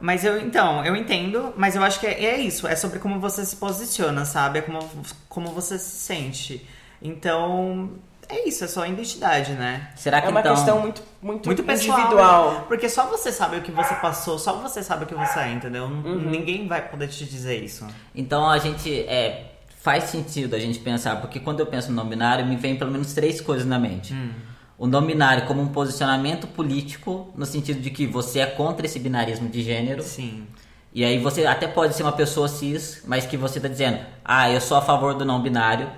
Mas 0.00 0.22
eu, 0.22 0.38
então, 0.38 0.84
eu 0.84 0.94
entendo, 0.94 1.54
mas 1.56 1.76
eu 1.76 1.82
acho 1.82 1.98
que 1.98 2.06
é, 2.06 2.24
é 2.24 2.40
isso. 2.40 2.66
É 2.66 2.76
sobre 2.76 2.98
como 2.98 3.18
você 3.18 3.42
se 3.44 3.56
posiciona, 3.56 4.26
sabe? 4.26 4.58
É 4.58 4.62
como, 4.62 4.80
como 5.28 5.48
você 5.48 5.78
se 5.78 5.96
sente. 5.96 6.68
Então, 7.00 7.92
é 8.28 8.48
isso, 8.48 8.64
é 8.64 8.66
só 8.66 8.82
a 8.82 8.88
identidade, 8.88 9.52
né? 9.52 9.90
Será 9.96 10.20
que 10.20 10.26
é 10.26 10.30
uma 10.30 10.40
então... 10.40 10.54
questão 10.54 10.80
muito, 10.80 11.02
muito, 11.20 11.46
muito 11.46 11.62
pessoal, 11.62 11.98
individual. 11.98 12.52
Né? 12.52 12.64
Porque 12.68 12.88
só 12.88 13.06
você 13.06 13.30
sabe 13.30 13.56
o 13.56 13.62
que 13.62 13.70
você 13.70 13.94
passou, 13.96 14.38
só 14.38 14.54
você 14.54 14.82
sabe 14.82 15.04
o 15.04 15.06
que 15.06 15.14
você 15.14 15.38
é, 15.40 15.52
entendeu? 15.52 15.84
Uhum. 15.84 16.30
Ninguém 16.30 16.66
vai 16.66 16.88
poder 16.88 17.08
te 17.08 17.24
dizer 17.24 17.62
isso. 17.62 17.86
Então 18.14 18.48
a 18.48 18.58
gente 18.58 18.90
é, 19.00 19.54
faz 19.80 20.04
sentido 20.04 20.54
a 20.54 20.58
gente 20.58 20.78
pensar, 20.78 21.20
porque 21.20 21.38
quando 21.38 21.60
eu 21.60 21.66
penso 21.66 21.90
no 21.90 21.96
não 21.96 22.08
binário, 22.08 22.46
me 22.46 22.56
vem 22.56 22.76
pelo 22.76 22.90
menos 22.90 23.12
três 23.12 23.40
coisas 23.40 23.66
na 23.66 23.78
mente. 23.78 24.14
Hum. 24.14 24.32
O 24.78 24.86
não 24.86 25.04
binário 25.04 25.46
como 25.46 25.60
um 25.60 25.68
posicionamento 25.68 26.46
político, 26.46 27.32
no 27.36 27.46
sentido 27.46 27.80
de 27.80 27.90
que 27.90 28.06
você 28.06 28.40
é 28.40 28.46
contra 28.46 28.86
esse 28.86 28.98
binarismo 28.98 29.48
de 29.48 29.62
gênero. 29.62 30.02
Sim. 30.02 30.46
E 30.92 31.04
aí 31.04 31.18
você 31.18 31.44
até 31.44 31.66
pode 31.66 31.94
ser 31.94 32.02
uma 32.02 32.12
pessoa 32.12 32.48
cis, 32.48 33.02
mas 33.06 33.26
que 33.26 33.36
você 33.36 33.58
está 33.58 33.68
dizendo, 33.68 33.98
ah, 34.24 34.50
eu 34.50 34.60
sou 34.60 34.76
a 34.76 34.82
favor 34.82 35.14
do 35.14 35.24
não 35.24 35.42
binário, 35.42 35.90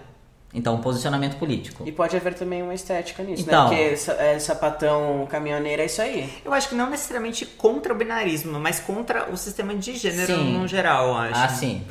então, 0.57 0.75
um 0.75 0.81
posicionamento 0.81 1.37
político. 1.37 1.85
E 1.87 1.93
pode 1.93 2.17
haver 2.17 2.33
também 2.33 2.63
uma 2.63 2.73
estética 2.73 3.23
nisso, 3.23 3.43
né? 3.43 3.49
então, 3.49 3.69
né? 3.69 3.95
Porque 3.95 4.11
é, 4.23 4.39
sapatão 4.39 5.27
caminhoneiro 5.29 5.83
é 5.83 5.85
isso 5.85 6.01
aí. 6.01 6.33
Eu 6.43 6.55
acho 6.55 6.71
que 6.71 6.75
não 6.75 6.89
necessariamente 6.89 7.45
contra 7.45 7.93
o 7.93 7.97
binarismo, 7.97 8.59
mas 8.59 8.81
contra 8.81 9.31
o 9.31 9.37
sistema 9.37 9.75
de 9.75 9.95
gênero 9.95 10.35
sim. 10.35 10.59
no 10.59 10.67
geral, 10.67 11.09
eu 11.09 11.15
acho. 11.15 11.41
Ah, 11.41 11.49
sim. 11.49 11.83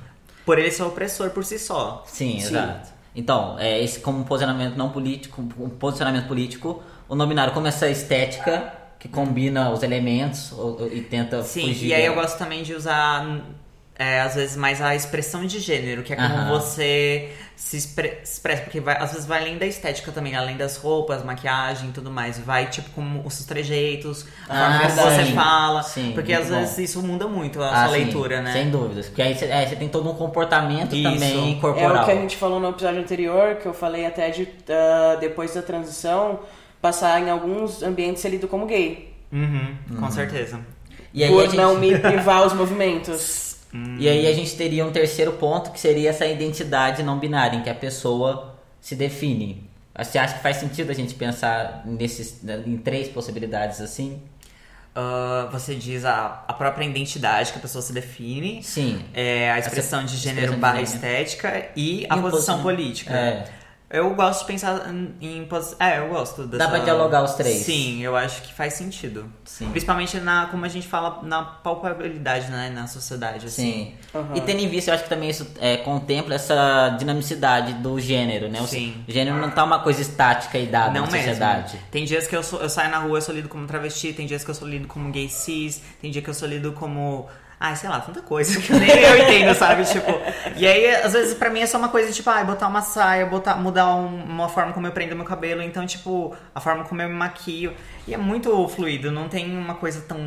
Por 0.43 0.57
ele 0.57 0.71
ser 0.71 0.81
opressor 0.81 1.29
por 1.29 1.45
si 1.45 1.59
só. 1.59 2.03
Sim, 2.07 2.39
sim. 2.39 2.47
exato. 2.47 2.89
Então, 3.15 3.55
é, 3.59 3.83
esse 3.83 3.99
como 3.99 4.19
um 4.19 4.23
posicionamento 4.23 4.75
não 4.75 4.89
político, 4.89 5.43
um 5.59 5.69
posicionamento 5.69 6.27
político, 6.27 6.81
o 7.07 7.13
nominário 7.15 7.53
como 7.53 7.67
essa 7.67 7.87
estética 7.87 8.73
que 8.99 9.07
combina 9.07 9.69
os 9.69 9.83
elementos 9.83 10.51
e 10.91 11.01
tenta 11.01 11.43
Sim, 11.43 11.67
fugir. 11.67 11.89
e 11.89 11.93
aí 11.93 12.05
eu 12.05 12.15
gosto 12.15 12.39
também 12.39 12.63
de 12.63 12.73
usar 12.73 13.41
é, 13.97 14.21
às 14.21 14.35
vezes 14.35 14.57
mais 14.57 14.81
a 14.81 14.95
expressão 14.95 15.45
de 15.45 15.59
gênero, 15.59 16.03
que 16.03 16.13
é 16.13 16.15
como 16.15 16.35
uh 16.35 16.39
-huh. 16.39 16.49
você 16.49 17.31
se 17.55 17.77
expressa, 17.77 18.63
porque 18.63 18.81
vai, 18.81 18.97
às 18.97 19.11
vezes 19.13 19.25
vai 19.25 19.39
além 19.39 19.57
da 19.57 19.65
estética 19.65 20.11
também, 20.11 20.35
além 20.35 20.57
das 20.57 20.75
roupas, 20.75 21.23
maquiagem 21.23 21.89
e 21.89 21.91
tudo 21.93 22.11
mais. 22.11 22.37
Vai, 22.37 22.69
tipo, 22.69 22.89
como 22.89 23.25
os 23.25 23.45
trejeitos, 23.45 24.25
a 24.49 24.53
ah, 24.53 24.89
forma 24.89 25.13
que 25.13 25.25
você 25.25 25.31
fala. 25.31 25.83
Sim, 25.83 26.11
porque 26.13 26.33
às 26.33 26.49
bom. 26.49 26.59
vezes 26.59 26.89
isso 26.89 27.01
muda 27.01 27.27
muito 27.27 27.61
a 27.61 27.69
ah, 27.69 27.87
sua 27.87 27.97
sim, 27.97 28.03
leitura, 28.03 28.41
né? 28.41 28.51
Sem 28.51 28.69
dúvidas. 28.69 29.07
Porque 29.07 29.21
aí 29.21 29.33
você, 29.33 29.45
é, 29.45 29.65
você 29.65 29.77
tem 29.77 29.87
todo 29.87 30.09
um 30.09 30.15
comportamento 30.15 30.93
isso. 30.93 31.09
também 31.09 31.57
corporal. 31.59 31.95
É 31.95 32.01
o 32.01 32.05
que 32.05 32.11
a 32.11 32.15
gente 32.15 32.35
falou 32.35 32.59
no 32.59 32.69
episódio 32.69 32.99
anterior, 32.99 33.55
que 33.55 33.65
eu 33.65 33.73
falei 33.73 34.05
até 34.05 34.29
de 34.29 34.43
uh, 34.43 35.19
depois 35.21 35.53
da 35.53 35.61
transição, 35.61 36.41
passar 36.81 37.21
em 37.21 37.29
alguns 37.29 37.81
ambientes 37.81 38.21
ser 38.21 38.29
lido 38.29 38.49
como 38.49 38.65
gay. 38.65 39.13
Uhum, 39.31 39.77
uhum. 39.89 39.97
Com 39.97 40.11
certeza. 40.11 40.59
E 41.13 41.23
aí 41.23 41.29
Por 41.29 41.43
gente... 41.43 41.55
não 41.55 41.77
me 41.77 41.97
privar 41.97 42.45
os 42.45 42.51
movimentos. 42.51 43.43
Hum. 43.75 43.97
E 43.99 44.07
aí 44.07 44.25
a 44.25 44.33
gente 44.33 44.55
teria 44.55 44.85
um 44.85 44.91
terceiro 44.91 45.33
ponto 45.33 45.71
que 45.71 45.79
seria 45.79 46.09
essa 46.09 46.25
identidade 46.25 47.03
não 47.03 47.19
binária, 47.19 47.57
em 47.57 47.61
que 47.61 47.69
a 47.69 47.75
pessoa 47.75 48.55
se 48.79 48.95
define. 48.95 49.69
Você 49.97 50.17
acha 50.17 50.35
que 50.35 50.43
faz 50.43 50.57
sentido 50.57 50.91
a 50.91 50.93
gente 50.93 51.13
pensar 51.13 51.83
nesses, 51.85 52.41
em 52.65 52.77
três 52.77 53.09
possibilidades 53.09 53.81
assim? 53.81 54.21
Uh, 54.95 55.51
você 55.51 55.75
diz 55.75 56.05
a, 56.05 56.45
a 56.47 56.53
própria 56.53 56.85
identidade 56.85 57.51
que 57.51 57.57
a 57.57 57.61
pessoa 57.61 57.81
se 57.81 57.91
define. 57.91 58.63
Sim. 58.63 59.03
É, 59.13 59.51
a 59.51 59.59
expressão 59.59 60.05
de 60.05 60.15
gênero 60.15 60.55
barra 60.55 60.81
estética 60.81 61.69
e, 61.75 62.03
e 62.03 62.07
a 62.09 62.17
posição 62.17 62.61
política. 62.61 63.13
É. 63.13 63.45
Eu 63.89 64.15
gosto 64.15 64.41
de 64.41 64.47
pensar 64.47 64.89
em. 65.21 65.47
É, 65.79 65.99
eu 65.99 66.09
gosto 66.09 66.47
dessa... 66.47 66.63
Dá 66.63 66.69
pra 66.69 66.79
dialogar 66.79 67.23
os 67.23 67.35
três. 67.35 67.63
Sim, 67.65 68.01
eu 68.01 68.15
acho 68.15 68.41
que 68.41 68.51
faz 68.53 68.73
sentido. 68.73 69.31
Sim. 69.43 69.69
Principalmente 69.69 70.19
na, 70.19 70.47
como 70.47 70.65
a 70.65 70.67
gente 70.67 70.87
fala, 70.87 71.19
na 71.21 71.43
palpabilidade, 71.43 72.49
né? 72.49 72.71
Na 72.71 72.87
sociedade, 72.87 73.45
assim. 73.45 73.95
Sim. 74.11 74.19
Uhum. 74.19 74.35
E 74.35 74.41
tendo 74.41 74.59
em 74.59 74.67
vista, 74.67 74.89
eu 74.89 74.95
acho 74.95 75.03
que 75.03 75.09
também 75.09 75.29
isso 75.29 75.47
é, 75.59 75.77
contempla 75.77 76.33
essa 76.33 76.89
dinamicidade 76.97 77.73
do 77.73 77.99
gênero, 77.99 78.49
né? 78.49 78.59
O 78.59 78.67
Sim. 78.67 79.03
gênero 79.07 79.37
não 79.37 79.51
tá 79.51 79.63
uma 79.63 79.79
coisa 79.79 80.01
estática 80.01 80.57
e 80.57 80.65
dada 80.65 80.87
não 80.87 81.05
na 81.05 81.11
mesmo. 81.11 81.17
sociedade. 81.27 81.79
Tem 81.91 82.05
dias 82.05 82.27
que 82.27 82.35
eu, 82.35 82.41
sou, 82.41 82.59
eu 82.61 82.69
saio 82.69 82.89
na 82.89 82.97
rua, 82.97 83.19
eu 83.19 83.21
sou 83.21 83.35
lido 83.35 83.47
como 83.47 83.67
travesti, 83.67 84.13
tem 84.13 84.25
dias 84.25 84.43
que 84.43 84.49
eu 84.49 84.55
sou 84.55 84.67
lido 84.67 84.87
como 84.87 85.11
gay 85.11 85.29
cis, 85.29 85.81
tem 86.01 86.09
dia 86.09 86.23
que 86.23 86.29
eu 86.29 86.33
sou 86.33 86.47
lido 86.47 86.73
como 86.73 87.27
Ai, 87.59 87.75
sei 87.75 87.89
lá, 87.89 87.99
tanta 88.01 88.21
coisa 88.21 88.59
que 88.59 88.73
nem 88.73 88.89
eu 88.89 89.17
entendo, 89.17 89.55
sabe? 89.55 89.85
Tipo, 89.85 90.11
e 90.57 90.67
aí, 90.67 90.93
às 90.95 91.13
vezes, 91.13 91.33
pra 91.33 91.49
mim 91.49 91.61
é 91.61 91.65
só 91.65 91.77
uma 91.77 91.87
coisa, 91.87 92.11
tipo, 92.11 92.29
ai, 92.29 92.43
botar 92.43 92.67
uma 92.67 92.81
saia, 92.81 93.25
botar, 93.25 93.55
mudar 93.55 93.95
um, 93.95 94.23
uma 94.25 94.49
forma 94.49 94.73
como 94.73 94.85
eu 94.87 94.91
prendo 94.91 95.15
meu 95.15 95.25
cabelo, 95.25 95.61
então, 95.61 95.85
tipo, 95.85 96.35
a 96.53 96.59
forma 96.59 96.83
como 96.83 97.01
eu 97.01 97.07
me 97.07 97.15
maquio. 97.15 97.73
E 98.07 98.13
é 98.13 98.17
muito 98.17 98.67
fluido, 98.67 99.11
não 99.11 99.27
tem 99.27 99.57
uma 99.57 99.73
coisa 99.75 100.01
tão. 100.01 100.17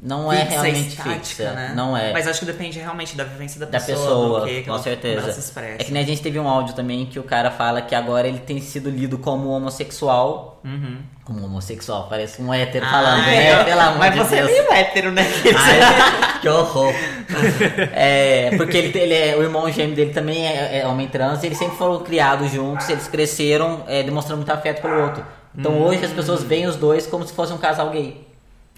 Não 0.00 0.32
é 0.32 0.44
realmente 0.44 0.90
estática, 0.90 1.14
fixa, 1.14 1.52
né? 1.52 1.72
Não 1.74 1.96
é. 1.96 2.12
Mas 2.12 2.28
acho 2.28 2.40
que 2.40 2.46
depende 2.46 2.78
realmente 2.78 3.16
da 3.16 3.24
vivência 3.24 3.58
da, 3.58 3.66
da 3.66 3.80
pessoa. 3.80 4.42
pessoa 4.42 4.46
que, 4.46 4.62
com 4.62 4.78
certeza. 4.78 5.62
É 5.80 5.84
que 5.84 5.92
nem 5.92 6.02
a 6.02 6.06
gente 6.06 6.22
teve 6.22 6.38
um 6.38 6.48
áudio 6.48 6.74
também 6.74 7.06
que 7.06 7.18
o 7.18 7.24
cara 7.24 7.50
fala 7.50 7.82
que 7.82 7.94
agora 7.94 8.28
ele 8.28 8.38
tem 8.38 8.60
sido 8.60 8.88
lido 8.88 9.18
como 9.18 9.48
homossexual. 9.48 10.60
Uhum. 10.64 10.98
Como 11.24 11.46
homossexual, 11.46 12.06
parece 12.08 12.42
um 12.42 12.52
hétero 12.52 12.84
ah, 12.84 12.90
falando, 12.90 13.22
né? 13.22 13.46
É. 13.46 13.64
Pelo 13.64 13.80
amor 13.80 13.98
Mas 13.98 14.12
de 14.12 14.18
você 14.18 14.36
é 14.36 14.44
Deus. 14.44 14.50
é 14.50 14.52
meio 14.52 14.72
hétero, 14.72 15.12
né? 15.12 15.22
Ai, 15.56 16.40
que 16.42 16.48
horror. 16.48 16.92
é, 17.94 18.50
porque 18.58 18.76
ele, 18.76 18.98
ele 18.98 19.14
é, 19.14 19.34
o 19.34 19.42
irmão 19.42 19.70
gêmeo 19.72 19.96
dele 19.96 20.12
também 20.12 20.46
é, 20.46 20.80
é 20.80 20.86
homem 20.86 21.08
trans 21.08 21.42
e 21.42 21.46
eles 21.46 21.56
sempre 21.56 21.76
foram 21.78 22.00
criados 22.00 22.52
juntos, 22.52 22.86
eles 22.90 23.08
cresceram 23.08 23.84
é, 23.86 24.02
demonstrando 24.02 24.38
muito 24.38 24.52
afeto 24.52 24.82
pelo 24.82 25.00
outro. 25.00 25.24
Então 25.56 25.72
hum. 25.72 25.86
hoje 25.86 26.04
as 26.04 26.12
pessoas 26.12 26.42
veem 26.42 26.66
os 26.66 26.76
dois 26.76 27.06
como 27.06 27.26
se 27.26 27.32
fosse 27.32 27.54
um 27.54 27.58
casal 27.58 27.88
gay. 27.88 28.33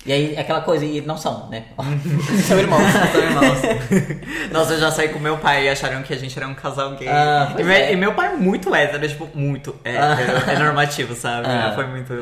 E 0.07 0.13
aí, 0.13 0.35
é 0.37 0.41
aquela 0.41 0.61
coisa, 0.61 0.85
e 0.85 1.01
não 1.01 1.19
são, 1.19 1.49
né? 1.49 1.65
são 2.47 2.59
irmãos, 2.59 2.83
são 3.13 3.21
irmãos. 3.21 3.59
Nossa, 4.53 4.75
eu 4.75 4.81
já 4.81 4.91
saí 4.93 5.09
com 5.09 5.19
meu 5.19 5.37
pai 5.39 5.67
e 5.67 5.69
acharam 5.69 6.03
que 6.03 6.15
a 6.15 6.17
gente 6.17 6.39
era 6.39 6.47
um 6.47 6.55
casal 6.55 6.95
gay. 6.95 7.09
Ah, 7.09 7.55
e, 7.59 7.63
é. 7.63 7.93
e, 7.93 7.97
meu 7.97 8.15
pai 8.15 8.35
é 8.35 8.37
muito 8.37 8.73
hétero, 8.73 9.09
tipo, 9.09 9.29
muito 9.35 9.75
hétero. 9.83 10.43
Ah. 10.47 10.53
É 10.53 10.59
normativo, 10.59 11.15
sabe? 11.15 11.49
Ah. 11.49 11.73
Foi 11.75 11.87
muito. 11.87 12.15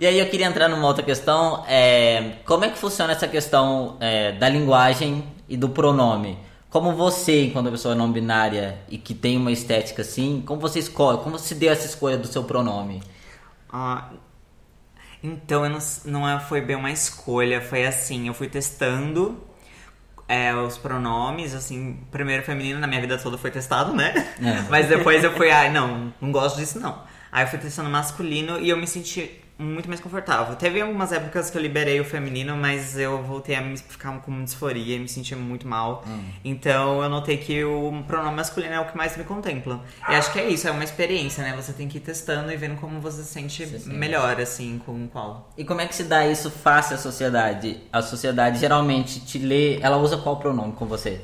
E 0.00 0.06
aí 0.06 0.18
eu 0.18 0.26
queria 0.26 0.46
entrar 0.46 0.68
numa 0.68 0.86
outra 0.86 1.04
questão. 1.04 1.62
É, 1.68 2.32
como 2.46 2.64
é 2.64 2.70
que 2.70 2.78
funciona 2.78 3.12
essa 3.12 3.28
questão 3.28 3.96
é, 4.00 4.32
da 4.32 4.48
linguagem 4.48 5.24
e 5.46 5.56
do 5.56 5.68
pronome? 5.68 6.38
Como 6.70 6.92
você, 6.92 7.44
enquanto 7.44 7.70
pessoa 7.70 7.94
não 7.94 8.10
binária 8.12 8.78
e 8.88 8.98
que 8.98 9.14
tem 9.14 9.36
uma 9.36 9.50
estética 9.50 10.02
assim, 10.02 10.42
como 10.46 10.60
você 10.60 10.78
escolhe, 10.78 11.18
como 11.18 11.38
se 11.38 11.54
deu 11.54 11.72
essa 11.72 11.86
escolha 11.86 12.16
do 12.16 12.26
seu 12.26 12.44
pronome? 12.44 13.02
Ah, 13.72 14.10
então 15.22 15.64
eu 15.64 15.70
não, 15.70 15.78
não 16.04 16.28
é, 16.28 16.38
foi 16.40 16.60
bem 16.60 16.76
uma 16.76 16.90
escolha, 16.90 17.60
foi 17.60 17.86
assim, 17.86 18.28
eu 18.28 18.34
fui 18.34 18.48
testando 18.48 19.42
é, 20.28 20.54
os 20.54 20.76
pronomes, 20.76 21.54
assim, 21.54 21.98
primeiro 22.10 22.42
feminino 22.42 22.78
na 22.78 22.86
minha 22.86 23.00
vida 23.00 23.16
toda 23.18 23.38
foi 23.38 23.50
testado, 23.50 23.94
né? 23.94 24.12
É. 24.40 24.62
Mas 24.70 24.88
depois 24.88 25.24
eu 25.24 25.32
fui, 25.32 25.50
ai, 25.50 25.68
ah, 25.68 25.70
não, 25.70 26.12
não 26.20 26.30
gosto 26.30 26.58
disso 26.58 26.78
não. 26.78 27.02
Aí 27.32 27.44
eu 27.44 27.48
fui 27.48 27.58
testando 27.58 27.88
masculino 27.88 28.58
e 28.58 28.68
eu 28.68 28.76
me 28.76 28.86
senti 28.86 29.42
muito 29.58 29.88
mais 29.88 30.00
confortável. 30.00 30.54
Teve 30.54 30.80
algumas 30.80 31.10
épocas 31.10 31.50
que 31.50 31.58
eu 31.58 31.62
liberei 31.62 31.98
o 31.98 32.04
feminino, 32.04 32.56
mas 32.56 32.96
eu 32.96 33.20
voltei 33.22 33.56
a 33.56 33.60
me 33.60 33.76
ficar 33.76 34.12
com 34.20 34.44
disforia 34.44 34.96
e 34.96 34.98
me 35.00 35.08
sentir 35.08 35.34
muito 35.34 35.66
mal. 35.66 36.04
Hum. 36.06 36.24
Então 36.44 37.02
eu 37.02 37.08
notei 37.08 37.36
que 37.36 37.64
o 37.64 38.04
pronome 38.06 38.36
masculino 38.36 38.72
é 38.72 38.80
o 38.80 38.84
que 38.84 38.96
mais 38.96 39.16
me 39.16 39.24
contempla. 39.24 39.82
E 40.08 40.14
acho 40.14 40.32
que 40.32 40.38
é 40.38 40.48
isso, 40.48 40.68
é 40.68 40.70
uma 40.70 40.84
experiência, 40.84 41.42
né? 41.42 41.54
Você 41.56 41.72
tem 41.72 41.88
que 41.88 41.98
ir 41.98 42.00
testando 42.00 42.52
e 42.52 42.56
vendo 42.56 42.76
como 42.76 43.00
você 43.00 43.22
se 43.22 43.32
sente 43.32 43.66
melhor, 43.86 44.40
assim, 44.40 44.80
com 44.86 45.08
qual. 45.08 45.52
E 45.56 45.64
como 45.64 45.80
é 45.80 45.86
que 45.86 45.94
se 45.94 46.04
dá 46.04 46.24
isso 46.24 46.50
face 46.50 46.94
à 46.94 46.98
sociedade? 46.98 47.80
A 47.92 48.00
sociedade 48.00 48.60
geralmente 48.60 49.20
te 49.20 49.38
lê. 49.38 49.80
Ela 49.80 49.96
usa 49.96 50.18
qual 50.18 50.36
pronome 50.36 50.72
com 50.74 50.86
você? 50.86 51.20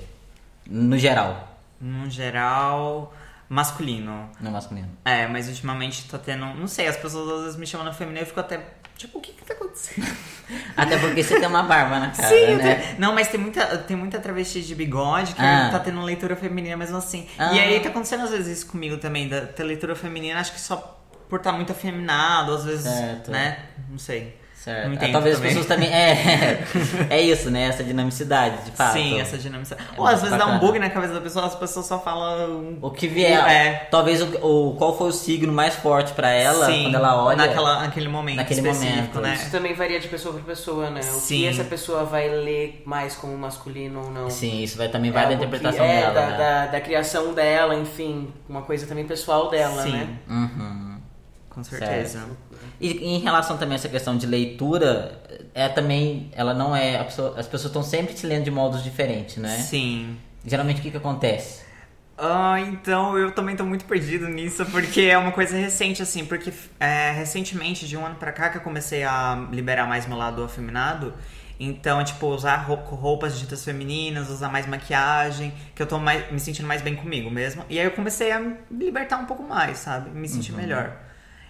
No 0.67 0.99
geral. 0.99 1.57
No 1.81 2.11
geral 2.11 3.13
masculino. 3.55 4.31
Não 4.41 4.51
masculino. 4.51 4.89
É, 5.05 5.27
mas 5.27 5.49
ultimamente 5.49 6.09
tá 6.09 6.19
tendo. 6.19 6.45
Não 6.47 6.67
sei, 6.67 6.89
as 6.89 6.97
pessoas 6.97 7.31
às 7.31 7.43
vezes 7.45 7.57
me 7.57 7.67
chamam 7.67 7.87
no 7.87 7.93
feminino 7.93 8.21
e 8.21 8.23
eu 8.23 8.27
fico 8.27 8.41
até. 8.41 8.61
Tipo, 8.97 9.19
o 9.19 9.21
que 9.21 9.33
que 9.33 9.45
tá 9.45 9.55
acontecendo? 9.55 10.07
Até 10.77 10.97
porque 10.99 11.21
você 11.21 11.41
tem 11.41 11.49
uma 11.49 11.65
barba 11.65 11.99
na 11.99 12.11
cara, 12.11 12.29
Sim, 12.29 12.55
né? 12.57 12.75
Tenho... 12.77 13.01
Não, 13.01 13.13
mas 13.13 13.27
tem 13.27 13.41
muita, 13.41 13.79
tem 13.79 13.97
muita 13.97 14.21
travesti 14.21 14.63
de 14.63 14.73
bigode 14.73 15.35
que 15.35 15.43
ah. 15.43 15.69
tá 15.71 15.81
tendo 15.81 16.01
leitura 16.03 16.37
feminina 16.37 16.77
mesmo 16.77 16.97
assim. 16.97 17.27
Ah. 17.37 17.53
E 17.53 17.59
aí 17.59 17.81
tá 17.81 17.89
acontecendo 17.89 18.23
às 18.23 18.31
vezes 18.31 18.59
isso 18.59 18.67
comigo 18.69 18.97
também, 18.99 19.29
da 19.29 19.41
ter 19.41 19.65
leitura 19.65 19.97
feminina, 19.97 20.39
acho 20.39 20.53
que 20.53 20.61
só 20.61 20.77
por 21.29 21.39
estar 21.39 21.51
tá 21.51 21.57
muito 21.57 21.73
afeminado, 21.73 22.55
às 22.55 22.65
vezes, 22.65 22.85
certo. 22.85 23.33
né? 23.33 23.59
Não 23.89 23.99
sei. 23.99 24.39
Certo. 24.65 24.89
Não 24.89 25.13
Talvez 25.13 25.13
também. 25.13 25.31
as 25.35 25.41
pessoas 25.41 25.67
também. 25.67 25.93
É, 25.93 26.65
é 27.11 27.21
isso, 27.21 27.51
né? 27.51 27.65
Essa 27.65 27.85
dinamicidade, 27.85 28.65
de 28.65 28.71
fato. 28.71 28.95
Sim, 28.95 29.21
essa 29.21 29.37
dinamicidade. 29.37 29.87
É 29.95 30.01
Ou 30.01 30.07
às 30.07 30.23
vezes 30.23 30.31
bacana. 30.31 30.53
dá 30.53 30.57
um 30.57 30.59
bug 30.59 30.79
na 30.79 30.89
cabeça 30.89 31.13
da 31.13 31.21
pessoa, 31.21 31.45
as 31.45 31.55
pessoas 31.55 31.85
só 31.85 32.01
falam. 32.01 32.79
O 32.81 32.91
que 32.91 33.07
vier. 33.07 33.39
É. 33.47 33.75
Talvez 33.91 34.23
o, 34.23 34.71
o 34.71 34.75
qual 34.77 34.97
foi 34.97 35.09
o 35.11 35.13
signo 35.13 35.53
mais 35.53 35.75
forte 35.75 36.15
para 36.15 36.31
ela 36.31 36.65
Sim, 36.65 36.85
quando 36.85 36.95
ela 36.95 37.23
olha. 37.23 37.37
Naquela, 37.37 37.83
naquele 37.83 38.09
momento. 38.09 38.37
Naquele 38.37 38.63
momento. 38.63 39.21
Né? 39.21 39.35
Isso 39.35 39.51
também 39.51 39.75
varia 39.75 40.01
de 40.01 40.09
pessoa 40.09 40.33
para 40.33 40.43
pessoa, 40.45 40.89
né? 40.89 41.01
O 41.01 41.21
Sim. 41.21 41.41
que 41.41 41.47
essa 41.47 41.65
pessoa 41.65 42.05
vai 42.05 42.31
ler 42.31 42.83
mais 42.87 43.15
como 43.15 43.37
masculino 43.37 44.03
ou 44.03 44.11
não. 44.11 44.31
Sim, 44.31 44.63
isso 44.63 44.79
vai, 44.79 44.89
também 44.89 45.11
vai 45.11 45.25
é, 45.25 45.29
da 45.29 45.35
interpretação 45.35 45.85
é, 45.85 46.01
dela. 46.01 46.15
Da, 46.15 46.27
né? 46.27 46.37
da, 46.39 46.67
da, 46.69 46.81
criação 46.81 47.35
dela, 47.35 47.75
enfim. 47.75 48.33
Uma 48.49 48.63
coisa 48.63 48.87
também 48.87 49.05
pessoal 49.05 49.51
dela, 49.51 49.83
Sim. 49.83 49.93
né? 49.93 50.09
Uhum. 50.27 50.84
Com 51.55 51.63
certeza. 51.63 52.19
Certo. 52.19 52.37
E 52.81 53.15
em 53.15 53.21
relação 53.21 53.57
também 53.57 53.75
a 53.75 53.77
essa 53.77 53.89
questão 53.89 54.17
de 54.17 54.27
leitura, 54.27 55.23
é 55.55 55.69
também, 55.69 56.31
ela 56.33 56.53
não 56.53 56.75
é, 56.75 57.03
pessoa, 57.05 57.39
as 57.39 57.47
pessoas 57.47 57.71
estão 57.71 57.83
sempre 57.83 58.13
te 58.13 58.27
lendo 58.27 58.45
de 58.45 58.51
modos 58.51 58.83
diferentes, 58.83 59.37
né? 59.37 59.57
Sim. 59.59 60.17
Geralmente 60.45 60.81
o 60.81 60.83
que 60.83 60.91
que 60.91 60.97
acontece? 60.97 61.63
Ah, 62.19 62.61
então 62.61 63.17
eu 63.19 63.33
também 63.33 63.57
tô 63.57 63.65
muito 63.65 63.85
perdido 63.85 64.29
nisso, 64.29 64.65
porque 64.67 65.03
é 65.03 65.19
uma 65.19 65.33
coisa 65.33 65.57
recente, 65.57 66.03
assim, 66.03 66.25
porque 66.25 66.53
é, 66.79 67.11
recentemente, 67.13 67.87
de 67.87 67.97
um 67.97 68.05
ano 68.05 68.17
pra 68.17 68.33
cá, 68.33 68.51
que 68.51 68.59
eu 68.59 68.63
comecei 68.63 69.03
a 69.05 69.49
liberar 69.51 69.87
mais 69.87 70.07
meu 70.07 70.17
lado 70.17 70.43
afeminado, 70.43 71.15
então, 71.59 72.03
tipo, 72.03 72.27
usar 72.27 72.57
roupas 72.57 73.39
ditas 73.39 73.65
femininas, 73.65 74.29
usar 74.29 74.49
mais 74.49 74.67
maquiagem, 74.67 75.53
que 75.75 75.83
eu 75.83 75.87
tô 75.87 75.99
mais, 75.99 76.31
me 76.31 76.41
sentindo 76.41 76.67
mais 76.67 76.83
bem 76.83 76.97
comigo 76.97 77.31
mesmo. 77.31 77.65
E 77.69 77.79
aí 77.79 77.85
eu 77.85 77.93
comecei 77.93 78.33
a 78.33 78.41
me 78.41 78.57
libertar 78.71 79.19
um 79.19 79.27
pouco 79.27 79.43
mais, 79.43 79.79
sabe? 79.79 80.11
Me 80.11 80.29
sentir 80.29 80.53
uhum. 80.53 80.59
melhor. 80.59 80.97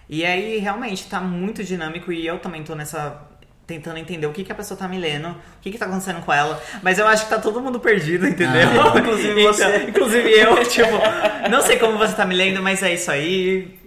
E 0.09 0.23
aí, 0.25 0.57
realmente, 0.59 1.07
tá 1.07 1.19
muito 1.19 1.63
dinâmico 1.63 2.11
e 2.11 2.25
eu 2.25 2.39
também 2.39 2.63
tô 2.63 2.75
nessa. 2.75 3.21
tentando 3.65 3.97
entender 3.97 4.27
o 4.27 4.31
que, 4.31 4.43
que 4.43 4.51
a 4.51 4.55
pessoa 4.55 4.77
tá 4.77 4.87
me 4.87 4.99
lendo, 4.99 5.29
o 5.29 5.35
que, 5.61 5.71
que 5.71 5.77
tá 5.77 5.85
acontecendo 5.85 6.21
com 6.23 6.31
ela. 6.31 6.61
Mas 6.83 6.99
eu 6.99 7.07
acho 7.07 7.23
que 7.23 7.29
tá 7.31 7.39
todo 7.39 7.59
mundo 7.59 7.79
perdido, 7.79 8.27
entendeu? 8.27 8.69
Ah, 8.81 8.93
inclusive 8.99 9.41
então, 9.41 9.53
você. 9.53 9.83
inclusive 9.89 10.31
eu, 10.31 10.55
tipo, 10.65 11.49
não 11.49 11.61
sei 11.61 11.77
como 11.79 11.97
você 11.97 12.15
tá 12.15 12.25
me 12.25 12.35
lendo, 12.35 12.61
mas 12.61 12.83
é 12.83 12.93
isso 12.93 13.09
aí. 13.09 13.79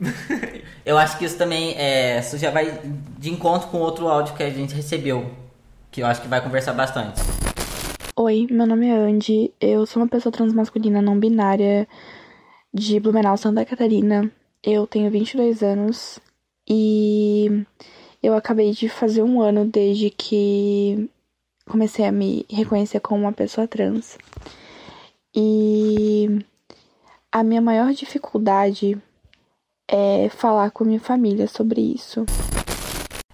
eu 0.85 0.99
acho 0.99 1.17
que 1.19 1.25
isso 1.25 1.39
também 1.39 1.75
é. 1.77 2.19
Isso 2.19 2.37
já 2.37 2.51
vai 2.51 2.81
de 3.19 3.31
encontro 3.31 3.69
com 3.69 3.79
outro 3.79 4.09
áudio 4.09 4.35
que 4.35 4.43
a 4.43 4.51
gente 4.51 4.75
recebeu. 4.75 5.31
Que 5.91 6.03
eu 6.03 6.07
acho 6.07 6.21
que 6.21 6.29
vai 6.29 6.41
conversar 6.41 6.73
bastante. 6.73 7.21
Oi, 8.17 8.49
meu 8.51 8.67
nome 8.67 8.89
é 8.89 8.95
Andy. 8.97 9.53
Eu 9.61 9.87
sou 9.87 10.03
uma 10.03 10.09
pessoa 10.09 10.33
transmasculina 10.33 11.01
não 11.01 11.19
binária 11.19 11.87
de 12.75 12.99
Blumenau, 12.99 13.37
Santa 13.37 13.65
Catarina. 13.65 14.31
Eu 14.63 14.87
tenho 14.87 15.11
22 15.11 15.63
anos 15.63 16.19
e 16.69 17.65
eu 18.23 18.35
acabei 18.35 18.73
de 18.73 18.89
fazer 18.89 19.23
um 19.23 19.41
ano 19.41 19.65
desde 19.65 20.11
que 20.11 21.09
comecei 21.69 22.05
a 22.05 22.13
me 22.13 22.45
reconhecer 22.51 23.01
como 23.01 23.23
uma 23.23 23.33
pessoa 23.33 23.69
trans. 23.69 24.19
E 25.35 26.45
a 27.31 27.45
minha 27.45 27.61
maior 27.61 27.93
dificuldade 27.93 29.01
é 29.87 30.29
falar 30.29 30.71
com 30.71 30.85
minha 30.85 31.01
família 31.01 31.47
sobre 31.47 31.81
isso. 31.81 32.27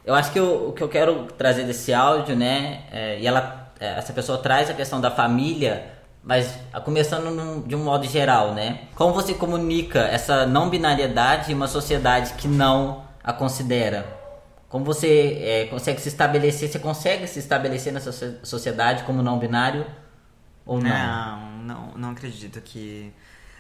Eu 0.05 0.15
acho 0.15 0.33
que 0.33 0.41
o, 0.41 0.69
o 0.69 0.73
que 0.73 0.83
eu 0.83 0.89
quero 0.89 1.27
trazer 1.33 1.65
desse 1.65 1.95
áudio, 1.95 2.37
né, 2.37 2.85
é, 2.93 3.19
e 3.19 3.27
ela, 3.27 3.73
é, 3.81 3.99
essa 3.99 4.13
pessoa 4.13 4.37
traz 4.37 4.69
a 4.69 4.75
questão 4.75 5.01
da 5.01 5.11
família 5.11 5.94
mas 6.25 6.59
começando 6.85 7.31
num, 7.31 7.61
de 7.61 7.77
um 7.77 7.85
modo 7.85 8.07
geral, 8.07 8.55
né? 8.55 8.89
Como 8.95 9.13
você 9.13 9.35
comunica 9.35 10.01
essa 10.01 10.47
não 10.47 10.71
binariedade 10.71 11.53
em 11.53 11.55
uma 11.55 11.69
sociedade 11.69 12.33
que 12.35 12.49
não 12.49 13.05
a 13.23 13.33
considera? 13.33 14.07
Como 14.69 14.85
você 14.85 15.39
é, 15.43 15.67
consegue 15.67 16.01
se 16.01 16.09
estabelecer? 16.09 16.69
Você 16.71 16.79
consegue 16.79 17.27
se 17.27 17.39
estabelecer 17.39 17.93
nessa 17.93 18.11
sociedade 18.43 19.05
como 19.05 19.23
não 19.23 19.39
binário 19.39 19.87
ou 20.65 20.81
não? 20.81 20.91
Não, 20.91 21.63
não, 21.63 21.93
não 21.95 22.11
acredito 22.11 22.61
que 22.63 23.13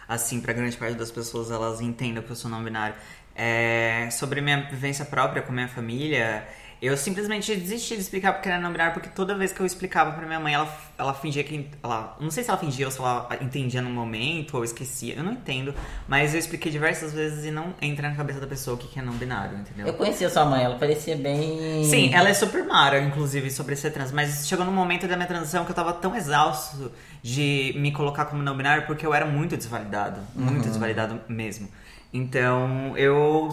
assim 0.09 0.40
para 0.40 0.53
grande 0.53 0.77
parte 0.77 0.96
das 0.96 1.11
pessoas 1.11 1.50
elas 1.50 1.81
entendam 1.81 2.22
que 2.22 2.31
eu 2.31 2.37
sou 2.37 2.50
não 2.50 2.64
binário. 2.64 2.94
É, 3.37 4.09
sobre 4.11 4.40
minha 4.40 4.62
vivência 4.70 5.05
própria 5.05 5.42
com 5.42 5.53
minha 5.53 5.68
família, 5.68 6.46
Eu 6.85 6.99
simplesmente 6.99 7.57
desisti 7.57 7.94
de 7.94 8.03
explicar 8.03 8.35
porque 8.35 8.47
era 8.47 8.68
binário, 8.68 8.92
porque 8.92 9.09
toda 9.09 9.35
vez 9.35 9.55
que 9.55 9.61
eu 9.61 9.64
explicava 9.64 10.12
pra 10.12 10.27
minha 10.27 10.38
mãe, 10.38 10.53
ela, 10.53 10.68
ela 10.99 11.14
fingia 11.14 11.42
que. 11.42 11.66
Ela, 11.83 12.14
não 12.20 12.31
sei 12.31 12.44
se 12.44 12.51
ela 12.51 12.59
fingia 12.59 12.85
ou 12.85 12.92
se 12.92 12.99
ela 12.99 13.27
entendia 13.40 13.81
no 13.81 13.88
momento 13.88 14.59
ou 14.59 14.64
esquecia, 14.64 15.14
eu 15.14 15.25
não 15.25 15.33
entendo. 15.33 15.75
Mas 16.07 16.35
eu 16.35 16.38
expliquei 16.38 16.70
diversas 16.70 17.14
vezes 17.14 17.47
e 17.47 17.51
não 17.51 17.73
entra 17.81 18.11
na 18.11 18.14
cabeça 18.14 18.38
da 18.38 18.47
pessoa 18.47 18.77
o 18.77 18.79
que 18.79 18.99
é 18.99 19.03
não 19.03 19.14
binário, 19.14 19.57
entendeu? 19.57 19.87
Eu 19.87 19.94
conhecia 19.94 20.29
sua 20.29 20.44
mãe, 20.44 20.62
ela 20.62 20.77
parecia 20.77 21.16
bem. 21.16 21.85
Sim, 21.85 22.12
ela 22.12 22.29
é 22.29 22.35
super 22.35 22.62
mara, 22.64 23.01
inclusive, 23.01 23.51
sobre 23.51 23.77
ser 23.77 23.90
trans. 23.90 24.12
Mas 24.12 24.47
chegou 24.47 24.66
num 24.66 24.73
momento 24.73 25.09
da 25.09 25.16
minha 25.16 25.27
transição 25.27 25.64
que 25.64 25.70
eu 25.70 25.75
tava 25.75 25.94
tão 25.94 26.14
exausto 26.14 26.92
de 27.23 27.73
me 27.79 27.92
colocar 27.92 28.27
como 28.27 28.42
não 28.42 28.55
binário 28.55 28.87
porque 28.87 29.07
eu 29.07 29.14
era 29.14 29.25
muito 29.25 29.57
desvalidado. 29.57 30.20
Muito 30.35 30.64
uhum. 30.64 30.70
desvalidado 30.70 31.18
mesmo. 31.31 31.66
Então, 32.14 32.96
eu 32.96 33.48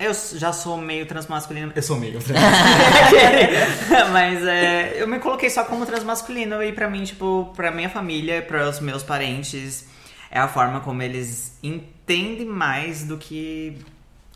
eu 0.00 0.12
já 0.34 0.52
sou 0.52 0.76
meio 0.76 1.06
transmasculino. 1.06 1.72
Eu 1.74 1.82
sou 1.82 1.96
meio 1.96 2.18
Mas 4.12 4.44
é, 4.44 5.00
eu 5.00 5.06
me 5.06 5.20
coloquei 5.20 5.48
só 5.48 5.62
como 5.62 5.86
transmasculino 5.86 6.60
e 6.64 6.72
pra 6.72 6.90
mim, 6.90 7.04
tipo, 7.04 7.52
pra 7.54 7.70
minha 7.70 7.88
família, 7.88 8.42
para 8.42 8.68
os 8.68 8.80
meus 8.80 9.04
parentes, 9.04 9.86
é 10.32 10.40
a 10.40 10.48
forma 10.48 10.80
como 10.80 11.00
eles 11.00 11.56
entendem 11.62 12.46
mais 12.46 13.04
do 13.04 13.16
que 13.16 13.78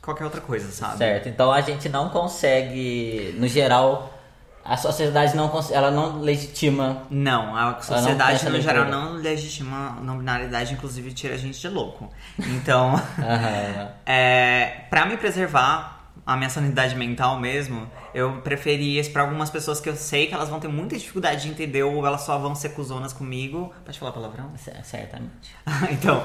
qualquer 0.00 0.24
outra 0.24 0.40
coisa, 0.40 0.70
sabe? 0.70 0.98
Certo. 0.98 1.28
Então 1.28 1.50
a 1.50 1.60
gente 1.60 1.88
não 1.88 2.08
consegue, 2.08 3.34
no 3.36 3.48
geral, 3.48 4.16
a 4.64 4.76
sociedade 4.76 5.34
não 5.34 5.50
ela 5.70 5.90
não 5.90 6.20
legitima. 6.20 7.02
Não, 7.10 7.56
a 7.56 7.80
sociedade 7.80 8.44
não 8.44 8.52
no 8.52 8.60
geral 8.60 8.86
não 8.86 9.12
legitima 9.14 9.96
a 9.98 10.00
não 10.00 10.18
binariedade, 10.18 10.74
inclusive 10.74 11.12
tira 11.12 11.34
a 11.34 11.38
gente 11.38 11.58
de 11.58 11.68
louco. 11.68 12.10
Então, 12.38 12.94
uhum. 13.18 13.88
é, 14.06 14.84
para 14.90 15.06
me 15.06 15.16
preservar 15.16 16.00
a 16.26 16.36
minha 16.36 16.50
sanidade 16.50 16.94
mental 16.94 17.40
mesmo, 17.40 17.90
eu 18.14 18.40
preferi 18.42 19.02
para 19.08 19.22
algumas 19.22 19.50
pessoas 19.50 19.80
que 19.80 19.88
eu 19.88 19.96
sei 19.96 20.26
que 20.26 20.34
elas 20.34 20.48
vão 20.48 20.60
ter 20.60 20.68
muita 20.68 20.96
dificuldade 20.96 21.42
de 21.42 21.48
entender 21.48 21.82
ou 21.82 22.06
elas 22.06 22.20
só 22.20 22.38
vão 22.38 22.54
ser 22.54 22.70
cuzonas 22.70 23.12
comigo. 23.12 23.72
Pode 23.84 23.98
falar 23.98 24.12
palavrão? 24.12 24.52
Certamente. 24.84 25.56
então, 25.90 26.22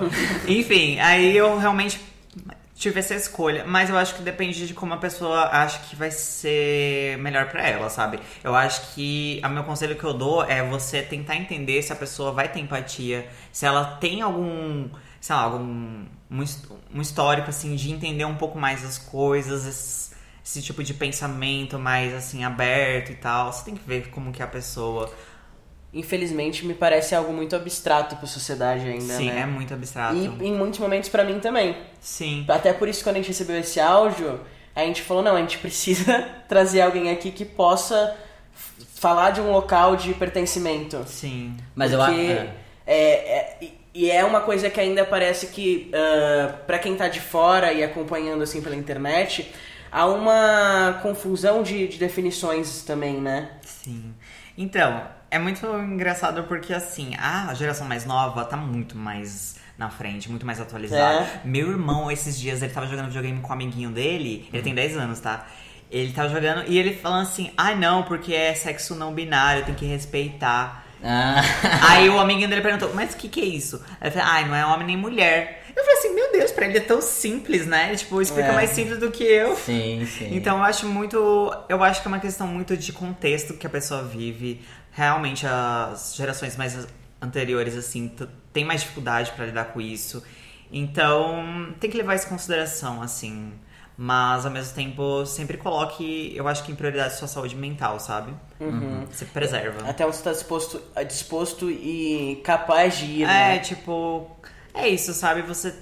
enfim, 0.48 1.00
aí 1.00 1.36
eu 1.36 1.58
realmente 1.58 2.00
tive 2.76 3.00
essa 3.00 3.16
escolha, 3.16 3.64
mas 3.66 3.90
eu 3.90 3.98
acho 3.98 4.16
que 4.16 4.22
depende 4.22 4.68
de 4.68 4.74
como 4.74 4.94
a 4.94 4.98
pessoa 4.98 5.46
acha 5.46 5.80
que 5.80 5.96
vai 5.96 6.12
ser 6.12 7.18
melhor 7.20 7.50
para 7.50 7.66
ela, 7.66 7.90
sabe? 7.90 8.20
Eu 8.44 8.54
acho 8.54 8.94
que 8.94 9.42
o 9.44 9.50
meu 9.50 9.64
conselho 9.64 9.96
que 9.96 10.04
eu 10.04 10.14
dou 10.14 10.44
é 10.44 10.62
você 10.62 11.02
tentar 11.02 11.38
entender 11.38 11.82
se 11.82 11.94
a 11.94 11.96
pessoa 11.96 12.34
vai 12.34 12.50
ter 12.50 12.60
empatia, 12.60 13.28
se 13.52 13.66
ela 13.66 13.96
tem 13.96 14.22
algum, 14.22 14.90
sei 15.22 15.36
lá, 15.36 15.44
algum 15.44 16.06
um, 16.30 17.02
histórico 17.02 17.50
assim 17.50 17.76
de 17.76 17.92
entender 17.92 18.26
um 18.26 18.36
pouco 18.36 18.60
mais 18.60 18.84
as 18.84 18.98
coisas, 18.98 19.66
esse, 19.66 20.16
esse 20.44 20.62
tipo 20.62 20.84
de 20.84 20.94
pensamento 20.94 21.80
mais 21.80 22.14
assim 22.14 22.44
aberto 22.44 23.12
e 23.12 23.16
tal. 23.16 23.54
Você 23.54 23.64
tem 23.64 23.76
que 23.76 23.88
ver 23.88 24.10
como 24.10 24.34
que 24.34 24.44
a 24.44 24.48
pessoa 24.48 25.10
infelizmente, 25.96 26.66
me 26.66 26.74
parece 26.74 27.16
algo 27.16 27.32
muito 27.32 27.56
abstrato 27.56 28.18
para 28.18 28.26
a 28.26 28.28
sociedade 28.28 28.86
ainda, 28.86 29.16
Sim, 29.16 29.32
né? 29.32 29.40
é 29.40 29.46
muito 29.46 29.74
abstrato. 29.74 30.16
E 30.16 30.26
em 30.46 30.54
muitos 30.54 30.78
momentos 30.78 31.08
para 31.10 31.24
mim 31.24 31.40
também. 31.40 31.78
Sim. 32.02 32.46
Até 32.50 32.74
por 32.74 32.90
isso, 32.90 33.02
quando 33.02 33.16
a 33.16 33.20
gente 33.20 33.30
recebeu 33.30 33.58
esse 33.58 33.80
áudio, 33.80 34.42
a 34.76 34.82
gente 34.82 35.02
falou, 35.02 35.24
não, 35.24 35.38
a 35.38 35.40
gente 35.40 35.58
precisa 35.58 36.30
trazer 36.50 36.82
alguém 36.82 37.10
aqui 37.10 37.32
que 37.32 37.46
possa 37.46 38.14
falar 38.96 39.32
de 39.32 39.40
um 39.40 39.52
local 39.52 39.96
de 39.96 40.14
pertencimento. 40.14 41.02
Sim. 41.08 41.56
Mas 41.74 41.94
eu 41.94 42.02
acho... 42.02 42.20
É, 42.88 42.94
é, 42.94 43.58
e 43.94 44.12
é 44.12 44.26
uma 44.26 44.42
coisa 44.42 44.70
que 44.70 44.80
ainda 44.80 45.06
parece 45.06 45.48
que, 45.48 45.90
uh, 45.90 46.58
para 46.68 46.78
quem 46.78 46.98
tá 46.98 47.08
de 47.08 47.22
fora 47.22 47.72
e 47.72 47.82
acompanhando 47.82 48.44
assim 48.44 48.62
pela 48.62 48.76
internet, 48.76 49.50
há 49.90 50.06
uma 50.06 51.00
confusão 51.02 51.64
de, 51.64 51.88
de 51.88 51.98
definições 51.98 52.84
também, 52.84 53.22
né? 53.22 53.52
Sim. 53.62 54.14
Então, 54.58 55.02
é 55.36 55.40
muito 55.40 55.66
engraçado 55.68 56.44
porque, 56.44 56.74
assim, 56.74 57.14
a 57.20 57.54
geração 57.54 57.86
mais 57.86 58.06
nova 58.06 58.46
tá 58.46 58.56
muito 58.56 58.98
mais 58.98 59.58
na 59.78 59.90
frente, 59.90 60.30
muito 60.30 60.46
mais 60.46 60.62
atualizada. 60.62 61.26
É. 61.26 61.42
Meu 61.44 61.70
irmão, 61.72 62.10
esses 62.10 62.40
dias, 62.40 62.62
ele 62.62 62.72
tava 62.72 62.88
jogando 62.88 63.08
videogame 63.08 63.42
com 63.42 63.50
um 63.50 63.54
amiguinho 63.54 63.92
dele, 63.92 64.48
ele 64.54 64.64
tem 64.64 64.74
10 64.74 64.98
anos, 64.98 65.20
tá? 65.20 65.46
Ele 65.92 66.14
tava 66.14 66.30
jogando 66.30 66.64
e 66.68 66.78
ele 66.78 66.96
falando 66.96 67.24
assim: 67.24 67.52
ah, 67.58 67.76
não, 67.76 68.04
porque 68.04 68.34
é 68.34 68.54
sexo 68.56 68.96
não 68.96 69.14
binário, 69.14 69.66
tem 69.66 69.76
que 69.76 69.86
respeitar. 69.86 70.86
Ah. 71.04 71.42
Aí 71.90 72.10
o 72.10 72.18
amiguinho 72.18 72.48
dele 72.48 72.62
perguntou: 72.62 72.92
mas 72.96 73.14
o 73.14 73.18
que, 73.18 73.28
que 73.28 73.42
é 73.42 73.46
isso? 73.46 73.84
Aí 74.00 74.08
ele 74.08 74.12
falou: 74.12 74.32
ah, 74.32 74.42
não 74.42 74.56
é 74.56 74.66
homem 74.66 74.88
nem 74.88 74.98
mulher. 74.98 75.65
Eu 75.76 75.84
falei 75.84 76.00
assim: 76.00 76.14
meu 76.14 76.32
Deus, 76.32 76.52
pra 76.52 76.66
ele 76.66 76.78
é 76.78 76.82
tão 76.82 77.02
simples, 77.02 77.66
né? 77.68 77.90
Ele, 77.90 77.98
tipo, 77.98 78.22
explica 78.22 78.50
é. 78.50 78.56
mais 78.56 78.70
simples 78.70 78.98
do 79.00 79.12
que 79.12 79.24
eu. 79.24 79.56
Sim, 79.56 80.06
sim. 80.06 80.36
Então 80.36 80.58
eu 80.58 80.64
acho 80.64 80.88
muito. 80.88 81.18
Eu 81.68 81.84
acho 81.84 82.02
que 82.02 82.08
é 82.08 82.10
uma 82.10 82.20
questão 82.20 82.48
muito 82.48 82.78
de 82.78 82.94
contexto 82.94 83.54
que 83.56 83.68
a 83.68 83.70
pessoa 83.70 84.04
vive 84.04 84.62
realmente 84.92 85.46
as 85.46 86.16
gerações 86.16 86.56
mais 86.56 86.88
anteriores, 87.22 87.76
assim, 87.76 88.12
tem 88.54 88.64
mais 88.64 88.82
dificuldade 88.82 89.32
para 89.32 89.46
lidar 89.46 89.66
com 89.66 89.82
isso. 89.82 90.24
Então, 90.72 91.74
tem 91.80 91.90
que 91.90 91.98
levar 91.98 92.16
isso 92.16 92.28
em 92.28 92.30
consideração, 92.30 93.02
assim. 93.02 93.54
Mas, 93.98 94.46
ao 94.46 94.52
mesmo 94.52 94.74
tempo, 94.74 95.26
sempre 95.26 95.58
coloque, 95.58 96.34
eu 96.36 96.48
acho 96.48 96.64
que 96.64 96.72
em 96.72 96.76
prioridade 96.76 97.16
sua 97.16 97.28
saúde 97.28 97.56
mental, 97.56 98.00
sabe? 98.00 98.34
Uhum. 98.60 99.06
Você 99.10 99.24
preserva. 99.26 99.90
Até 99.90 100.06
você 100.06 100.20
está 100.20 100.32
disposto, 100.32 100.82
disposto 101.08 101.70
e 101.70 102.42
capaz 102.44 102.98
de 102.98 103.06
ir, 103.06 103.24
é, 103.24 103.28
né? 103.28 103.56
É, 103.56 103.60
tipo... 103.60 104.30
É 104.76 104.88
isso, 104.90 105.14
sabe? 105.14 105.42
Você 105.42 105.74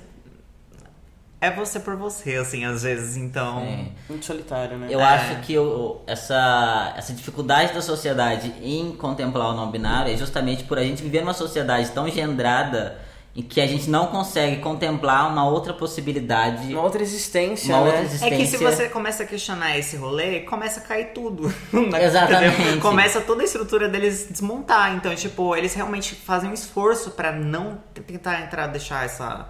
é 1.44 1.52
você 1.52 1.78
por 1.78 1.98
você, 1.98 2.36
assim, 2.36 2.64
às 2.64 2.84
vezes, 2.84 3.18
então. 3.18 3.60
É. 3.60 3.88
Muito 4.08 4.26
solitário, 4.26 4.78
né? 4.78 4.88
Eu 4.90 5.02
é. 5.02 5.04
acho 5.04 5.42
que 5.42 5.58
o, 5.58 6.00
essa, 6.08 6.94
essa 6.96 7.12
dificuldade 7.12 7.74
da 7.74 7.82
sociedade 7.82 8.54
em 8.62 8.96
contemplar 8.96 9.50
o 9.50 9.54
não 9.54 9.70
binário 9.70 10.14
é 10.14 10.16
justamente 10.16 10.64
por 10.64 10.78
a 10.78 10.84
gente 10.84 11.04
viver 11.04 11.20
numa 11.20 11.34
sociedade 11.34 11.92
tão 11.92 12.08
gendrada 12.10 12.98
em 13.36 13.42
que 13.42 13.60
a 13.60 13.66
gente 13.66 13.90
não 13.90 14.08
consegue 14.08 14.58
contemplar 14.58 15.28
uma 15.28 15.48
outra 15.48 15.74
possibilidade. 15.74 16.72
Uma 16.72 16.84
outra 16.84 17.02
existência, 17.02 17.74
uma 17.74 17.84
né? 17.84 17.88
outra 17.88 18.06
existência. 18.06 18.36
É 18.36 18.38
que 18.38 18.46
se 18.46 18.58
você 18.58 18.88
começa 18.90 19.24
a 19.24 19.26
questionar 19.26 19.78
esse 19.78 19.98
rolê, 19.98 20.42
começa 20.42 20.80
a 20.80 20.84
cair 20.84 21.14
tudo. 21.14 21.54
Exatamente. 22.00 22.62
Entendeu? 22.62 22.82
Começa 22.82 23.22
toda 23.22 23.42
a 23.42 23.46
estrutura 23.46 23.90
deles 23.90 24.28
desmontar. 24.30 24.96
Então, 24.96 25.16
tipo, 25.16 25.56
eles 25.56 25.74
realmente 25.74 26.14
fazem 26.14 26.50
um 26.50 26.54
esforço 26.54 27.12
para 27.12 27.32
não 27.32 27.80
tentar 28.06 28.42
entrar, 28.42 28.68
deixar 28.68 29.06
essa 29.06 29.50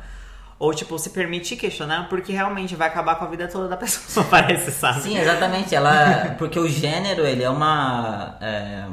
ou, 0.63 0.73
tipo, 0.73 0.97
se 0.97 1.09
permitir 1.09 1.57
questionar, 1.57 2.07
porque 2.07 2.31
realmente 2.31 2.73
vai 2.73 2.87
acabar 2.87 3.15
com 3.15 3.25
a 3.25 3.27
vida 3.27 3.49
toda 3.49 3.67
da 3.67 3.75
pessoa, 3.75 4.25
parece, 4.31 4.71
sabe? 4.71 5.01
Sim, 5.01 5.17
exatamente. 5.17 5.75
Ela. 5.75 6.35
Porque 6.37 6.57
o 6.57 6.69
gênero, 6.69 7.25
ele 7.25 7.43
é 7.43 7.49
uma. 7.49 8.37
É, 8.39 8.85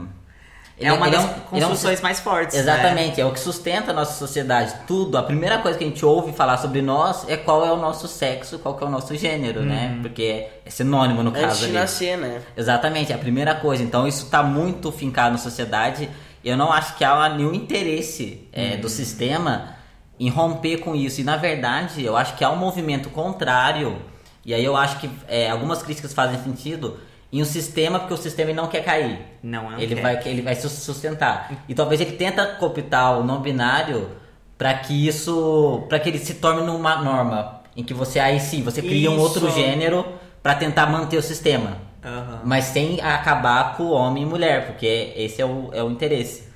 é 0.80 0.92
uma 0.92 1.10
das 1.10 1.24
é 1.24 1.26
um, 1.26 1.40
construções 1.40 1.98
é 1.98 2.00
um, 2.00 2.02
mais 2.02 2.20
fortes. 2.20 2.54
Né? 2.54 2.60
Exatamente, 2.62 3.16
né? 3.18 3.22
é 3.22 3.26
o 3.26 3.32
que 3.32 3.40
sustenta 3.40 3.90
a 3.90 3.94
nossa 3.94 4.18
sociedade. 4.18 4.74
Tudo, 4.86 5.18
a 5.18 5.22
primeira 5.22 5.58
coisa 5.58 5.76
que 5.76 5.84
a 5.84 5.86
gente 5.86 6.04
ouve 6.04 6.32
falar 6.32 6.56
sobre 6.56 6.80
nós 6.80 7.28
é 7.28 7.36
qual 7.36 7.64
é 7.66 7.70
o 7.70 7.76
nosso 7.76 8.08
sexo, 8.08 8.58
qual 8.58 8.78
é 8.80 8.84
o 8.84 8.88
nosso 8.88 9.14
gênero, 9.14 9.62
né? 9.62 9.92
Uhum. 9.94 10.02
Porque 10.02 10.46
é 10.64 10.70
sinônimo 10.70 11.22
no 11.22 11.32
caso. 11.32 11.46
Antes 11.46 11.60
de 11.60 11.72
nascer, 11.72 12.16
né? 12.16 12.40
Exatamente, 12.56 13.12
é 13.12 13.14
a 13.14 13.18
primeira 13.18 13.54
coisa. 13.54 13.82
Então 13.82 14.08
isso 14.08 14.24
está 14.24 14.42
muito 14.42 14.90
fincado 14.90 15.32
na 15.32 15.38
sociedade. 15.38 16.08
Eu 16.42 16.56
não 16.56 16.72
acho 16.72 16.96
que 16.96 17.04
há 17.04 17.28
nenhum 17.28 17.52
interesse 17.52 18.48
é, 18.52 18.76
do 18.76 18.84
uhum. 18.84 18.88
sistema 18.88 19.76
em 20.18 20.30
romper 20.30 20.78
com 20.78 20.94
isso. 20.94 21.20
E 21.20 21.24
na 21.24 21.36
verdade, 21.36 22.02
eu 22.02 22.16
acho 22.16 22.36
que 22.36 22.44
há 22.44 22.50
um 22.50 22.56
movimento 22.56 23.10
contrário. 23.10 24.00
E 24.44 24.54
aí 24.54 24.64
eu 24.64 24.74
acho 24.76 24.98
que 24.98 25.10
é, 25.28 25.50
algumas 25.50 25.82
críticas 25.82 26.14
fazem 26.14 26.42
sentido 26.42 26.98
em 27.32 27.40
um 27.40 27.44
sistema 27.44 28.00
porque 28.00 28.14
o 28.14 28.16
sistema 28.16 28.52
não 28.52 28.66
quer 28.66 28.84
cair. 28.84 29.20
Não, 29.42 29.70
não 29.70 29.78
ele 29.78 29.94
quer. 29.94 30.02
vai 30.02 30.22
ele 30.24 30.42
vai 30.42 30.54
se 30.54 30.68
sustentar. 30.68 31.64
E 31.68 31.74
talvez 31.74 32.00
ele 32.00 32.12
tenta 32.12 32.46
cooptar 32.46 33.18
o 33.18 33.24
não 33.24 33.40
binário 33.40 34.10
para 34.58 34.74
que 34.74 35.06
isso, 35.06 35.84
para 35.88 35.98
que 35.98 36.08
ele 36.08 36.18
se 36.18 36.34
torne 36.34 36.68
uma 36.68 36.96
norma 36.96 37.60
em 37.76 37.84
que 37.84 37.94
você 37.94 38.18
aí 38.18 38.40
sim, 38.40 38.62
você 38.62 38.82
cria 38.82 39.08
isso. 39.08 39.10
um 39.10 39.18
outro 39.18 39.50
gênero 39.50 40.04
para 40.42 40.54
tentar 40.54 40.86
manter 40.86 41.16
o 41.16 41.22
sistema. 41.22 41.78
Uhum. 42.04 42.38
Mas 42.44 42.64
sem 42.64 43.00
acabar 43.00 43.76
com 43.76 43.84
o 43.84 43.90
homem 43.90 44.22
e 44.22 44.26
mulher, 44.26 44.66
porque 44.66 45.12
esse 45.16 45.40
é 45.40 45.46
o, 45.46 45.70
é 45.72 45.82
o 45.82 45.90
interesse. 45.90 46.48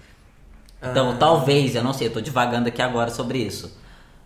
Então, 0.82 1.12
ah. 1.12 1.16
talvez, 1.18 1.74
eu 1.74 1.82
não 1.82 1.92
sei, 1.92 2.08
eu 2.08 2.12
tô 2.12 2.20
divagando 2.20 2.68
aqui 2.68 2.82
agora 2.82 3.10
sobre 3.10 3.38
isso. 3.38 3.78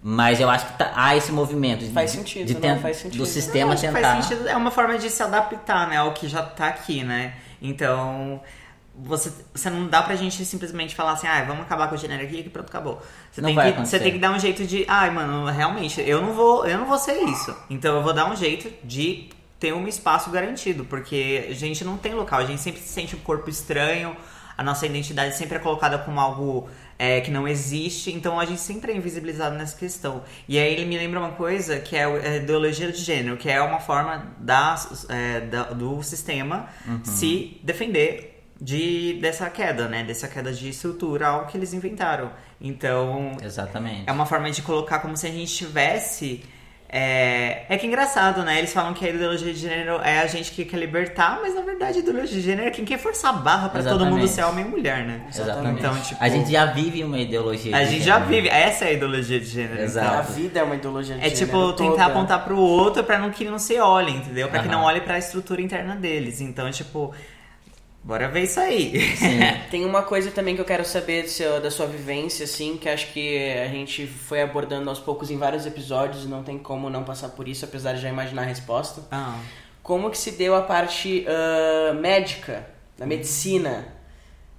Mas 0.02 0.40
eu 0.40 0.48
acho 0.48 0.66
que 0.66 0.78
tá, 0.78 0.92
há 0.94 1.16
esse 1.16 1.32
movimento 1.32 1.84
de, 1.84 1.92
faz 1.92 2.12
sentido, 2.12 2.46
de 2.46 2.54
não, 2.54 2.78
faz 2.78 2.98
sentido. 2.98 3.18
do 3.18 3.26
sistema 3.26 3.74
não, 3.74 3.80
tentar. 3.80 4.00
Faz 4.00 4.26
sentido, 4.26 4.48
é 4.48 4.56
uma 4.56 4.70
forma 4.70 4.96
de 4.96 5.11
se 5.11 5.22
adaptar, 5.22 5.88
né, 5.88 5.96
ao 5.96 6.12
que 6.12 6.28
já 6.28 6.42
tá 6.42 6.68
aqui, 6.68 7.02
né? 7.02 7.34
Então, 7.61 8.40
você, 8.94 9.32
você 9.52 9.68
não 9.70 9.88
dá 9.88 10.02
pra 10.02 10.14
gente 10.14 10.44
simplesmente 10.44 10.94
falar 10.94 11.12
assim, 11.12 11.26
ah, 11.26 11.44
vamos 11.44 11.62
acabar 11.62 11.88
com 11.88 11.94
o 11.94 11.98
gênero 11.98 12.22
aqui 12.22 12.40
e 12.40 12.48
pronto, 12.48 12.68
acabou. 12.68 13.02
Você 13.30 13.40
não 13.40 13.54
tem 13.54 13.72
que 13.72 13.80
você 13.80 13.98
tem 13.98 14.12
que 14.12 14.18
dar 14.18 14.32
um 14.32 14.38
jeito 14.38 14.64
de, 14.64 14.84
ai, 14.88 15.11
mano, 15.11 15.46
realmente, 15.46 16.00
eu 16.00 16.22
não 16.22 16.32
vou, 16.32 16.66
eu 16.66 16.78
não 16.78 16.87
vou 16.87 16.98
ser 16.98 17.20
isso. 17.24 17.54
Então 17.68 17.96
eu 17.96 18.02
vou 18.02 18.12
dar 18.12 18.30
um 18.30 18.37
jeito 18.37 18.72
de 18.84 19.28
ter 19.58 19.72
um 19.72 19.87
espaço 19.88 20.30
garantido, 20.30 20.84
porque 20.84 21.46
a 21.50 21.54
gente 21.54 21.84
não 21.84 21.96
tem 21.96 22.14
local, 22.14 22.40
a 22.40 22.44
gente 22.44 22.61
sempre 22.61 22.80
se 22.80 22.88
sente 22.88 23.16
um 23.16 23.20
corpo 23.20 23.50
estranho, 23.50 24.16
a 24.56 24.62
nossa 24.62 24.87
identidade 24.87 25.37
sempre 25.37 25.56
é 25.56 25.61
colocada 25.61 25.98
como 25.98 26.20
algo 26.20 26.68
é, 26.98 27.20
que 27.20 27.30
não 27.30 27.46
existe, 27.46 28.11
então 28.12 28.40
a 28.40 28.44
gente 28.44 28.61
sempre 28.61 28.92
é 28.92 28.96
invisibilizado 28.96 29.56
nessa 29.56 29.76
questão. 29.76 30.24
E 30.48 30.58
aí 30.58 30.72
ele 30.72 30.84
me 30.84 30.98
lembra 30.98 31.20
uma 31.20 31.32
coisa 31.32 31.78
que 31.78 31.96
é 31.96 32.04
a 32.04 32.37
ideologia 32.37 32.90
de 32.90 32.98
gênero, 32.98 33.37
que 33.37 33.48
é 33.48 33.62
uma 33.62 33.78
forma 33.78 34.34
da, 34.38 34.74
é, 35.08 35.40
da 35.42 35.62
do 35.64 36.02
sistema 36.02 36.68
uhum. 36.87 37.04
se 37.04 37.61
defender 37.62 38.44
de 38.61 39.18
dessa 39.20 39.48
queda, 39.48 39.88
né? 39.88 40.02
Dessa 40.02 40.26
queda 40.26 40.52
de 40.52 40.68
estrutural 40.68 41.46
que 41.46 41.56
eles 41.56 41.72
inventaram. 41.72 42.32
Então, 42.61 43.37
exatamente. 43.40 44.02
É 44.06 44.12
uma 44.12 44.26
forma 44.26 44.50
de 44.50 44.61
colocar 44.62 44.98
como 44.98 45.16
se 45.16 45.26
a 45.26 45.30
gente 45.30 45.54
tivesse 45.54 46.42
é, 46.90 47.64
é 47.68 47.77
que 47.77 47.85
é 47.85 47.88
engraçado, 47.88 48.42
né? 48.42 48.59
Eles 48.59 48.72
falam 48.72 48.94
que 48.94 49.05
a 49.05 49.11
ideologia 49.11 49.53
de 49.53 49.61
gênero 49.61 50.01
é 50.03 50.20
a 50.20 50.27
gente 50.27 50.53
que 50.53 50.64
quer 50.64 50.79
libertar, 50.79 51.38
mas 51.42 51.55
na 51.55 51.61
verdade 51.61 51.98
a 51.98 52.01
ideologia 52.01 52.35
de 52.35 52.40
gênero 52.40 52.68
é 52.68 52.70
quem 52.70 52.85
quer 52.85 52.98
forçar 52.98 53.35
a 53.35 53.37
barra 53.37 53.68
pra 53.68 53.83
todo 53.83 54.07
mundo 54.07 54.27
ser 54.27 54.42
homem 54.44 54.64
e 54.64 54.68
mulher, 54.68 55.05
né? 55.05 55.20
Exatamente. 55.29 55.81
Então, 55.81 56.01
tipo, 56.01 56.22
a 56.22 56.29
gente 56.31 56.51
já 56.51 56.64
vive 56.64 57.05
uma 57.05 57.18
ideologia 57.18 57.77
A 57.77 57.81
gente 57.85 58.03
gênero. 58.03 58.05
já 58.07 58.18
vive, 58.20 58.48
essa 58.48 58.87
é 58.87 58.88
a 58.88 58.92
ideologia 58.92 59.38
de 59.38 59.46
gênero. 59.46 59.83
Exato. 59.83 60.07
Então. 60.07 60.18
A 60.18 60.22
vida 60.22 60.61
é 60.61 60.62
uma 60.62 60.77
ideologia 60.77 61.14
de 61.14 61.20
é, 61.20 61.29
gênero. 61.29 61.42
É 61.42 61.46
tipo, 61.46 61.72
toda. 61.72 61.90
tentar 61.90 62.07
apontar 62.07 62.42
pro 62.42 62.57
outro 62.57 63.05
pra 63.05 63.18
não 63.18 63.31
que 63.31 63.44
não 63.44 63.59
se 63.59 63.79
olhe, 63.79 64.12
entendeu? 64.12 64.48
Pra 64.48 64.62
que 64.62 64.68
não 64.68 64.83
olhe 64.83 65.03
pra 65.03 65.18
estrutura 65.18 65.61
interna 65.61 65.94
deles. 65.94 66.40
Então, 66.40 66.70
tipo, 66.70 67.14
Bora 68.02 68.28
ver 68.28 68.44
isso 68.44 68.58
aí. 68.61 68.92
Tem 69.70 69.84
uma 69.84 70.02
coisa 70.02 70.30
também 70.30 70.54
que 70.54 70.61
eu 70.61 70.64
quero 70.64 70.84
saber 70.84 71.28
seu, 71.28 71.61
da 71.61 71.70
sua 71.70 71.87
vivência, 71.87 72.44
assim, 72.44 72.76
que 72.76 72.88
acho 72.88 73.12
que 73.12 73.52
a 73.52 73.68
gente 73.68 74.06
foi 74.06 74.40
abordando 74.40 74.88
aos 74.88 74.98
poucos 74.98 75.30
em 75.30 75.37
vários 75.37 75.66
episódios, 75.66 76.24
não 76.24 76.42
tem 76.42 76.58
como 76.58 76.88
não 76.88 77.04
passar 77.04 77.30
por 77.30 77.46
isso, 77.46 77.64
apesar 77.64 77.94
de 77.94 78.00
já 78.00 78.08
imaginar 78.08 78.42
a 78.42 78.46
resposta. 78.46 79.02
Ah. 79.11 79.38
Como 79.82 80.11
que 80.11 80.16
se 80.16 80.32
deu 80.32 80.54
a 80.54 80.62
parte 80.62 81.26
uh, 81.26 81.94
médica, 81.94 82.66
da 82.96 83.04
medicina, 83.04 83.87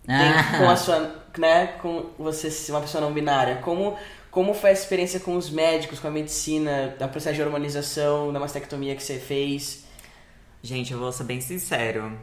ah. 0.07 0.57
com 0.57 0.69
a 0.69 0.75
sua, 0.75 1.15
né, 1.37 1.67
com 1.81 2.11
você 2.19 2.51
ser 2.51 2.71
uma 2.71 2.81
pessoa 2.81 3.01
não 3.01 3.13
binária? 3.13 3.55
Como, 3.57 3.97
como 4.29 4.53
foi 4.53 4.71
a 4.71 4.73
experiência 4.73 5.19
com 5.19 5.35
os 5.35 5.49
médicos, 5.49 5.99
com 5.99 6.07
a 6.07 6.11
medicina, 6.11 6.95
da 6.99 7.07
processo 7.07 7.35
de 7.35 7.41
hormonização, 7.41 8.31
da 8.31 8.39
mastectomia 8.39 8.95
que 8.95 9.01
você 9.01 9.17
fez? 9.17 9.85
Gente, 10.61 10.91
eu 10.91 10.99
vou 10.99 11.11
ser 11.11 11.23
bem 11.23 11.41
sincero 11.41 12.15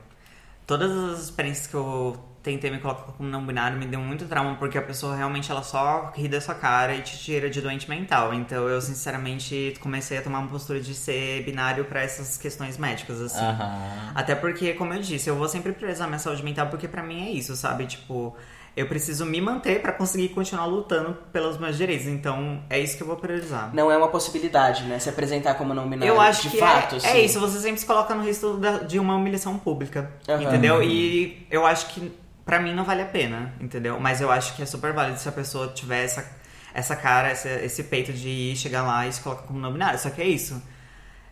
todas 0.67 0.91
as 0.91 1.25
experiências 1.25 1.67
que 1.67 1.75
eu 1.75 2.17
tentei 2.43 2.71
me 2.71 2.79
colocar 2.79 3.13
como 3.13 3.29
não 3.29 3.45
binário 3.45 3.77
me 3.77 3.87
deu 3.87 3.99
muito 3.99 4.25
trauma 4.27 4.55
porque 4.55 4.79
a 4.79 4.83
pessoa 4.83 5.17
realmente 5.17 5.51
ela 5.51 5.65
só 5.65 6.13
ri 6.15 6.29
da 6.29 6.41
sua 6.41 6.55
cara 6.55 6.95
e 6.95 7.03
te 7.03 7.19
tira 7.19 7.51
de 7.51 7.61
doente 7.61 7.91
mental. 7.91 8.33
Então 8.33 8.69
eu 8.69 8.81
sinceramente 8.81 9.75
comecei 9.81 10.19
a 10.19 10.23
tomar 10.23 10.39
uma 10.39 10.49
postura 10.49 10.81
de 10.81 10.95
ser 10.95 11.43
binário 11.45 11.85
para 11.87 12.03
essas 12.03 12.39
questões 12.39 12.79
médicas 12.79 13.21
assim. 13.21 13.45
Uhum. 13.45 14.13
Até 14.15 14.37
porque, 14.37 14.75
como 14.75 14.95
eu 14.95 15.01
disse, 15.01 15.29
eu 15.29 15.35
vou 15.35 15.49
sempre 15.49 15.73
prezar 15.73 16.07
minha 16.07 16.21
saúde 16.21 16.45
mental 16.45 16.69
porque 16.69 16.87
para 16.87 17.03
mim 17.03 17.27
é 17.27 17.31
isso, 17.31 17.57
sabe? 17.57 17.87
Tipo, 17.87 18.37
eu 18.77 18.87
preciso 18.87 19.25
me 19.25 19.41
manter 19.41 19.81
para 19.81 19.91
conseguir 19.91 20.29
continuar 20.29 20.67
lutando 20.67 21.17
pelos 21.33 21.59
meus 21.59 21.79
direitos. 21.79 22.07
Então, 22.07 22.63
é 22.69 22.79
isso 22.79 22.95
que 22.95 23.03
eu 23.03 23.07
vou 23.07 23.17
priorizar. 23.17 23.75
Não 23.75 23.91
é 23.91 23.97
uma 23.97 24.09
possibilidade, 24.09 24.85
né? 24.85 24.99
Se 24.99 25.09
apresentar 25.09 25.55
como 25.55 25.73
não 25.73 25.89
binário. 25.89 26.13
Eu 26.13 26.21
acho 26.21 26.43
de 26.43 26.51
que 26.51 26.59
fato, 26.59 26.97
é, 26.97 26.99
assim. 26.99 27.07
é 27.07 27.21
isso. 27.21 27.41
Você 27.41 27.59
sempre 27.59 27.81
se 27.81 27.87
coloca 27.87 28.15
no 28.15 28.23
risco 28.23 28.61
de 28.87 28.99
uma 28.99 29.17
humilhação 29.17 29.59
pública, 29.59 30.13
uhum. 30.29 30.43
entendeu? 30.43 30.83
E 30.83 31.47
eu 31.51 31.65
acho 31.65 31.87
que 31.87 32.13
para 32.45 32.61
mim 32.61 32.75
não 32.75 32.85
vale 32.85 33.01
a 33.01 33.07
pena, 33.07 33.55
entendeu? 33.59 33.99
Mas 33.99 34.21
eu 34.21 34.31
acho 34.31 34.55
que 34.55 34.63
é 34.63 34.67
super 34.67 34.93
válido 34.93 35.19
se 35.19 35.29
a 35.29 35.33
pessoa 35.33 35.69
tiver 35.69 36.05
essa, 36.05 36.31
essa 36.75 36.95
cara, 36.95 37.33
esse, 37.33 37.49
esse 37.49 37.83
peito 37.85 38.13
de 38.13 38.29
ir, 38.29 38.57
chegar 38.57 38.83
lá 38.83 39.07
e 39.07 39.13
se 39.13 39.23
colocar 39.23 39.45
como 39.45 39.59
não 39.59 39.73
binário. 39.73 39.99
Só 39.99 40.11
que 40.11 40.21
é 40.21 40.27
isso 40.27 40.63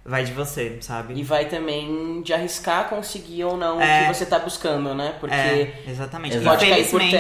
vai 0.05 0.23
de 0.23 0.33
você, 0.33 0.77
sabe? 0.83 1.15
E 1.15 1.23
vai 1.23 1.47
também 1.47 2.21
de 2.21 2.35
arriscar 2.35 2.89
conseguir 2.89 3.45
ou 3.45 3.57
não 3.57 3.81
é, 3.81 4.03
o 4.03 4.09
que 4.09 4.15
você 4.15 4.27
tá 4.27 4.39
buscando, 4.39 4.95
né? 4.95 5.17
Porque 5.19 5.35
é, 5.35 5.83
exatamente. 5.89 6.39
Pode 6.41 6.67
Infelizmente, 6.67 7.17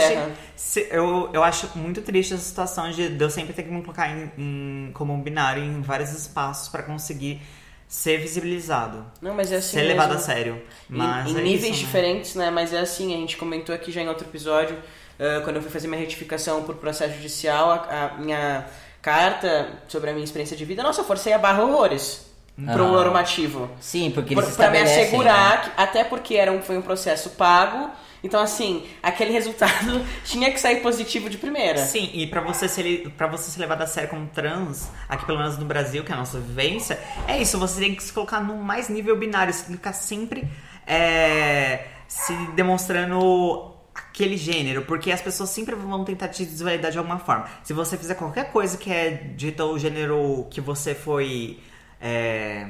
se, 0.55 0.87
eu, 0.90 1.31
eu 1.33 1.42
acho 1.42 1.70
muito 1.77 2.03
triste 2.03 2.35
essa 2.35 2.42
situação 2.42 2.90
de, 2.90 3.09
de 3.09 3.25
eu 3.25 3.31
sempre 3.31 3.55
ter 3.55 3.62
que 3.62 3.70
me 3.70 3.81
colocar 3.81 4.09
em, 4.09 4.31
em, 4.37 4.90
como 4.92 5.14
um 5.14 5.23
binário 5.23 5.62
em 5.62 5.81
vários 5.81 6.12
espaços 6.12 6.68
para 6.68 6.83
conseguir 6.83 7.40
ser 7.88 8.18
visibilizado. 8.18 9.07
Não, 9.23 9.35
mas 9.35 9.51
é 9.51 9.57
assim 9.57 9.79
Ser 9.79 9.85
mesmo. 9.85 9.92
levado 9.92 10.12
a 10.12 10.18
sério. 10.18 10.62
Mas 10.88 11.31
em, 11.31 11.38
é 11.38 11.42
níveis 11.42 11.62
isso, 11.62 11.70
né? 11.73 11.79
diferentes, 11.79 12.35
né? 12.35 12.51
Mas 12.51 12.73
é 12.75 12.81
assim, 12.81 13.14
a 13.14 13.16
gente 13.16 13.38
comentou 13.38 13.75
aqui 13.75 13.90
já 13.90 14.03
em 14.03 14.09
outro 14.09 14.29
episódio, 14.29 14.77
uh, 14.77 15.42
quando 15.42 15.57
eu 15.57 15.62
fui 15.62 15.70
fazer 15.70 15.88
minha 15.88 16.01
retificação 16.01 16.62
por 16.64 16.75
processo 16.75 17.14
judicial, 17.14 17.70
a, 17.70 18.05
a 18.14 18.18
minha 18.18 18.66
carta 19.01 19.70
sobre 19.88 20.11
a 20.11 20.12
minha 20.12 20.25
experiência 20.25 20.57
de 20.57 20.64
vida, 20.66 20.83
nossa, 20.83 21.01
eu 21.01 21.05
forcei 21.05 21.33
a 21.33 21.38
barra 21.38 21.62
horrores 21.62 22.34
para 22.57 22.83
um 22.83 22.93
normativo. 22.93 23.69
Sim, 23.81 24.11
porque 24.12 24.35
eles 24.35 24.57
Para 24.57 24.71
me 24.71 24.79
assegurar, 24.79 25.57
né? 25.57 25.62
que, 25.64 25.83
até 25.83 26.05
porque 26.05 26.37
era 26.37 26.53
um, 26.53 26.62
foi 26.62 26.79
um 26.79 26.83
processo 26.83 27.31
pago, 27.31 27.90
então 28.23 28.40
assim, 28.40 28.87
aquele 29.03 29.33
resultado 29.35 30.05
tinha 30.25 30.51
que 30.53 30.61
sair 30.61 30.81
positivo 30.81 31.29
de 31.29 31.37
primeira. 31.37 31.85
Sim, 31.85 32.11
e 32.14 32.27
para 32.27 32.40
você 32.40 32.69
ser 32.69 33.11
para 33.17 33.27
você 33.27 33.51
ser 33.51 33.61
levado 33.61 33.83
a 33.83 33.87
sério 33.87 34.09
como 34.09 34.27
trans, 34.29 34.88
aqui 35.09 35.27
pelo 35.27 35.38
menos 35.38 35.59
no 35.59 35.64
Brasil, 35.64 36.05
que 36.05 36.12
é 36.12 36.14
a 36.14 36.19
nossa 36.19 36.38
vivência, 36.38 36.99
é 37.27 37.40
isso, 37.40 37.59
você 37.59 37.81
tem 37.81 37.95
que 37.95 38.03
se 38.03 38.12
colocar 38.12 38.40
no 38.40 38.57
mais 38.57 38.88
nível 38.88 39.17
binário, 39.19 39.53
você 39.53 39.64
tem 39.64 39.73
que 39.73 39.79
ficar 39.79 39.93
sempre 39.93 40.49
é, 40.87 41.87
se 42.07 42.33
demonstrando 42.55 43.73
aquele 43.93 44.37
gênero, 44.37 44.83
porque 44.83 45.11
as 45.11 45.21
pessoas 45.21 45.51
sempre 45.51 45.75
vão 45.75 46.05
tentar 46.05 46.29
te 46.29 46.45
desvalidar 46.45 46.90
de 46.90 46.99
alguma 46.99 47.19
forma. 47.19 47.47
Se 47.62 47.73
você 47.73 47.97
fizer 47.97 48.14
qualquer 48.14 48.51
coisa 48.53 48.77
que 48.77 48.93
é 48.93 49.11
dito 49.11 49.62
o 49.64 49.79
gênero 49.79 50.47
que 50.51 50.61
você 50.61 50.95
foi 50.95 51.59
é, 52.05 52.67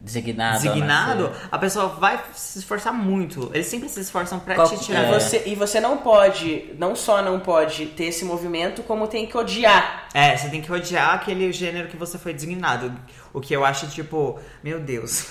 designado, 0.00 0.62
designado 0.62 1.30
a 1.52 1.58
pessoa 1.58 1.88
vai 1.88 2.18
se 2.32 2.58
esforçar 2.58 2.92
muito. 2.92 3.50
Eles 3.52 3.66
sempre 3.66 3.88
se 3.88 4.00
esforçam 4.00 4.40
para 4.40 4.64
te 4.64 4.80
tirar. 4.80 5.04
É. 5.04 5.20
Você, 5.20 5.42
e 5.44 5.54
você 5.54 5.78
não 5.78 5.98
pode, 5.98 6.74
não 6.78 6.96
só 6.96 7.20
não 7.20 7.38
pode 7.38 7.86
ter 7.86 8.04
esse 8.04 8.24
movimento, 8.24 8.82
como 8.82 9.06
tem 9.06 9.26
que 9.26 9.36
odiar. 9.36 10.08
É, 10.14 10.34
você 10.34 10.48
tem 10.48 10.62
que 10.62 10.72
odiar 10.72 11.14
aquele 11.14 11.52
gênero 11.52 11.88
que 11.88 11.96
você 11.96 12.18
foi 12.18 12.32
designado. 12.32 12.90
O 13.32 13.40
que 13.40 13.54
eu 13.54 13.64
acho, 13.64 13.86
tipo, 13.88 14.40
meu 14.64 14.80
Deus. 14.80 15.26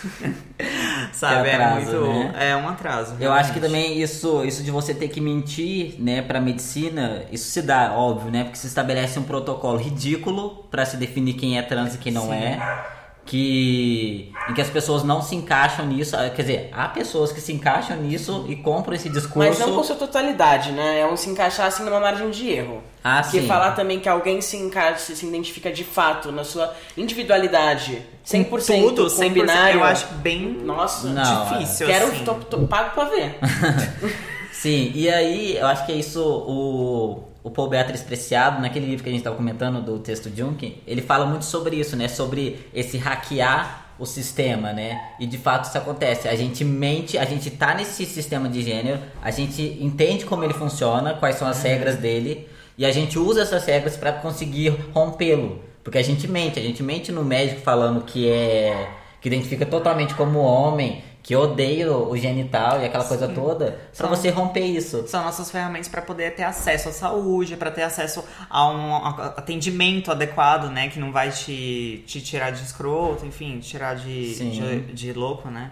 Sabe? 1.12 1.50
É, 1.50 1.56
atraso, 1.56 1.96
é 1.96 2.00
muito. 2.00 2.14
Né? 2.14 2.52
É 2.52 2.56
um 2.56 2.70
atraso. 2.70 3.16
Realmente. 3.16 3.24
Eu 3.24 3.34
acho 3.34 3.54
que 3.54 3.60
também 3.60 4.00
isso, 4.00 4.46
isso 4.46 4.64
de 4.64 4.70
você 4.70 4.94
ter 4.94 5.08
que 5.08 5.20
mentir, 5.20 5.96
né, 6.00 6.22
pra 6.22 6.40
medicina, 6.40 7.26
isso 7.32 7.50
se 7.50 7.62
dá, 7.64 7.92
óbvio, 7.94 8.32
né? 8.32 8.44
Porque 8.44 8.58
se 8.58 8.68
estabelece 8.68 9.18
um 9.18 9.24
protocolo 9.24 9.78
ridículo 9.78 10.68
para 10.70 10.86
se 10.86 10.96
definir 10.96 11.34
quem 11.34 11.58
é 11.58 11.62
trans 11.64 11.96
e 11.96 11.98
quem 11.98 12.14
não 12.14 12.28
Sim. 12.28 12.34
é 12.34 12.99
que 13.30 14.34
em 14.50 14.56
que 14.56 14.60
as 14.62 14.72
pessoas 14.72 15.04
não 15.04 15.22
se 15.22 15.36
encaixam 15.36 15.86
nisso, 15.86 16.16
ah, 16.16 16.32
quer 16.32 16.42
dizer, 16.42 16.70
há 16.74 16.88
pessoas 16.88 17.32
que 17.32 17.40
se 17.40 17.54
encaixam 17.54 17.96
nisso 17.98 18.44
e 18.50 18.56
compram 18.56 18.96
esse 18.96 19.08
discurso. 19.08 19.38
Mas 19.38 19.60
não 19.60 19.76
com 19.76 19.84
sua 19.84 19.96
totalidade, 19.96 20.72
né? 20.72 21.02
É 21.02 21.06
um 21.06 21.16
se 21.16 21.30
encaixar 21.30 21.68
assim 21.68 21.84
numa 21.84 22.00
margem 22.00 22.32
de 22.32 22.50
erro. 22.50 22.82
Ah, 23.04 23.22
Porque 23.22 23.42
sim. 23.42 23.48
falar 23.48 23.74
também 23.74 24.00
que 24.00 24.10
alguém 24.10 24.42
se 24.42 24.58
encaixa, 24.58 25.14
se 25.14 25.28
identifica 25.28 25.72
de 25.72 25.84
fato 25.84 26.32
na 26.32 26.44
sua 26.44 26.74
individualidade, 26.98 28.02
100% 28.26 28.96
tudo, 28.96 29.06
100%, 29.06 29.28
com 29.28 29.30
binário, 29.30 29.80
eu 29.80 29.84
acho 29.84 30.08
bem 30.16 30.52
nossa, 30.64 31.08
não, 31.10 31.52
difícil. 31.52 31.86
Quero 31.86 32.08
assim. 32.08 32.26
tô, 32.26 32.34
tô, 32.34 32.58
pago 32.66 32.96
pra 32.96 33.04
ver. 33.06 33.38
sim, 34.52 34.92
e 34.96 35.08
aí 35.08 35.56
eu 35.56 35.68
acho 35.68 35.86
que 35.86 35.92
é 35.92 35.96
isso 35.96 36.20
o 36.20 37.29
o 37.44 37.50
Paul 37.50 37.70
Beatriz 37.70 38.02
Preciado, 38.02 38.62
naquele 38.62 38.86
livro 38.86 39.04
que 39.04 39.10
a 39.10 39.12
gente 39.12 39.22
estava 39.22 39.36
comentando 39.36 39.82
do 39.82 40.00
texto 40.00 40.30
Junkin, 40.36 40.82
ele 40.86 41.02
fala 41.02 41.26
muito 41.26 41.46
sobre 41.46 41.78
isso, 41.78 41.96
né? 41.96 42.08
Sobre 42.08 42.68
esse 42.74 42.98
hackear 42.98 43.90
o 44.00 44.06
sistema, 44.06 44.72
né? 44.72 45.12
E 45.20 45.28
de 45.28 45.38
fato 45.38 45.66
isso 45.66 45.78
acontece. 45.78 46.28
A 46.28 46.36
gente 46.36 46.64
mente, 46.64 47.18
a 47.18 47.26
gente 47.26 47.52
tá 47.52 47.74
nesse 47.74 48.06
sistema 48.06 48.48
de 48.48 48.62
gênero, 48.62 49.00
a 49.22 49.30
gente 49.30 49.78
entende 49.82 50.26
como 50.26 50.44
ele 50.44 50.54
funciona, 50.54 51.14
quais 51.14 51.36
são 51.36 51.48
as 51.48 51.62
regras 51.62 51.98
dele, 51.98 52.48
e 52.78 52.86
a 52.86 52.92
gente 52.92 53.20
usa 53.20 53.42
essas 53.42 53.66
regras 53.66 53.98
para 53.98 54.14
conseguir 54.14 54.70
rompê-lo. 54.94 55.62
Porque 55.84 55.98
a 55.98 56.04
gente 56.04 56.28
mente, 56.28 56.60
a 56.60 56.62
gente 56.62 56.82
mente 56.82 57.12
no 57.12 57.24
médico 57.24 57.62
falando 57.62 58.02
que 58.02 58.30
é 58.30 58.96
que 59.22 59.28
identifica 59.28 59.66
totalmente 59.66 60.14
como 60.14 60.40
homem, 60.40 61.04
que 61.22 61.36
odeia 61.36 61.92
o 61.92 62.16
genital 62.18 62.82
e 62.82 62.86
aquela 62.86 63.04
Sim. 63.04 63.10
coisa 63.10 63.28
toda, 63.28 63.80
para 63.96 64.08
você 64.08 64.30
romper 64.30 64.66
isso. 64.66 65.08
São 65.08 65.24
nossas 65.24 65.52
ferramentas 65.52 65.88
para 65.88 66.02
poder 66.02 66.36
ter 66.36 66.44
acesso 66.44 66.90
à 66.90 66.92
saúde, 66.92 67.58
para 67.58 67.72
ter 67.72 67.84
acesso 67.84 68.24
a 68.50 68.70
um 68.70 68.96
atendimento 68.96 70.12
adequado, 70.12 70.70
né, 70.72 70.90
que 70.90 71.00
não 71.00 71.12
vai 71.12 71.30
te, 71.30 72.04
te 72.08 72.22
tirar 72.22 72.52
de 72.52 72.64
escroto, 72.64 73.26
enfim, 73.26 73.60
tirar 73.60 73.96
de, 73.96 74.34
de, 74.36 74.94
de 74.94 75.14
louco, 75.14 75.50
né? 75.50 75.72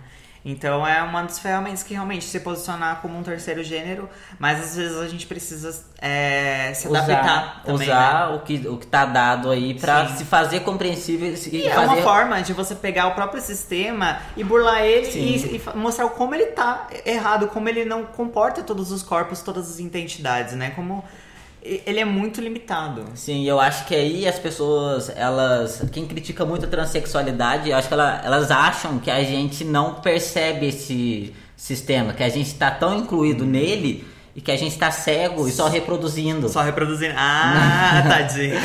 Então 0.49 0.87
é 0.87 1.03
uma 1.03 1.23
das 1.23 1.39
ferramentas 1.39 1.83
que 1.83 1.93
realmente 1.93 2.23
se 2.23 2.39
posicionar 2.39 3.01
como 3.01 3.19
um 3.19 3.21
terceiro 3.21 3.61
gênero, 3.61 4.09
mas 4.39 4.61
às 4.61 4.77
vezes 4.77 4.97
a 4.97 5.05
gente 5.05 5.27
precisa 5.27 5.83
é, 5.99 6.71
se 6.73 6.87
usar, 6.87 6.99
adaptar 6.99 7.63
também, 7.65 7.87
Usar 7.89 8.29
né? 8.29 8.35
o, 8.35 8.39
que, 8.39 8.65
o 8.65 8.77
que 8.77 8.87
tá 8.87 9.05
dado 9.05 9.51
aí 9.51 9.73
para 9.73 10.07
se 10.15 10.23
fazer 10.23 10.61
compreensível. 10.61 11.27
E, 11.27 11.57
e 11.57 11.67
é 11.67 11.73
fazer... 11.73 11.87
uma 11.87 12.01
forma 12.01 12.41
de 12.41 12.53
você 12.53 12.73
pegar 12.73 13.07
o 13.07 13.11
próprio 13.13 13.41
sistema 13.41 14.19
e 14.37 14.43
burlar 14.43 14.83
ele 14.83 15.09
e, 15.19 15.55
e, 15.57 15.77
mostrar 15.77 16.07
como 16.11 16.33
ele 16.33 16.45
tá 16.45 16.87
errado, 17.05 17.49
como 17.49 17.67
ele 17.67 17.83
não 17.83 18.05
comporta 18.05 18.63
todos 18.63 18.89
os 18.89 19.03
corpos, 19.03 19.41
todas 19.41 19.69
as 19.69 19.79
identidades, 19.79 20.53
né? 20.53 20.71
Como 20.71 21.03
ele 21.63 21.99
é 21.99 22.05
muito 22.05 22.39
limitado. 22.39 23.05
Sim, 23.15 23.45
eu 23.45 23.59
acho 23.59 23.85
que 23.85 23.95
aí 23.95 24.27
as 24.27 24.39
pessoas, 24.39 25.11
elas. 25.15 25.83
Quem 25.91 26.05
critica 26.05 26.45
muito 26.45 26.65
a 26.65 26.69
transexualidade, 26.69 27.69
eu 27.69 27.77
acho 27.77 27.87
que 27.87 27.93
ela, 27.93 28.21
elas 28.23 28.51
acham 28.51 28.99
que 28.99 29.11
a 29.11 29.23
gente 29.23 29.63
não 29.63 29.95
percebe 29.95 30.67
esse 30.67 31.33
sistema, 31.55 32.13
que 32.13 32.23
a 32.23 32.29
gente 32.29 32.47
está 32.47 32.69
tão 32.69 32.99
incluído 32.99 33.45
nele 33.45 34.05
e 34.35 34.41
que 34.41 34.51
a 34.51 34.55
gente 34.55 34.77
tá 34.77 34.91
cego 34.91 35.47
e 35.47 35.51
só 35.51 35.67
reproduzindo. 35.67 36.47
Só 36.47 36.61
reproduzindo. 36.61 37.15
Ah, 37.17 38.03
tadinho. 38.07 38.55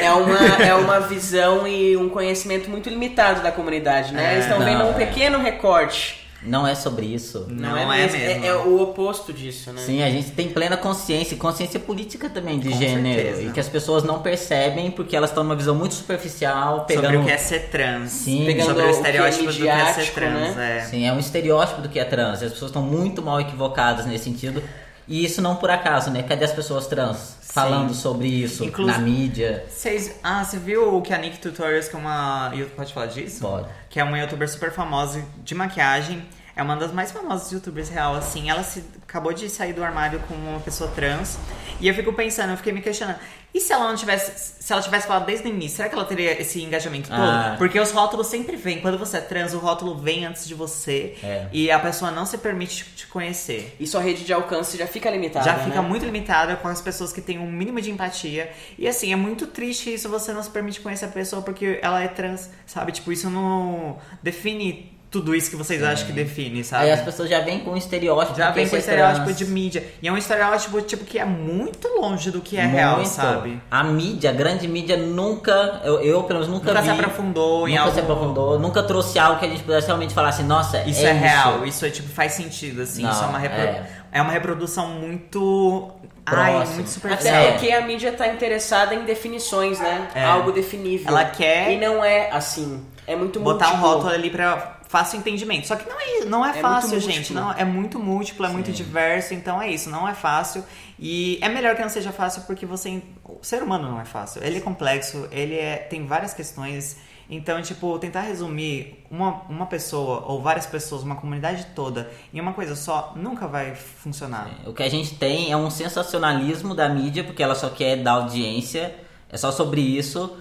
é, 0.00 0.10
uma, 0.10 0.38
é 0.64 0.74
uma 0.74 1.00
visão 1.00 1.68
e 1.68 1.94
um 1.98 2.08
conhecimento 2.08 2.70
muito 2.70 2.88
limitado 2.88 3.42
da 3.42 3.52
comunidade, 3.52 4.14
né? 4.14 4.30
É, 4.30 4.32
Eles 4.32 4.46
estão 4.46 4.58
vendo 4.64 4.84
um 4.84 4.94
pequeno 4.94 5.38
recorte 5.38 6.26
não 6.42 6.66
é 6.66 6.74
sobre 6.74 7.06
isso. 7.06 7.46
Não, 7.50 7.70
não 7.70 7.92
é, 7.92 8.02
é, 8.02 8.02
mesmo. 8.02 8.16
É, 8.18 8.46
é, 8.48 8.54
o 8.54 8.80
oposto 8.80 9.32
disso, 9.32 9.72
né? 9.72 9.82
Sim, 9.82 10.02
a 10.02 10.10
gente 10.10 10.30
tem 10.30 10.48
plena 10.48 10.76
consciência, 10.76 11.36
consciência 11.36 11.78
política 11.78 12.30
também 12.30 12.58
de 12.58 12.70
Com 12.70 12.78
gênero. 12.78 13.22
Certeza. 13.22 13.42
E 13.42 13.52
que 13.52 13.60
as 13.60 13.68
pessoas 13.68 14.04
não 14.04 14.20
percebem 14.20 14.90
porque 14.90 15.14
elas 15.14 15.30
estão 15.30 15.44
numa 15.44 15.56
visão 15.56 15.74
muito 15.74 15.94
superficial. 15.94 16.86
Pegando... 16.86 17.04
Sobre 17.04 17.16
o 17.18 17.24
que 17.24 17.30
é 17.30 17.38
ser 17.38 17.68
trans. 17.68 18.10
Sim, 18.10 18.46
pegando 18.46 18.66
sobre 18.68 18.82
o 18.84 18.90
estereótipo 18.90 19.44
o 19.44 19.52
do 19.52 19.52
que 19.52 19.68
é 19.68 19.92
ser 19.92 20.12
trans. 20.12 20.56
Né? 20.56 20.78
É. 20.78 20.80
Sim, 20.84 21.06
é 21.06 21.12
um 21.12 21.18
estereótipo 21.18 21.82
do 21.82 21.88
que 21.88 21.98
é 21.98 22.04
trans. 22.04 22.42
As 22.42 22.52
pessoas 22.52 22.70
estão 22.70 22.82
muito 22.82 23.22
mal 23.22 23.40
equivocadas 23.40 24.06
nesse 24.06 24.24
sentido. 24.24 24.62
E 25.08 25.24
isso 25.24 25.42
não 25.42 25.56
por 25.56 25.70
acaso, 25.70 26.10
né? 26.10 26.22
Cadê 26.22 26.44
as 26.44 26.52
pessoas 26.52 26.86
trans? 26.86 27.40
falando 27.52 27.92
Sim. 27.92 28.00
sobre 28.00 28.28
isso 28.28 28.64
Inclu 28.64 28.86
na 28.86 28.98
mídia. 28.98 29.64
Cês, 29.68 30.18
ah, 30.22 30.44
você 30.44 30.58
viu 30.58 31.00
que 31.02 31.12
a 31.12 31.18
Nick 31.18 31.38
Tutorials, 31.38 31.88
que 31.88 31.96
é 31.96 31.98
uma. 31.98 32.52
Pode 32.76 32.92
falar 32.92 33.06
disso? 33.06 33.40
Pode. 33.40 33.68
Que 33.88 34.00
é 34.00 34.04
uma 34.04 34.18
youtuber 34.18 34.48
super 34.48 34.70
famosa 34.70 35.22
de 35.42 35.54
maquiagem. 35.54 36.24
É 36.54 36.62
uma 36.62 36.76
das 36.76 36.92
mais 36.92 37.10
famosas 37.10 37.50
youtubers 37.52 37.88
real, 37.88 38.14
assim. 38.14 38.50
Ela 38.50 38.62
se, 38.62 38.84
acabou 39.02 39.32
de 39.32 39.48
sair 39.48 39.72
do 39.72 39.82
armário 39.82 40.20
com 40.28 40.34
uma 40.34 40.60
pessoa 40.60 40.90
trans. 40.90 41.38
E 41.80 41.88
eu 41.88 41.94
fico 41.94 42.12
pensando, 42.12 42.50
eu 42.50 42.56
fiquei 42.56 42.72
me 42.72 42.82
questionando. 42.82 43.18
E 43.52 43.60
se 43.60 43.72
ela 43.72 43.88
não 43.88 43.96
tivesse. 43.96 44.60
Se 44.60 44.72
ela 44.72 44.82
tivesse 44.82 45.06
falado 45.06 45.26
desde 45.26 45.46
o 45.46 45.50
início, 45.50 45.78
será 45.78 45.88
que 45.88 45.94
ela 45.94 46.04
teria 46.04 46.40
esse 46.40 46.62
engajamento 46.62 47.08
todo? 47.08 47.20
Ah. 47.20 47.56
Porque 47.58 47.78
os 47.80 47.90
rótulos 47.90 48.28
sempre 48.28 48.56
vêm. 48.56 48.80
Quando 48.80 48.96
você 48.98 49.16
é 49.16 49.20
trans, 49.20 49.52
o 49.52 49.58
rótulo 49.58 49.96
vem 49.96 50.24
antes 50.24 50.46
de 50.46 50.54
você. 50.54 51.16
É. 51.22 51.48
E 51.52 51.70
a 51.70 51.78
pessoa 51.78 52.10
não 52.10 52.24
se 52.24 52.38
permite 52.38 52.84
te 52.94 53.06
conhecer. 53.08 53.76
E 53.80 53.86
sua 53.86 54.00
rede 54.00 54.24
de 54.24 54.32
alcance 54.32 54.76
já 54.76 54.86
fica 54.86 55.10
limitada. 55.10 55.44
Já 55.44 55.58
fica 55.58 55.82
né? 55.82 55.88
muito 55.88 56.04
limitada 56.04 56.54
com 56.56 56.68
as 56.68 56.80
pessoas 56.80 57.12
que 57.12 57.20
têm 57.20 57.38
um 57.38 57.50
mínimo 57.50 57.80
de 57.80 57.90
empatia. 57.90 58.52
E 58.78 58.86
assim, 58.86 59.12
é 59.12 59.16
muito 59.16 59.46
triste 59.46 59.92
isso, 59.92 60.08
você 60.08 60.32
não 60.32 60.42
se 60.42 60.50
permite 60.50 60.80
conhecer 60.80 61.06
a 61.06 61.08
pessoa 61.08 61.42
porque 61.42 61.80
ela 61.82 62.02
é 62.02 62.08
trans, 62.08 62.50
sabe? 62.66 62.92
Tipo, 62.92 63.10
isso 63.10 63.28
não 63.28 63.98
define 64.22 64.99
tudo 65.10 65.34
isso 65.34 65.50
que 65.50 65.56
vocês 65.56 65.80
Sim. 65.80 65.86
acham 65.86 66.06
que 66.06 66.12
define, 66.12 66.62
sabe? 66.62 66.84
Aí 66.84 66.92
as 66.92 67.00
pessoas 67.00 67.28
já 67.28 67.40
vêm 67.40 67.60
com 67.60 67.72
um 67.72 67.76
estereótipo. 67.76 68.38
Já 68.38 68.52
vêm 68.52 68.68
com 68.68 68.76
um 68.76 68.78
estereótipo 68.78 69.24
trans. 69.24 69.38
de 69.38 69.44
mídia. 69.46 69.84
E 70.00 70.06
é 70.06 70.12
um 70.12 70.16
estereótipo 70.16 70.80
tipo 70.82 71.04
que 71.04 71.18
é 71.18 71.24
muito 71.24 71.88
longe 71.88 72.30
do 72.30 72.40
que 72.40 72.56
é 72.56 72.62
muito. 72.62 72.76
real, 72.76 73.04
sabe? 73.04 73.60
A 73.68 73.82
mídia, 73.82 74.30
a 74.30 74.32
grande 74.32 74.68
mídia 74.68 74.96
nunca, 74.96 75.80
eu, 75.82 76.00
eu 76.00 76.22
pelo 76.22 76.38
menos 76.38 76.48
nunca, 76.48 76.68
nunca 76.70 76.80
vi, 76.82 76.88
se 76.88 76.94
aprofundou 76.94 77.60
nunca 77.60 77.70
em 77.72 77.76
algo. 77.76 77.92
se 77.92 78.00
aprofundou, 78.00 78.58
nunca 78.60 78.82
trouxe 78.84 79.18
algo 79.18 79.40
que 79.40 79.46
a 79.46 79.48
gente 79.48 79.64
pudesse 79.64 79.88
realmente 79.88 80.14
falar 80.14 80.28
assim, 80.28 80.44
nossa, 80.44 80.80
isso 80.84 81.04
é, 81.04 81.10
é 81.10 81.12
real, 81.12 81.66
isso 81.66 81.84
é 81.84 81.90
tipo 81.90 82.08
faz 82.08 82.32
sentido 82.32 82.82
assim, 82.82 83.02
Não, 83.02 83.10
isso 83.10 83.24
é 83.24 83.26
uma 83.26 83.38
repro... 83.38 83.60
é. 83.60 83.86
é 84.12 84.22
uma 84.22 84.30
reprodução 84.30 84.88
muito 84.90 85.90
Ai, 86.24 86.64
muito 86.74 86.88
superficial. 86.88 87.34
Até 87.34 87.52
porque 87.52 87.72
a 87.72 87.80
mídia 87.80 88.12
tá 88.12 88.28
interessada 88.28 88.94
em 88.94 89.04
definições, 89.04 89.80
né? 89.80 90.08
É. 90.14 90.24
Algo 90.24 90.52
definível. 90.52 91.08
Ela 91.08 91.24
quer. 91.24 91.72
E 91.72 91.78
não 91.78 92.04
é 92.04 92.30
assim. 92.30 92.84
É 93.06 93.16
muito 93.16 93.40
Botar 93.40 93.70
múltiplo. 93.70 93.88
um 93.88 93.92
rótulo 93.92 94.12
ali 94.12 94.30
pra 94.30 94.79
fácil 94.90 95.20
entendimento. 95.20 95.68
Só 95.68 95.76
que 95.76 95.88
não 95.88 96.00
é, 96.00 96.24
não 96.24 96.44
é, 96.44 96.50
é 96.50 96.60
fácil, 96.60 96.98
gente. 96.98 97.32
Não, 97.32 97.52
é 97.52 97.64
muito 97.64 98.00
múltiplo, 98.00 98.44
é 98.44 98.48
Sim. 98.48 98.54
muito 98.54 98.72
diverso, 98.72 99.32
então 99.32 99.62
é 99.62 99.70
isso, 99.70 99.88
não 99.88 100.06
é 100.08 100.14
fácil. 100.14 100.64
E 100.98 101.38
é 101.40 101.48
melhor 101.48 101.76
que 101.76 101.82
não 101.82 101.88
seja 101.88 102.10
fácil 102.10 102.42
porque 102.42 102.66
você. 102.66 103.00
O 103.24 103.38
ser 103.40 103.62
humano 103.62 103.88
não 103.88 104.00
é 104.00 104.04
fácil. 104.04 104.42
Ele 104.42 104.58
é 104.58 104.60
complexo, 104.60 105.28
ele 105.30 105.54
é, 105.54 105.76
tem 105.76 106.04
várias 106.06 106.34
questões. 106.34 106.96
Então, 107.32 107.62
tipo, 107.62 107.96
tentar 108.00 108.22
resumir 108.22 109.04
uma, 109.08 109.42
uma 109.48 109.66
pessoa 109.66 110.24
ou 110.26 110.42
várias 110.42 110.66
pessoas, 110.66 111.04
uma 111.04 111.14
comunidade 111.14 111.68
toda, 111.76 112.10
em 112.34 112.40
uma 112.40 112.52
coisa 112.52 112.74
só, 112.74 113.12
nunca 113.14 113.46
vai 113.46 113.76
funcionar. 113.76 114.50
O 114.66 114.74
que 114.74 114.82
a 114.82 114.88
gente 114.88 115.14
tem 115.14 115.52
é 115.52 115.56
um 115.56 115.70
sensacionalismo 115.70 116.74
da 116.74 116.88
mídia, 116.88 117.22
porque 117.22 117.40
ela 117.40 117.54
só 117.54 117.70
quer 117.70 117.98
dar 117.98 118.14
audiência, 118.14 118.96
é 119.28 119.36
só 119.36 119.52
sobre 119.52 119.80
isso. 119.80 120.36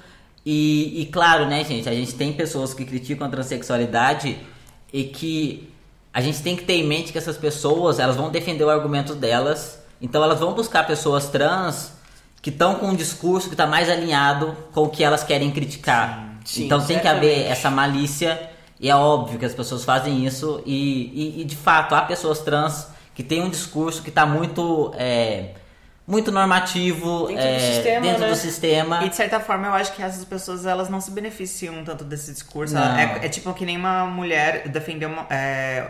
E, 0.51 1.01
e, 1.01 1.05
claro, 1.05 1.45
né, 1.45 1.63
gente, 1.63 1.87
a 1.87 1.93
gente 1.93 2.15
tem 2.15 2.33
pessoas 2.33 2.73
que 2.73 2.83
criticam 2.83 3.27
a 3.27 3.29
transexualidade 3.29 4.35
e 4.91 5.03
que 5.03 5.71
a 6.11 6.21
gente 6.21 6.41
tem 6.41 6.55
que 6.55 6.63
ter 6.63 6.73
em 6.73 6.87
mente 6.87 7.11
que 7.11 7.19
essas 7.19 7.37
pessoas, 7.37 7.99
elas 7.99 8.15
vão 8.15 8.31
defender 8.31 8.63
o 8.63 8.69
argumento 8.71 9.13
delas, 9.13 9.79
então 10.01 10.23
elas 10.23 10.39
vão 10.39 10.55
buscar 10.55 10.87
pessoas 10.87 11.27
trans 11.29 11.91
que 12.41 12.49
estão 12.49 12.73
com 12.73 12.87
um 12.87 12.95
discurso 12.95 13.47
que 13.47 13.53
está 13.53 13.67
mais 13.67 13.91
alinhado 13.91 14.57
com 14.73 14.85
o 14.85 14.89
que 14.89 15.03
elas 15.03 15.23
querem 15.23 15.51
criticar. 15.51 16.39
Sim, 16.43 16.65
então 16.65 16.83
tem 16.83 16.97
que 16.97 17.07
haver 17.07 17.45
essa 17.45 17.69
malícia 17.69 18.49
e 18.79 18.89
é 18.89 18.95
óbvio 18.95 19.37
que 19.37 19.45
as 19.45 19.53
pessoas 19.53 19.83
fazem 19.83 20.25
isso 20.25 20.63
e, 20.65 21.35
e, 21.37 21.41
e 21.41 21.43
de 21.43 21.55
fato 21.55 21.93
há 21.93 22.01
pessoas 22.01 22.39
trans 22.39 22.87
que 23.13 23.21
têm 23.21 23.43
um 23.43 23.51
discurso 23.51 24.01
que 24.01 24.09
está 24.09 24.25
muito 24.25 24.91
é, 24.97 25.51
muito 26.09 26.31
normativo 26.31 27.27
dentro, 27.27 27.43
é, 27.43 27.53
do, 27.53 27.61
sistema, 27.61 28.01
dentro 28.01 28.21
né? 28.21 28.29
do 28.29 28.35
sistema. 28.35 29.05
E 29.05 29.09
de 29.09 29.15
certa 29.15 29.39
forma 29.39 29.67
eu 29.67 29.73
acho 29.73 29.93
que 29.93 30.01
essas 30.01 30.25
pessoas 30.25 30.65
elas 30.65 30.89
não 30.89 30.99
se 30.99 31.11
beneficiam 31.11 31.83
tanto 31.83 32.03
desse 32.03 32.33
discurso. 32.33 32.75
É, 32.75 33.25
é, 33.25 33.29
tipo 33.29 33.53
que 33.53 33.63
nem 33.63 33.77
uma 33.77 34.05
mulher 34.07 34.67
defender 34.69 35.05
uma. 35.05 35.27
É, 35.29 35.85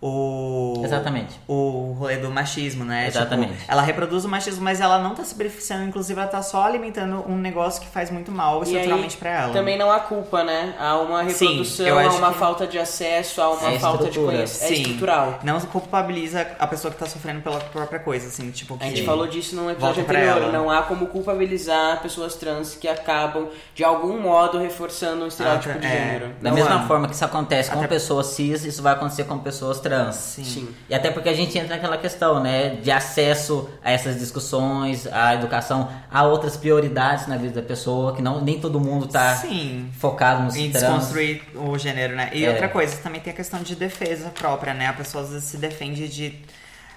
o. 0.00 0.82
Exatamente. 0.84 1.40
O 1.48 1.96
rolê 1.98 2.16
do 2.18 2.30
machismo, 2.30 2.84
né? 2.84 3.06
Exatamente. 3.06 3.54
Tipo, 3.54 3.64
ela 3.72 3.80
reproduz 3.80 4.24
o 4.26 4.28
machismo, 4.28 4.62
mas 4.62 4.80
ela 4.80 4.98
não 4.98 5.14
tá 5.14 5.24
se 5.24 5.34
beneficiando, 5.34 5.84
inclusive 5.84 6.20
ela 6.20 6.28
tá 6.28 6.42
só 6.42 6.64
alimentando 6.64 7.24
um 7.26 7.36
negócio 7.36 7.80
que 7.80 7.88
faz 7.88 8.10
muito 8.10 8.30
mal 8.30 8.62
estruturalmente 8.62 9.16
para 9.16 9.30
ela. 9.30 9.52
Também 9.52 9.78
não 9.78 9.90
há 9.90 10.00
culpa, 10.00 10.44
né? 10.44 10.74
Há 10.78 10.98
uma 10.98 11.22
reprodução, 11.22 11.64
Sim, 11.64 11.88
há 11.88 12.10
uma 12.10 12.32
que... 12.32 12.38
falta 12.38 12.66
de 12.66 12.78
acesso, 12.78 13.40
há 13.40 13.50
uma 13.50 13.72
é 13.72 13.78
falta 13.78 14.10
de 14.10 14.18
conhecimento. 14.18 14.72
É 14.72 14.76
estrutural. 14.76 15.38
Não 15.42 15.60
culpabiliza 15.60 16.46
a 16.58 16.66
pessoa 16.66 16.92
que 16.92 16.98
tá 16.98 17.06
sofrendo 17.06 17.40
pela 17.40 17.58
própria 17.58 17.98
coisa, 17.98 18.28
assim, 18.28 18.50
tipo. 18.50 18.76
A 18.80 18.84
gente 18.84 19.04
falou 19.04 19.26
disso 19.26 19.56
no 19.56 19.70
episódio 19.70 20.02
anterior. 20.02 20.52
Não 20.52 20.70
há 20.70 20.82
como 20.82 21.06
culpabilizar 21.06 22.02
pessoas 22.02 22.34
trans 22.34 22.74
que 22.74 22.86
acabam, 22.86 23.48
de 23.74 23.82
algum 23.82 24.20
modo, 24.20 24.58
reforçando 24.58 25.24
um 25.24 25.28
estereótipo 25.28 25.74
ah, 25.74 25.78
de 25.78 25.86
é. 25.86 25.90
gênero. 25.90 26.26
Da 26.40 26.50
não 26.50 26.56
mesma 26.56 26.76
há. 26.76 26.86
forma 26.86 27.08
que 27.08 27.14
isso 27.14 27.24
acontece 27.24 27.70
com 27.70 27.78
Até... 27.78 27.88
pessoas 27.88 28.26
cis, 28.26 28.64
isso 28.64 28.82
vai 28.82 28.92
acontecer 28.92 29.24
com 29.24 29.38
pessoas 29.38 29.80
trans. 29.80 29.85
Sim. 30.12 30.44
Sim. 30.44 30.68
E 30.88 30.94
até 30.94 31.10
porque 31.10 31.28
a 31.28 31.34
gente 31.34 31.56
entra 31.56 31.76
naquela 31.76 31.96
questão, 31.96 32.40
né, 32.40 32.76
de 32.76 32.90
acesso 32.90 33.68
a 33.82 33.90
essas 33.90 34.18
discussões, 34.18 35.06
à 35.06 35.34
educação, 35.34 35.90
a 36.10 36.24
outras 36.24 36.56
prioridades 36.56 37.26
na 37.26 37.36
vida 37.36 37.60
da 37.60 37.66
pessoa, 37.66 38.14
que 38.14 38.22
não 38.22 38.40
nem 38.40 38.60
todo 38.60 38.80
mundo 38.80 39.06
tá 39.06 39.36
Sim. 39.36 39.90
focado 39.98 40.42
no 40.42 40.56
Em 40.56 40.70
desconstruir 40.70 41.42
o 41.54 41.76
gênero, 41.78 42.14
né? 42.14 42.30
E 42.32 42.44
é. 42.44 42.50
outra 42.50 42.68
coisa, 42.68 42.96
também 42.98 43.20
tem 43.20 43.32
a 43.32 43.36
questão 43.36 43.62
de 43.62 43.74
defesa 43.74 44.30
própria, 44.30 44.74
né? 44.74 44.88
A 44.88 44.92
pessoa 44.92 45.24
às 45.24 45.30
vezes 45.30 45.44
se 45.44 45.56
defende 45.56 46.08
de 46.08 46.34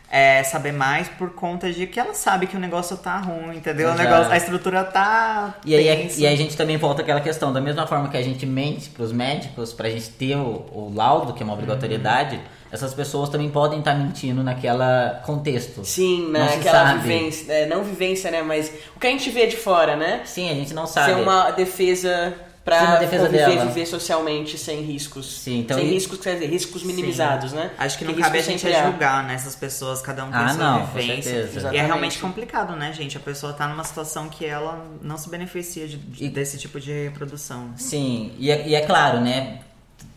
é, 0.09 0.43
saber 0.43 0.71
mais 0.71 1.07
por 1.07 1.31
conta 1.31 1.71
de 1.71 1.85
que 1.87 1.99
ela 1.99 2.13
sabe 2.13 2.47
que 2.47 2.55
o 2.55 2.59
negócio 2.59 2.97
tá 2.97 3.17
ruim, 3.17 3.57
entendeu? 3.57 3.89
O 3.89 3.95
negócio, 3.95 4.31
a 4.31 4.37
estrutura 4.37 4.83
tá. 4.83 5.55
E 5.65 5.75
aí, 5.75 6.11
e 6.17 6.25
aí 6.25 6.33
a 6.33 6.37
gente 6.37 6.57
também 6.57 6.77
volta 6.77 7.01
àquela 7.01 7.21
questão, 7.21 7.53
da 7.53 7.61
mesma 7.61 7.85
forma 7.85 8.09
que 8.09 8.17
a 8.17 8.23
gente 8.23 8.45
mente 8.45 8.89
pros 8.89 9.11
médicos 9.11 9.73
pra 9.73 9.89
gente 9.89 10.09
ter 10.09 10.35
o, 10.35 10.65
o 10.71 10.91
laudo, 10.95 11.33
que 11.33 11.43
é 11.43 11.45
uma 11.45 11.53
obrigatoriedade. 11.53 12.35
Uhum 12.35 12.59
essas 12.71 12.93
pessoas 12.93 13.29
também 13.29 13.49
podem 13.49 13.79
estar 13.79 13.95
mentindo 13.95 14.43
naquela 14.43 15.21
contexto. 15.25 15.83
Sim, 15.83 16.29
naquela 16.29 16.93
vivência, 16.95 17.51
é, 17.51 17.65
não 17.65 17.83
vivência, 17.83 18.29
né, 18.29 18.43
mas 18.43 18.71
o 18.95 18.99
que 18.99 19.07
a 19.07 19.09
gente 19.09 19.29
vê 19.31 19.47
de 19.47 19.57
fora, 19.57 19.95
né? 19.95 20.21
Sim, 20.25 20.49
a 20.49 20.53
gente 20.53 20.73
não 20.73 20.85
sabe. 20.85 21.13
Ser 21.13 21.19
uma 21.19 21.51
defesa 21.51 22.33
para 22.69 22.99
defesa 22.99 23.25
conviver, 23.25 23.49
dela. 23.49 23.65
viver 23.65 23.85
socialmente 23.85 24.57
sem 24.57 24.81
riscos. 24.81 25.39
Sim, 25.39 25.59
então 25.59 25.77
sem 25.77 25.87
e... 25.87 25.91
riscos, 25.91 26.19
quer 26.19 26.33
dizer, 26.35 26.47
riscos 26.47 26.83
minimizados, 26.83 27.51
Sim. 27.51 27.57
né? 27.57 27.71
Acho 27.77 27.97
que 27.97 28.05
não 28.05 28.13
cabe 28.13 28.39
a 28.39 28.41
gente 28.41 28.61
julgar 28.71 29.23
nessas 29.25 29.53
né, 29.53 29.59
pessoas, 29.59 30.01
cada 30.01 30.23
um 30.23 30.31
tem 30.31 30.39
ah, 30.39 30.49
sua 30.49 30.57
não, 30.57 30.85
vivência. 30.87 31.49
E 31.73 31.77
é 31.77 31.81
realmente 31.81 32.19
complicado, 32.19 32.75
né, 32.75 32.93
gente? 32.93 33.17
A 33.17 33.19
pessoa 33.19 33.53
tá 33.53 33.67
numa 33.67 33.83
situação 33.83 34.29
que 34.29 34.45
ela 34.45 34.85
não 35.01 35.17
se 35.17 35.29
beneficia 35.29 35.87
de, 35.87 35.97
de, 35.97 36.25
e... 36.25 36.29
desse 36.29 36.57
tipo 36.57 36.79
de 36.79 36.91
reprodução. 36.91 37.71
Sim, 37.75 38.31
e 38.37 38.51
é, 38.51 38.67
e 38.67 38.75
é 38.75 38.81
claro, 38.81 39.19
né? 39.19 39.59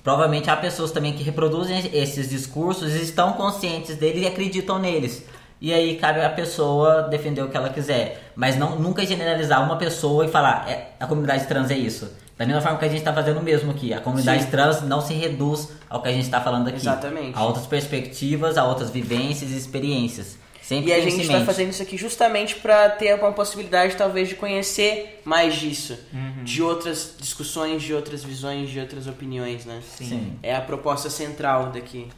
Provavelmente 0.03 0.51
há 0.51 0.57
pessoas 0.57 0.91
também 0.91 1.13
que 1.13 1.23
reproduzem 1.23 1.91
esses 1.93 2.29
discursos 2.29 2.93
e 2.93 3.03
estão 3.03 3.33
conscientes 3.35 3.97
deles 3.97 4.23
e 4.23 4.27
acreditam 4.27 4.79
neles. 4.79 5.25
E 5.61 5.73
aí 5.73 5.97
cabe 5.97 6.21
a 6.21 6.29
pessoa 6.29 7.03
defender 7.03 7.41
o 7.41 7.49
que 7.49 7.57
ela 7.57 7.69
quiser. 7.69 8.33
Mas 8.35 8.57
não 8.57 8.81
nunca 8.81 9.07
generalizar 9.07 9.65
uma 9.65 9.77
pessoa 9.77 10.27
e 10.27 10.29
falar 10.29 10.69
é, 10.69 10.89
a 10.99 11.07
comunidade 11.07 11.47
trans 11.47 11.71
é 11.71 11.77
isso. 11.77 12.11
Da 12.37 12.47
mesma 12.47 12.61
forma 12.61 12.79
que 12.79 12.85
a 12.85 12.89
gente 12.89 12.99
está 12.99 13.13
fazendo 13.13 13.41
mesmo 13.43 13.71
aqui. 13.71 13.93
A 13.93 14.01
comunidade 14.01 14.45
Sim. 14.45 14.51
trans 14.51 14.83
não 14.83 15.01
se 15.01 15.15
reduz 15.15 15.69
ao 15.89 16.03
que 16.03 16.09
a 16.09 16.13
gente 16.13 16.25
está 16.25 16.41
falando 16.41 16.69
aqui. 16.69 16.79
Exatamente. 16.79 17.37
A 17.37 17.45
outras 17.45 17.67
perspectivas, 17.67 18.57
a 18.57 18.65
outras 18.65 18.91
vivências 18.91 19.51
e 19.51 19.57
experiências. 19.57 20.39
Sempre 20.63 20.91
e 20.91 20.93
a 20.95 21.01
gente 21.01 21.21
está 21.23 21.45
fazendo 21.45 21.71
isso 21.71 21.83
aqui 21.83 21.97
justamente 21.97 22.55
para 22.55 22.89
ter 22.89 23.15
uma 23.15 23.33
possibilidade, 23.33 23.97
talvez, 23.97 24.29
de 24.29 24.37
conhecer 24.37 25.21
mais 25.25 25.57
disso, 25.57 25.99
uhum. 26.13 26.45
de 26.45 26.63
outras 26.63 27.17
discussões, 27.19 27.83
de 27.83 27.93
outras 27.93 28.23
visões, 28.23 28.71
de 28.71 28.79
outras 28.79 29.09
opiniões, 29.09 29.67
né? 29.67 29.83
Sim. 29.85 30.09
Sim. 30.09 30.39
É 30.41 30.55
a 30.55 30.61
proposta 30.61 31.11
central 31.11 31.73
daqui. 31.73 32.09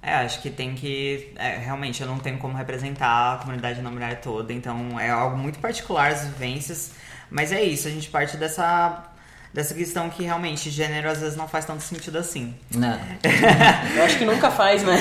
É, 0.00 0.14
acho 0.14 0.40
que 0.40 0.48
tem 0.48 0.76
que. 0.76 1.32
É, 1.34 1.56
realmente, 1.56 2.00
eu 2.00 2.06
não 2.06 2.20
tenho 2.20 2.38
como 2.38 2.56
representar 2.56 3.34
a 3.34 3.38
comunidade 3.38 3.82
não 3.82 3.90
binária 3.90 4.16
toda, 4.16 4.52
então 4.52 4.98
é 5.00 5.10
algo 5.10 5.36
muito 5.36 5.58
particular 5.58 6.12
as 6.12 6.24
vivências. 6.24 6.92
Mas 7.28 7.50
é 7.50 7.60
isso, 7.60 7.88
a 7.88 7.90
gente 7.90 8.08
parte 8.08 8.36
dessa 8.36 9.10
dessa 9.56 9.72
questão 9.72 10.10
que 10.10 10.22
realmente 10.22 10.68
gênero 10.68 11.08
às 11.08 11.18
vezes 11.18 11.34
não 11.34 11.48
faz 11.48 11.64
tanto 11.64 11.82
sentido 11.82 12.18
assim. 12.18 12.54
Não. 12.74 13.00
Eu 13.96 14.04
acho 14.04 14.18
que 14.18 14.24
nunca 14.26 14.50
faz, 14.50 14.82
né? 14.82 14.94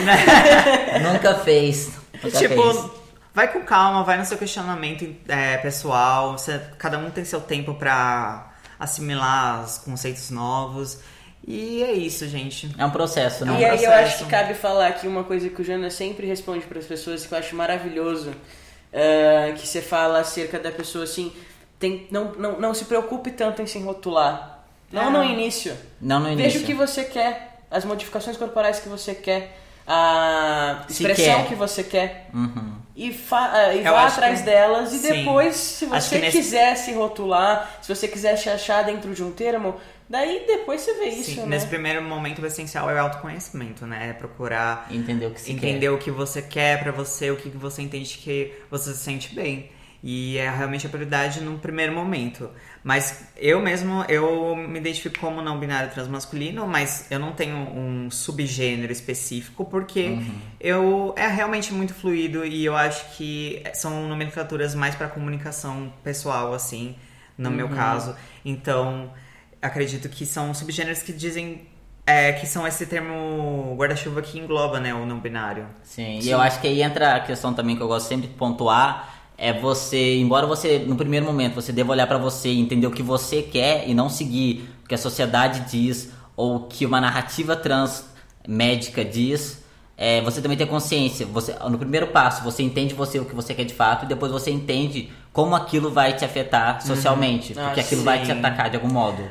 nunca 1.03 1.35
fez. 1.35 1.91
tipo, 2.39 2.93
vai 3.33 3.51
com 3.51 3.59
calma, 3.63 4.01
vai 4.05 4.17
no 4.17 4.23
seu 4.23 4.37
questionamento 4.37 5.13
é, 5.27 5.57
pessoal. 5.57 6.37
Você, 6.37 6.57
cada 6.77 6.97
um 6.97 7.11
tem 7.11 7.25
seu 7.25 7.41
tempo 7.41 7.73
para 7.73 8.49
assimilar 8.79 9.65
os 9.65 9.77
conceitos 9.77 10.29
novos. 10.29 10.99
E 11.45 11.83
é 11.83 11.91
isso, 11.91 12.25
gente. 12.29 12.73
É 12.77 12.85
um 12.85 12.91
processo, 12.91 13.43
né? 13.43 13.51
E 13.51 13.55
um 13.55 13.57
aí 13.57 13.67
processo. 13.71 13.85
eu 13.85 13.93
acho 13.93 14.17
que 14.19 14.25
cabe 14.29 14.53
falar 14.53 14.87
aqui 14.87 15.05
uma 15.05 15.25
coisa 15.25 15.49
que 15.49 15.61
o 15.61 15.65
Jana 15.65 15.89
sempre 15.89 16.25
responde 16.27 16.65
para 16.65 16.79
as 16.79 16.85
pessoas 16.85 17.25
que 17.25 17.33
eu 17.33 17.37
acho 17.37 17.53
maravilhoso. 17.57 18.29
Uh, 18.29 19.53
que 19.55 19.67
você 19.67 19.81
fala 19.81 20.21
acerca 20.21 20.57
da 20.57 20.71
pessoa 20.71 21.03
assim, 21.03 21.33
tem, 21.79 22.07
não, 22.11 22.33
não, 22.33 22.59
não 22.59 22.73
se 22.73 22.85
preocupe 22.85 23.31
tanto 23.31 23.61
em 23.61 23.67
se 23.67 23.79
rotular. 23.79 24.65
Não 24.91 25.11
no 25.11 25.23
início. 25.23 25.75
Não 25.99 26.19
no 26.19 26.27
início. 26.27 26.43
Veja 26.43 26.59
o 26.59 26.63
que 26.63 26.73
você 26.73 27.03
quer, 27.03 27.59
as 27.69 27.83
modificações 27.83 28.37
corporais 28.37 28.79
que 28.79 28.87
você 28.87 29.13
quer, 29.13 29.57
a 29.85 30.85
expressão 30.89 31.41
quer. 31.41 31.47
que 31.47 31.55
você 31.55 31.83
quer. 31.83 32.29
Uhum. 32.33 32.75
E, 32.95 33.07
e 33.07 33.11
vá 33.11 34.07
atrás 34.07 34.39
que... 34.39 34.45
delas. 34.45 34.93
E 34.93 34.99
Sim. 34.99 35.11
depois, 35.11 35.55
se 35.55 35.85
você 35.85 36.17
nesse... 36.17 36.37
quiser 36.37 36.75
se 36.77 36.93
rotular, 36.93 37.77
se 37.81 37.93
você 37.93 38.07
quiser 38.07 38.37
se 38.37 38.49
achar 38.49 38.83
dentro 38.83 39.13
de 39.13 39.23
um 39.23 39.31
termo, 39.31 39.75
Daí 40.07 40.43
depois 40.45 40.81
você 40.81 40.93
vê 40.93 41.05
isso, 41.05 41.31
Sim, 41.31 41.41
né? 41.41 41.47
Nesse 41.47 41.65
primeiro 41.65 41.99
momento 41.99 42.39
o 42.39 42.45
essencial 42.45 42.89
é 42.89 42.93
o 42.93 42.99
autoconhecimento, 42.99 43.87
né? 43.87 44.09
É 44.09 44.13
procurar 44.13 44.87
entender 44.91 45.25
o 45.25 45.31
que, 45.31 45.51
entender 45.51 45.87
quer. 45.87 45.91
o 45.91 45.97
que 45.97 46.11
você 46.11 46.43
quer 46.43 46.79
para 46.79 46.91
você, 46.91 47.31
o 47.31 47.35
que 47.35 47.49
você 47.49 47.81
entende 47.81 48.15
que 48.19 48.53
você 48.69 48.93
se 48.93 48.99
sente 48.99 49.33
bem. 49.33 49.71
E 50.07 50.37
é 50.37 50.47
realmente 50.47 50.85
a 50.85 50.89
prioridade 50.89 51.41
no 51.41 51.57
primeiro 51.57 51.91
momento. 51.91 52.51
Mas 52.83 53.23
eu 53.35 53.59
mesmo, 53.59 54.05
eu 54.07 54.55
me 54.55 54.77
identifico 54.77 55.19
como 55.19 55.41
não 55.41 55.59
binário 55.59 55.89
transmasculino, 55.89 56.67
mas 56.67 57.07
eu 57.09 57.17
não 57.17 57.31
tenho 57.31 57.57
um 57.57 58.11
subgênero 58.11 58.91
específico, 58.91 59.65
porque 59.65 60.09
uhum. 60.09 60.35
eu 60.59 61.15
é 61.17 61.25
realmente 61.25 61.73
muito 61.73 61.95
fluido 61.95 62.45
e 62.45 62.63
eu 62.63 62.77
acho 62.77 63.17
que 63.17 63.63
são 63.73 64.07
nomenclaturas 64.07 64.75
mais 64.75 64.93
para 64.93 65.07
comunicação 65.07 65.91
pessoal, 66.03 66.53
assim, 66.53 66.95
no 67.35 67.49
uhum. 67.49 67.55
meu 67.55 67.69
caso. 67.69 68.15
Então, 68.45 69.11
acredito 69.59 70.07
que 70.07 70.23
são 70.23 70.53
subgêneros 70.53 71.01
que 71.01 71.13
dizem 71.13 71.67
é, 72.05 72.33
que 72.33 72.45
são 72.45 72.67
esse 72.67 72.85
termo 72.85 73.75
guarda-chuva 73.75 74.21
que 74.21 74.37
engloba, 74.37 74.79
né, 74.79 74.93
o 74.93 75.05
não 75.05 75.19
binário. 75.19 75.65
Sim, 75.81 76.21
Sim, 76.21 76.27
e 76.27 76.31
eu 76.31 76.39
acho 76.39 76.61
que 76.61 76.67
aí 76.67 76.83
entra 76.83 77.15
a 77.15 77.19
questão 77.21 77.53
também 77.53 77.75
que 77.75 77.81
eu 77.81 77.87
gosto 77.87 78.07
sempre 78.07 78.27
de 78.27 78.35
pontuar, 78.35 79.14
é 79.37 79.53
você, 79.53 80.17
embora 80.17 80.47
você, 80.47 80.79
no 80.79 80.95
primeiro 80.95 81.25
momento, 81.25 81.55
você 81.55 81.71
deva 81.71 81.91
olhar 81.91 82.07
para 82.07 82.17
você 82.17 82.49
e 82.49 82.59
entender 82.59 82.87
o 82.87 82.91
que 82.91 83.03
você 83.03 83.41
quer 83.41 83.87
e 83.87 83.93
não 83.93 84.09
seguir 84.09 84.69
o 84.83 84.87
que 84.87 84.95
a 84.95 84.97
sociedade 84.97 85.61
diz 85.71 86.11
ou 86.35 86.55
o 86.55 86.59
que 86.61 86.85
uma 86.85 87.01
narrativa 87.01 87.55
trans 87.55 88.05
médica 88.47 89.03
diz, 89.03 89.63
é, 89.97 90.21
você 90.21 90.41
também 90.41 90.57
tem 90.57 90.67
consciência. 90.67 91.25
Você, 91.27 91.55
no 91.69 91.77
primeiro 91.77 92.07
passo, 92.07 92.43
você 92.43 92.63
entende 92.63 92.93
você 92.93 93.19
o 93.19 93.25
que 93.25 93.35
você 93.35 93.53
quer 93.53 93.65
de 93.65 93.73
fato 93.73 94.05
e 94.05 94.07
depois 94.07 94.31
você 94.31 94.51
entende 94.51 95.09
como 95.33 95.55
aquilo 95.55 95.91
vai 95.91 96.13
te 96.13 96.23
afetar 96.23 96.81
socialmente, 96.81 97.53
uhum. 97.53 97.65
porque 97.65 97.79
ah, 97.79 97.83
aquilo 97.83 98.01
sim. 98.01 98.05
vai 98.05 98.23
te 98.23 98.31
atacar 98.31 98.69
de 98.69 98.77
algum 98.77 98.91
modo 98.91 99.23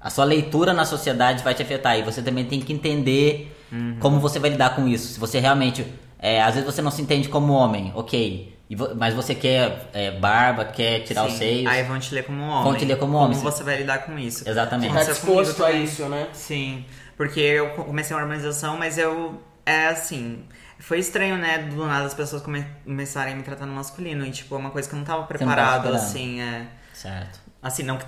a 0.00 0.08
sua 0.08 0.24
leitura 0.24 0.72
na 0.72 0.84
sociedade 0.84 1.44
vai 1.44 1.54
te 1.54 1.62
afetar 1.62 1.98
e 1.98 2.02
você 2.02 2.22
também 2.22 2.44
tem 2.44 2.58
que 2.60 2.72
entender 2.72 3.54
uhum. 3.70 3.96
como 4.00 4.18
você 4.18 4.38
vai 4.38 4.50
lidar 4.50 4.74
com 4.74 4.88
isso. 4.88 5.12
Se 5.12 5.20
você 5.20 5.38
realmente, 5.38 5.86
é, 6.18 6.40
às 6.40 6.54
vezes 6.54 6.64
você 6.64 6.80
não 6.80 6.90
se 6.90 7.02
entende 7.02 7.28
como 7.28 7.52
homem, 7.52 7.92
ok, 7.94 8.56
mas 8.96 9.14
você 9.14 9.34
quer 9.34 9.88
é, 9.92 10.12
barba, 10.12 10.64
quer 10.64 11.00
tirar 11.00 11.24
Sim. 11.24 11.28
os 11.28 11.38
seios. 11.38 11.72
Aí 11.72 11.82
vão 11.82 11.98
te 11.98 12.14
ler 12.14 12.24
como 12.24 12.42
homem. 12.42 12.64
Vão 12.64 12.76
te 12.76 12.84
ler 12.84 12.98
como 12.98 13.16
homem. 13.16 13.36
Como 13.38 13.50
você 13.50 13.64
vai 13.64 13.76
lidar 13.78 14.04
com 14.04 14.18
isso? 14.18 14.48
Exatamente. 14.48 14.94
Tá 14.94 15.04
disposto 15.04 15.64
a 15.64 15.72
isso, 15.72 16.08
né? 16.08 16.28
Sim, 16.32 16.84
porque 17.16 17.40
eu 17.40 17.70
comecei 17.70 18.14
uma 18.14 18.22
harmonização, 18.22 18.76
mas 18.76 18.96
eu 18.96 19.42
é 19.66 19.88
assim. 19.88 20.44
Foi 20.78 20.98
estranho, 20.98 21.36
né, 21.36 21.58
do 21.58 21.84
nada 21.84 22.06
as 22.06 22.14
pessoas 22.14 22.40
come 22.40 22.64
começarem 22.84 23.34
a 23.34 23.36
me 23.36 23.42
tratar 23.42 23.66
no 23.66 23.74
masculino. 23.74 24.24
E, 24.24 24.30
tipo, 24.30 24.54
é 24.54 24.58
uma 24.58 24.70
coisa 24.70 24.88
que 24.88 24.94
eu 24.94 24.98
não 24.98 25.04
tava 25.04 25.24
preparado, 25.24 25.90
não 25.90 25.94
assim, 25.94 26.40
é. 26.40 26.66
Certo. 26.94 27.38
Assim, 27.62 27.82
não 27.82 27.98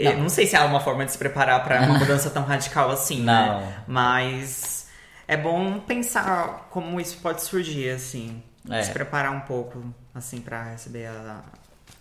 não. 0.00 0.22
não 0.22 0.28
sei 0.28 0.46
se 0.46 0.56
há 0.56 0.64
uma 0.64 0.80
forma 0.80 1.04
de 1.04 1.12
se 1.12 1.18
preparar 1.18 1.62
para 1.64 1.82
uma 1.82 1.98
mudança 2.00 2.30
tão 2.30 2.44
radical 2.44 2.90
assim, 2.90 3.22
né? 3.22 3.46
não. 3.46 3.60
né? 3.60 3.74
Mas 3.86 4.88
é 5.28 5.36
bom 5.36 5.80
pensar 5.80 6.68
como 6.70 7.00
isso 7.00 7.18
pode 7.18 7.42
surgir, 7.42 7.90
assim. 7.90 8.42
É. 8.70 8.82
Se 8.82 8.92
preparar 8.92 9.32
um 9.32 9.40
pouco, 9.40 9.82
assim, 10.14 10.40
para 10.40 10.62
receber 10.70 11.06
a, 11.06 11.42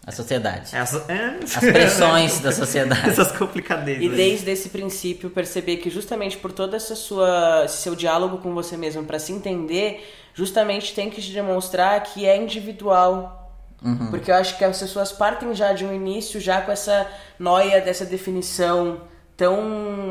a 0.05 0.11
sociedade. 0.11 0.75
As, 0.75 0.93
é. 1.09 1.39
As 1.43 1.57
pressões 1.57 2.39
da 2.39 2.51
sociedade. 2.51 3.09
Essas 3.09 3.31
complicadezas. 3.31 4.03
E 4.03 4.09
desde 4.09 4.51
esse 4.51 4.69
princípio 4.69 5.29
perceber 5.29 5.77
que 5.77 5.89
justamente 5.89 6.37
por 6.37 6.51
todo 6.51 6.75
essa 6.75 6.95
sua 6.95 7.67
seu 7.67 7.95
diálogo 7.95 8.37
com 8.37 8.53
você 8.53 8.77
mesmo 8.77 9.03
para 9.03 9.19
se 9.19 9.31
entender, 9.31 10.07
justamente 10.33 10.93
tem 10.93 11.09
que 11.09 11.21
te 11.21 11.31
demonstrar 11.31 12.01
que 12.03 12.25
é 12.25 12.37
individual 12.37 13.39
Uhum. 13.83 14.11
Porque 14.11 14.29
eu 14.29 14.35
acho 14.35 14.57
que 14.57 14.63
as 14.63 14.79
pessoas 14.79 15.11
partem 15.11 15.53
já 15.55 15.73
de 15.73 15.83
um 15.83 15.93
início 15.93 16.39
já 16.39 16.61
com 16.61 16.71
essa 16.71 17.07
noia 17.39 17.81
dessa 17.81 18.05
definição 18.05 19.01
tão 19.41 19.59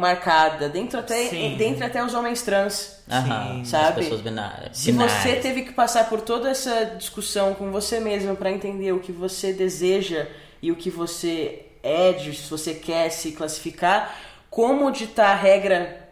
marcada, 0.01 0.68
dentro 0.68 0.99
até, 0.99 1.28
dentro 1.57 1.87
até 1.87 2.05
os 2.05 2.14
homens 2.14 2.43
trans, 2.43 3.01
uhum. 3.09 3.64
sabe? 3.64 4.01
As 4.01 4.07
pessoas 4.07 4.20
binárias. 4.22 4.76
Se 4.76 4.91
você 4.91 5.37
teve 5.37 5.62
que 5.62 5.72
passar 5.72 6.09
por 6.09 6.20
toda 6.20 6.51
essa 6.51 6.87
discussão 6.99 7.55
com 7.55 7.70
você 7.70 8.01
mesmo 8.01 8.35
para 8.35 8.51
entender 8.51 8.91
o 8.91 8.99
que 8.99 9.12
você 9.12 9.53
deseja 9.53 10.26
e 10.61 10.72
o 10.72 10.74
que 10.74 10.91
você 10.91 11.66
é, 11.81 12.12
de, 12.12 12.35
se 12.35 12.51
você 12.51 12.74
quer 12.74 13.09
se 13.11 13.31
classificar, 13.31 14.16
como 14.51 14.91
ditar 14.91 15.31
a 15.31 15.37
regra 15.37 16.09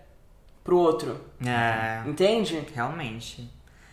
pro 0.63 0.79
outro? 0.79 1.21
É, 1.45 2.09
Entende? 2.09 2.65
Realmente 2.73 3.51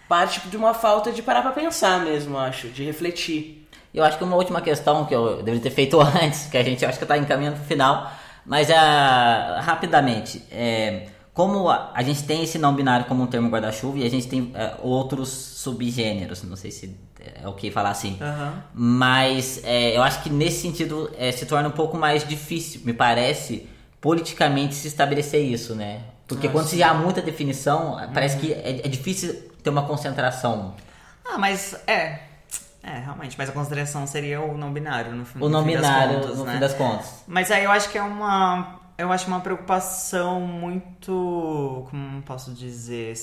parte 0.07 0.47
de 0.47 0.55
uma 0.55 0.75
falta 0.75 1.11
de 1.11 1.23
parar 1.23 1.41
para 1.41 1.51
pensar 1.51 1.99
mesmo, 2.05 2.37
acho, 2.37 2.67
de 2.67 2.83
refletir. 2.83 3.67
Eu 3.91 4.03
acho 4.03 4.19
que 4.19 4.23
uma 4.23 4.35
última 4.35 4.61
questão 4.61 5.03
que 5.03 5.15
eu 5.15 5.37
deveria 5.37 5.61
ter 5.61 5.71
feito 5.71 5.97
antes, 6.21 6.45
que 6.45 6.55
a 6.55 6.63
gente 6.63 6.85
acho 6.85 6.99
que 6.99 7.03
está 7.03 7.17
encaminhando 7.17 7.55
para 7.55 7.63
o 7.63 7.67
final, 7.67 8.11
mas 8.45 8.69
uh, 8.69 9.61
rapidamente, 9.61 10.43
é, 10.51 11.07
como 11.33 11.69
a, 11.69 11.91
a, 11.93 12.03
gente 12.03 12.23
tem 12.23 12.43
esse 12.43 12.57
não 12.57 12.75
binário 12.75 13.05
como 13.05 13.23
um 13.23 13.27
termo 13.27 13.49
guarda-chuva 13.49 13.97
e 13.97 14.05
a 14.05 14.09
gente 14.09 14.27
tem 14.27 14.41
uh, 14.41 14.53
outros 14.81 15.29
subgêneros, 15.29 16.43
não 16.43 16.55
sei 16.55 16.71
se 16.71 16.95
é 17.41 17.47
ok 17.47 17.71
falar 17.71 17.89
assim, 17.89 18.19
uhum. 18.21 18.53
mas 18.73 19.61
é, 19.63 19.97
eu 19.97 20.03
acho 20.03 20.21
que 20.21 20.29
nesse 20.29 20.61
sentido 20.61 21.11
é, 21.17 21.31
se 21.31 21.45
torna 21.45 21.67
um 21.69 21.71
pouco 21.71 21.97
mais 21.97 22.27
difícil, 22.27 22.81
me 22.85 22.93
parece, 22.93 23.67
politicamente 23.99 24.75
se 24.75 24.87
estabelecer 24.87 25.43
isso, 25.43 25.73
né? 25.73 26.01
Porque 26.27 26.47
ah, 26.47 26.51
quando 26.51 26.67
sim. 26.67 26.77
se 26.77 26.83
há 26.83 26.93
muita 26.93 27.21
definição, 27.21 27.97
parece 28.13 28.35
uhum. 28.35 28.41
que 28.41 28.53
é, 28.53 28.81
é 28.83 28.87
difícil 28.87 29.33
ter 29.63 29.69
uma 29.71 29.83
concentração. 29.83 30.75
Ah, 31.25 31.37
mas 31.37 31.75
é. 31.87 32.19
É, 32.87 32.99
realmente, 32.99 33.35
mas 33.35 33.49
a 33.49 33.51
consideração 33.51 34.05
seria 34.05 34.39
o 34.41 34.55
não 34.55 34.71
binário 34.71 35.11
no, 35.11 35.25
o 35.43 35.49
não 35.49 35.63
fim 35.63 35.71
binário, 35.71 36.17
das 36.17 36.21
contas, 36.21 36.37
no 36.37 36.45
né? 36.45 36.53
fim 36.53 36.59
das 36.59 36.73
contas. 36.75 37.23
Mas 37.27 37.49
aí 37.49 37.63
eu 37.63 37.71
acho 37.71 37.89
que 37.89 37.97
é 37.97 38.03
uma 38.03 38.79
eu 38.95 39.11
acho 39.11 39.27
uma 39.27 39.39
preocupação 39.39 40.39
muito, 40.39 41.87
como 41.89 42.21
posso 42.21 42.53
dizer, 42.53 43.15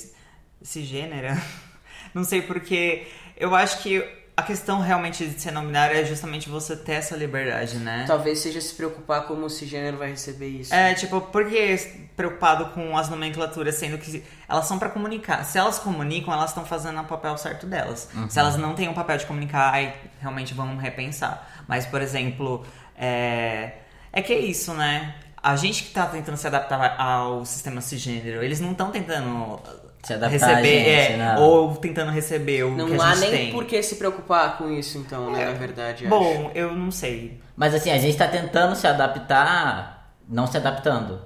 cisgênera. 0.60 1.40
Não 2.12 2.24
sei 2.24 2.42
porque 2.42 3.06
eu 3.36 3.54
acho 3.54 3.82
que 3.82 4.04
a 4.34 4.42
questão 4.42 4.80
realmente 4.80 5.26
de 5.26 5.38
ser 5.38 5.50
não 5.50 5.66
binário 5.66 5.94
é 5.94 6.04
justamente 6.04 6.48
você 6.48 6.74
ter 6.74 6.92
essa 6.92 7.14
liberdade, 7.14 7.76
né? 7.78 8.04
Talvez 8.06 8.38
seja 8.38 8.60
se 8.62 8.74
preocupar 8.74 9.26
como 9.26 9.44
o 9.44 9.50
cisgênero 9.50 9.98
vai 9.98 10.10
receber 10.10 10.48
isso. 10.48 10.74
É, 10.74 10.94
tipo, 10.94 11.20
por 11.20 11.48
que 11.48 11.76
preocupado 12.16 12.66
com 12.70 12.96
as 12.96 13.10
nomenclaturas, 13.10 13.74
sendo 13.74 13.98
que 13.98 14.24
elas 14.48 14.64
são 14.66 14.78
para 14.78 14.88
comunicar? 14.88 15.44
Se 15.44 15.58
elas 15.58 15.78
comunicam, 15.78 16.32
elas 16.32 16.50
estão 16.50 16.64
fazendo 16.64 16.98
o 16.98 17.04
papel 17.04 17.36
certo 17.36 17.66
delas. 17.66 18.08
Uhum. 18.14 18.30
Se 18.30 18.38
elas 18.38 18.56
não 18.56 18.74
têm 18.74 18.88
o 18.88 18.94
papel 18.94 19.18
de 19.18 19.26
comunicar, 19.26 19.74
aí 19.74 19.92
realmente 20.18 20.54
vão 20.54 20.76
repensar. 20.78 21.64
Mas, 21.68 21.84
por 21.84 22.00
exemplo, 22.00 22.64
é, 22.96 23.72
é 24.10 24.22
que 24.22 24.32
é 24.32 24.38
isso, 24.38 24.72
né? 24.72 25.14
A 25.42 25.56
gente 25.56 25.82
que 25.84 25.90
tá 25.90 26.06
tentando 26.06 26.38
se 26.38 26.46
adaptar 26.46 26.98
ao 26.98 27.44
sistema 27.44 27.82
cisgênero, 27.82 28.42
eles 28.42 28.60
não 28.60 28.72
estão 28.72 28.90
tentando 28.90 29.60
se 30.02 30.14
adaptar 30.14 30.56
receber, 30.56 30.84
gente, 30.84 31.20
é, 31.20 31.36
ou 31.38 31.76
tentando 31.76 32.10
receber 32.10 32.64
o 32.64 32.70
não 32.76 32.86
que 32.86 32.94
a 32.94 32.96
gente 32.96 33.20
tem. 33.20 33.30
Não 33.30 33.36
há 33.36 33.40
nem 33.40 33.52
por 33.52 33.64
que 33.64 33.80
se 33.82 33.96
preocupar 33.96 34.58
com 34.58 34.70
isso, 34.70 34.98
então, 34.98 35.30
né, 35.30 35.42
é. 35.42 35.46
na 35.46 35.52
verdade. 35.52 36.06
Bom, 36.06 36.48
acho. 36.48 36.58
eu 36.58 36.74
não 36.74 36.90
sei. 36.90 37.40
Mas 37.56 37.74
assim, 37.74 37.90
a 37.90 37.98
gente 37.98 38.16
tá 38.16 38.26
tentando 38.26 38.74
se 38.74 38.86
adaptar, 38.86 40.12
não 40.28 40.46
se 40.46 40.56
adaptando. 40.56 41.20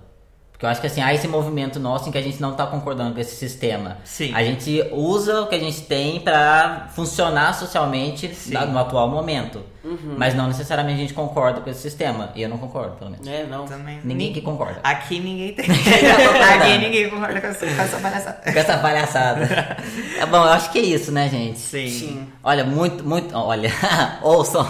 Porque 0.52 0.64
eu 0.64 0.70
acho 0.70 0.80
que 0.80 0.86
assim, 0.86 1.02
há 1.02 1.12
esse 1.12 1.28
movimento 1.28 1.78
nosso 1.78 2.08
em 2.08 2.12
que 2.12 2.16
a 2.16 2.22
gente 2.22 2.40
não 2.40 2.52
está 2.52 2.66
concordando 2.66 3.14
com 3.14 3.20
esse 3.20 3.36
sistema. 3.36 3.98
Sim. 4.04 4.32
A 4.34 4.42
gente 4.42 4.88
usa 4.90 5.42
o 5.42 5.48
que 5.48 5.54
a 5.54 5.58
gente 5.58 5.82
tem 5.82 6.18
para 6.18 6.88
funcionar 6.94 7.52
socialmente 7.54 8.30
no 8.48 8.78
atual 8.78 9.08
momento. 9.08 9.62
Uhum. 9.86 10.16
Mas 10.18 10.34
não 10.34 10.48
necessariamente 10.48 10.96
a 10.96 11.00
gente 11.02 11.14
concorda 11.14 11.60
com 11.60 11.70
esse 11.70 11.80
sistema. 11.80 12.32
E 12.34 12.42
eu 12.42 12.48
não 12.48 12.58
concordo, 12.58 12.96
pelo 12.96 13.12
menos. 13.12 13.24
É, 13.28 13.46
não. 13.46 13.66
Também. 13.66 14.00
Ninguém 14.02 14.32
que 14.32 14.40
concorda. 14.40 14.80
Aqui 14.82 15.20
ninguém 15.20 15.52
tem. 15.54 15.64
Aqui 15.70 16.78
ninguém 16.78 17.08
concorda 17.08 17.40
com 17.40 17.46
essa, 17.46 17.66
com 17.66 17.82
essa 17.82 17.98
palhaçada. 17.98 18.52
Com 18.52 18.58
essa 18.58 18.78
palhaçada. 18.78 19.76
é 20.18 20.26
bom, 20.26 20.38
eu 20.38 20.52
acho 20.52 20.72
que 20.72 20.80
é 20.80 20.82
isso, 20.82 21.12
né, 21.12 21.28
gente? 21.28 21.60
Sim. 21.60 21.88
Sim. 21.88 22.28
Olha, 22.42 22.64
muito, 22.64 23.04
muito. 23.08 23.32
Olha, 23.36 23.70
ouçam. 24.22 24.66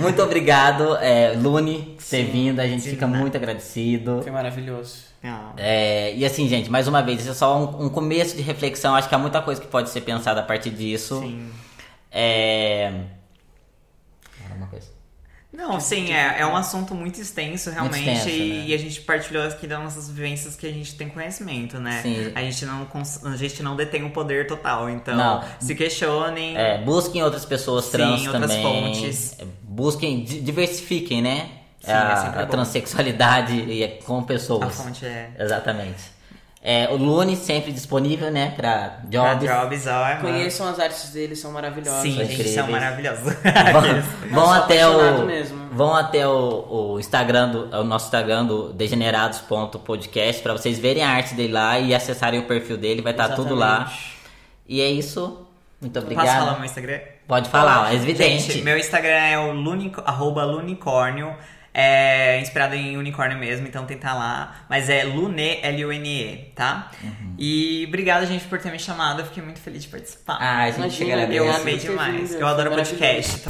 muito 0.00 0.22
obrigado, 0.22 0.96
é, 0.96 1.34
Lune, 1.36 1.96
por 1.98 2.04
ter 2.04 2.22
vindo. 2.24 2.58
A 2.58 2.66
gente 2.66 2.88
fica 2.88 3.06
muito 3.06 3.36
agradecido. 3.36 4.22
Foi 4.22 4.32
maravilhoso. 4.32 5.04
É, 5.56 6.14
e 6.14 6.24
assim, 6.24 6.48
gente, 6.48 6.70
mais 6.70 6.86
uma 6.86 7.02
vez, 7.02 7.20
isso 7.20 7.30
é 7.30 7.34
só 7.34 7.58
um, 7.58 7.86
um, 7.86 7.88
começo 7.88 8.36
de 8.36 8.42
reflexão. 8.42 8.94
Acho 8.94 9.08
que 9.08 9.14
há 9.14 9.18
muita 9.18 9.42
coisa 9.42 9.60
que 9.60 9.66
pode 9.66 9.90
ser 9.90 10.02
pensada 10.02 10.40
a 10.40 10.42
partir 10.44 10.70
disso. 10.70 11.20
Sim. 11.20 11.50
É. 12.12 12.92
Não, 15.56 15.80
sim, 15.80 16.12
é, 16.12 16.40
é 16.40 16.46
um 16.46 16.54
assunto 16.54 16.94
muito 16.94 17.18
extenso, 17.18 17.70
realmente, 17.70 18.04
muito 18.04 18.18
extenso, 18.18 18.28
e, 18.28 18.52
né? 18.52 18.64
e, 18.66 18.74
a 18.74 18.78
gente 18.78 19.00
partilhou 19.00 19.42
aqui 19.42 19.66
das 19.66 19.82
nossas 19.82 20.10
vivências 20.10 20.54
que 20.54 20.66
a 20.66 20.70
gente 20.70 20.94
tem 20.94 21.08
conhecimento, 21.08 21.78
né? 21.78 22.02
Sim. 22.02 22.30
A 22.34 22.42
gente 22.42 22.66
não, 22.66 22.86
a 23.24 23.36
gente 23.36 23.62
não 23.62 23.74
detém 23.74 24.04
o 24.04 24.10
poder 24.10 24.46
total, 24.46 24.90
então 24.90 25.16
não. 25.16 25.42
se 25.58 25.74
questionem. 25.74 26.58
É, 26.58 26.76
busquem 26.76 27.22
outras 27.22 27.46
pessoas 27.46 27.88
trans 27.88 28.20
sim, 28.20 28.28
outras 28.28 28.50
também. 28.50 28.62
fontes. 28.62 29.34
É, 29.38 29.46
busquem, 29.62 30.24
diversifiquem, 30.24 31.22
né? 31.22 31.48
Sim, 31.80 31.90
a, 31.90 32.34
é 32.36 32.42
a 32.42 32.46
transexualidade 32.46 33.54
e 33.54 33.82
é 33.82 33.88
com 34.04 34.22
pessoas. 34.24 34.78
A 34.78 34.84
fonte 34.84 35.06
é. 35.06 35.30
Exatamente. 35.38 36.15
É, 36.62 36.88
o 36.90 36.96
Lune 36.96 37.36
sempre 37.36 37.70
disponível, 37.70 38.30
né, 38.30 38.52
pra 38.56 38.98
jobs. 39.08 39.44
Pra 39.44 39.62
jobs, 39.62 39.86
ó, 39.86 40.20
Conheçam 40.20 40.68
as 40.68 40.80
artes 40.80 41.10
dele, 41.10 41.36
são 41.36 41.52
maravilhosas. 41.52 42.02
Sim, 42.02 42.24
gente, 42.24 42.48
são 42.48 42.68
maravilhosos. 42.68 43.34
vão, 43.72 44.30
vão 44.32 44.52
até 44.52 44.88
o 44.88 45.26
vão 45.70 45.94
até 45.94 46.26
o, 46.26 46.94
o 46.94 46.98
Instagram 46.98 47.50
do 47.50 47.76
o 47.76 47.84
nosso 47.84 48.06
Instagram 48.06 48.46
do 48.46 48.72
degenerados.podcast 48.72 50.42
para 50.42 50.54
vocês 50.54 50.78
verem 50.78 51.04
a 51.04 51.10
arte 51.10 51.34
dele 51.34 51.52
lá 51.52 51.78
e 51.78 51.94
acessarem 51.94 52.40
o 52.40 52.44
perfil 52.46 52.76
dele, 52.76 53.00
vai 53.00 53.12
estar 53.12 53.28
tá 53.28 53.34
tudo 53.36 53.54
lá. 53.54 53.92
E 54.68 54.80
é 54.80 54.90
isso. 54.90 55.46
Muito 55.80 55.98
obrigado. 55.98 56.24
Posso 56.24 56.38
falar 56.38 56.54
meu 56.56 56.64
Instagram? 56.64 57.00
Pode 57.28 57.48
falar, 57.48 57.92
é 57.92 57.96
evidente. 57.96 58.52
Gente, 58.52 58.62
meu 58.62 58.78
Instagram 58.78 59.10
é 59.10 59.38
o 59.38 59.52
lunico, 59.52 60.02
arroba 60.04 60.44
lunicórnio. 60.44 61.36
É 61.78 62.40
inspirado 62.40 62.74
em 62.74 62.96
unicórnio 62.96 63.36
mesmo, 63.36 63.66
então 63.66 63.84
tentar 63.84 64.14
lá. 64.14 64.64
Mas 64.66 64.88
é 64.88 65.04
Lune, 65.04 65.58
L-U-N-E, 65.60 66.52
tá? 66.54 66.90
Uhum. 67.04 67.34
E 67.38 67.84
obrigado, 67.86 68.24
gente, 68.24 68.46
por 68.46 68.58
ter 68.58 68.72
me 68.72 68.78
chamado. 68.78 69.20
Eu 69.20 69.26
fiquei 69.26 69.42
muito 69.42 69.60
feliz 69.60 69.82
de 69.82 69.88
participar. 69.88 70.38
Ah, 70.40 70.62
a 70.62 70.70
gente 70.70 71.04
Imagina, 71.04 71.34
Eu 71.34 71.52
amei 71.52 71.76
demais. 71.76 72.32
Eu 72.34 72.46
adoro 72.46 72.70
podcast. 72.70 73.42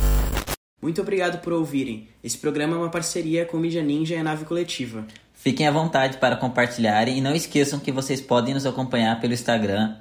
Muito 0.82 1.00
obrigado 1.00 1.38
por 1.38 1.52
ouvirem. 1.52 2.08
Esse 2.22 2.36
programa 2.36 2.74
é 2.74 2.78
uma 2.80 2.90
parceria 2.90 3.44
com 3.44 3.58
Mídia 3.58 3.84
Ninja 3.84 4.16
e 4.16 4.18
a 4.18 4.24
Nave 4.24 4.44
Coletiva. 4.44 5.06
Fiquem 5.32 5.68
à 5.68 5.70
vontade 5.70 6.18
para 6.18 6.34
compartilharem 6.34 7.18
e 7.18 7.20
não 7.20 7.32
esqueçam 7.32 7.78
que 7.78 7.92
vocês 7.92 8.20
podem 8.20 8.54
nos 8.54 8.66
acompanhar 8.66 9.20
pelo 9.20 9.34
Instagram, 9.34 9.94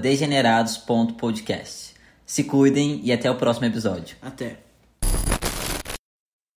degenerados.podcast. 0.00 1.96
Se 2.24 2.44
cuidem 2.44 3.00
e 3.02 3.12
até 3.12 3.28
o 3.28 3.34
próximo 3.34 3.66
episódio. 3.66 4.16
Até. 4.22 4.65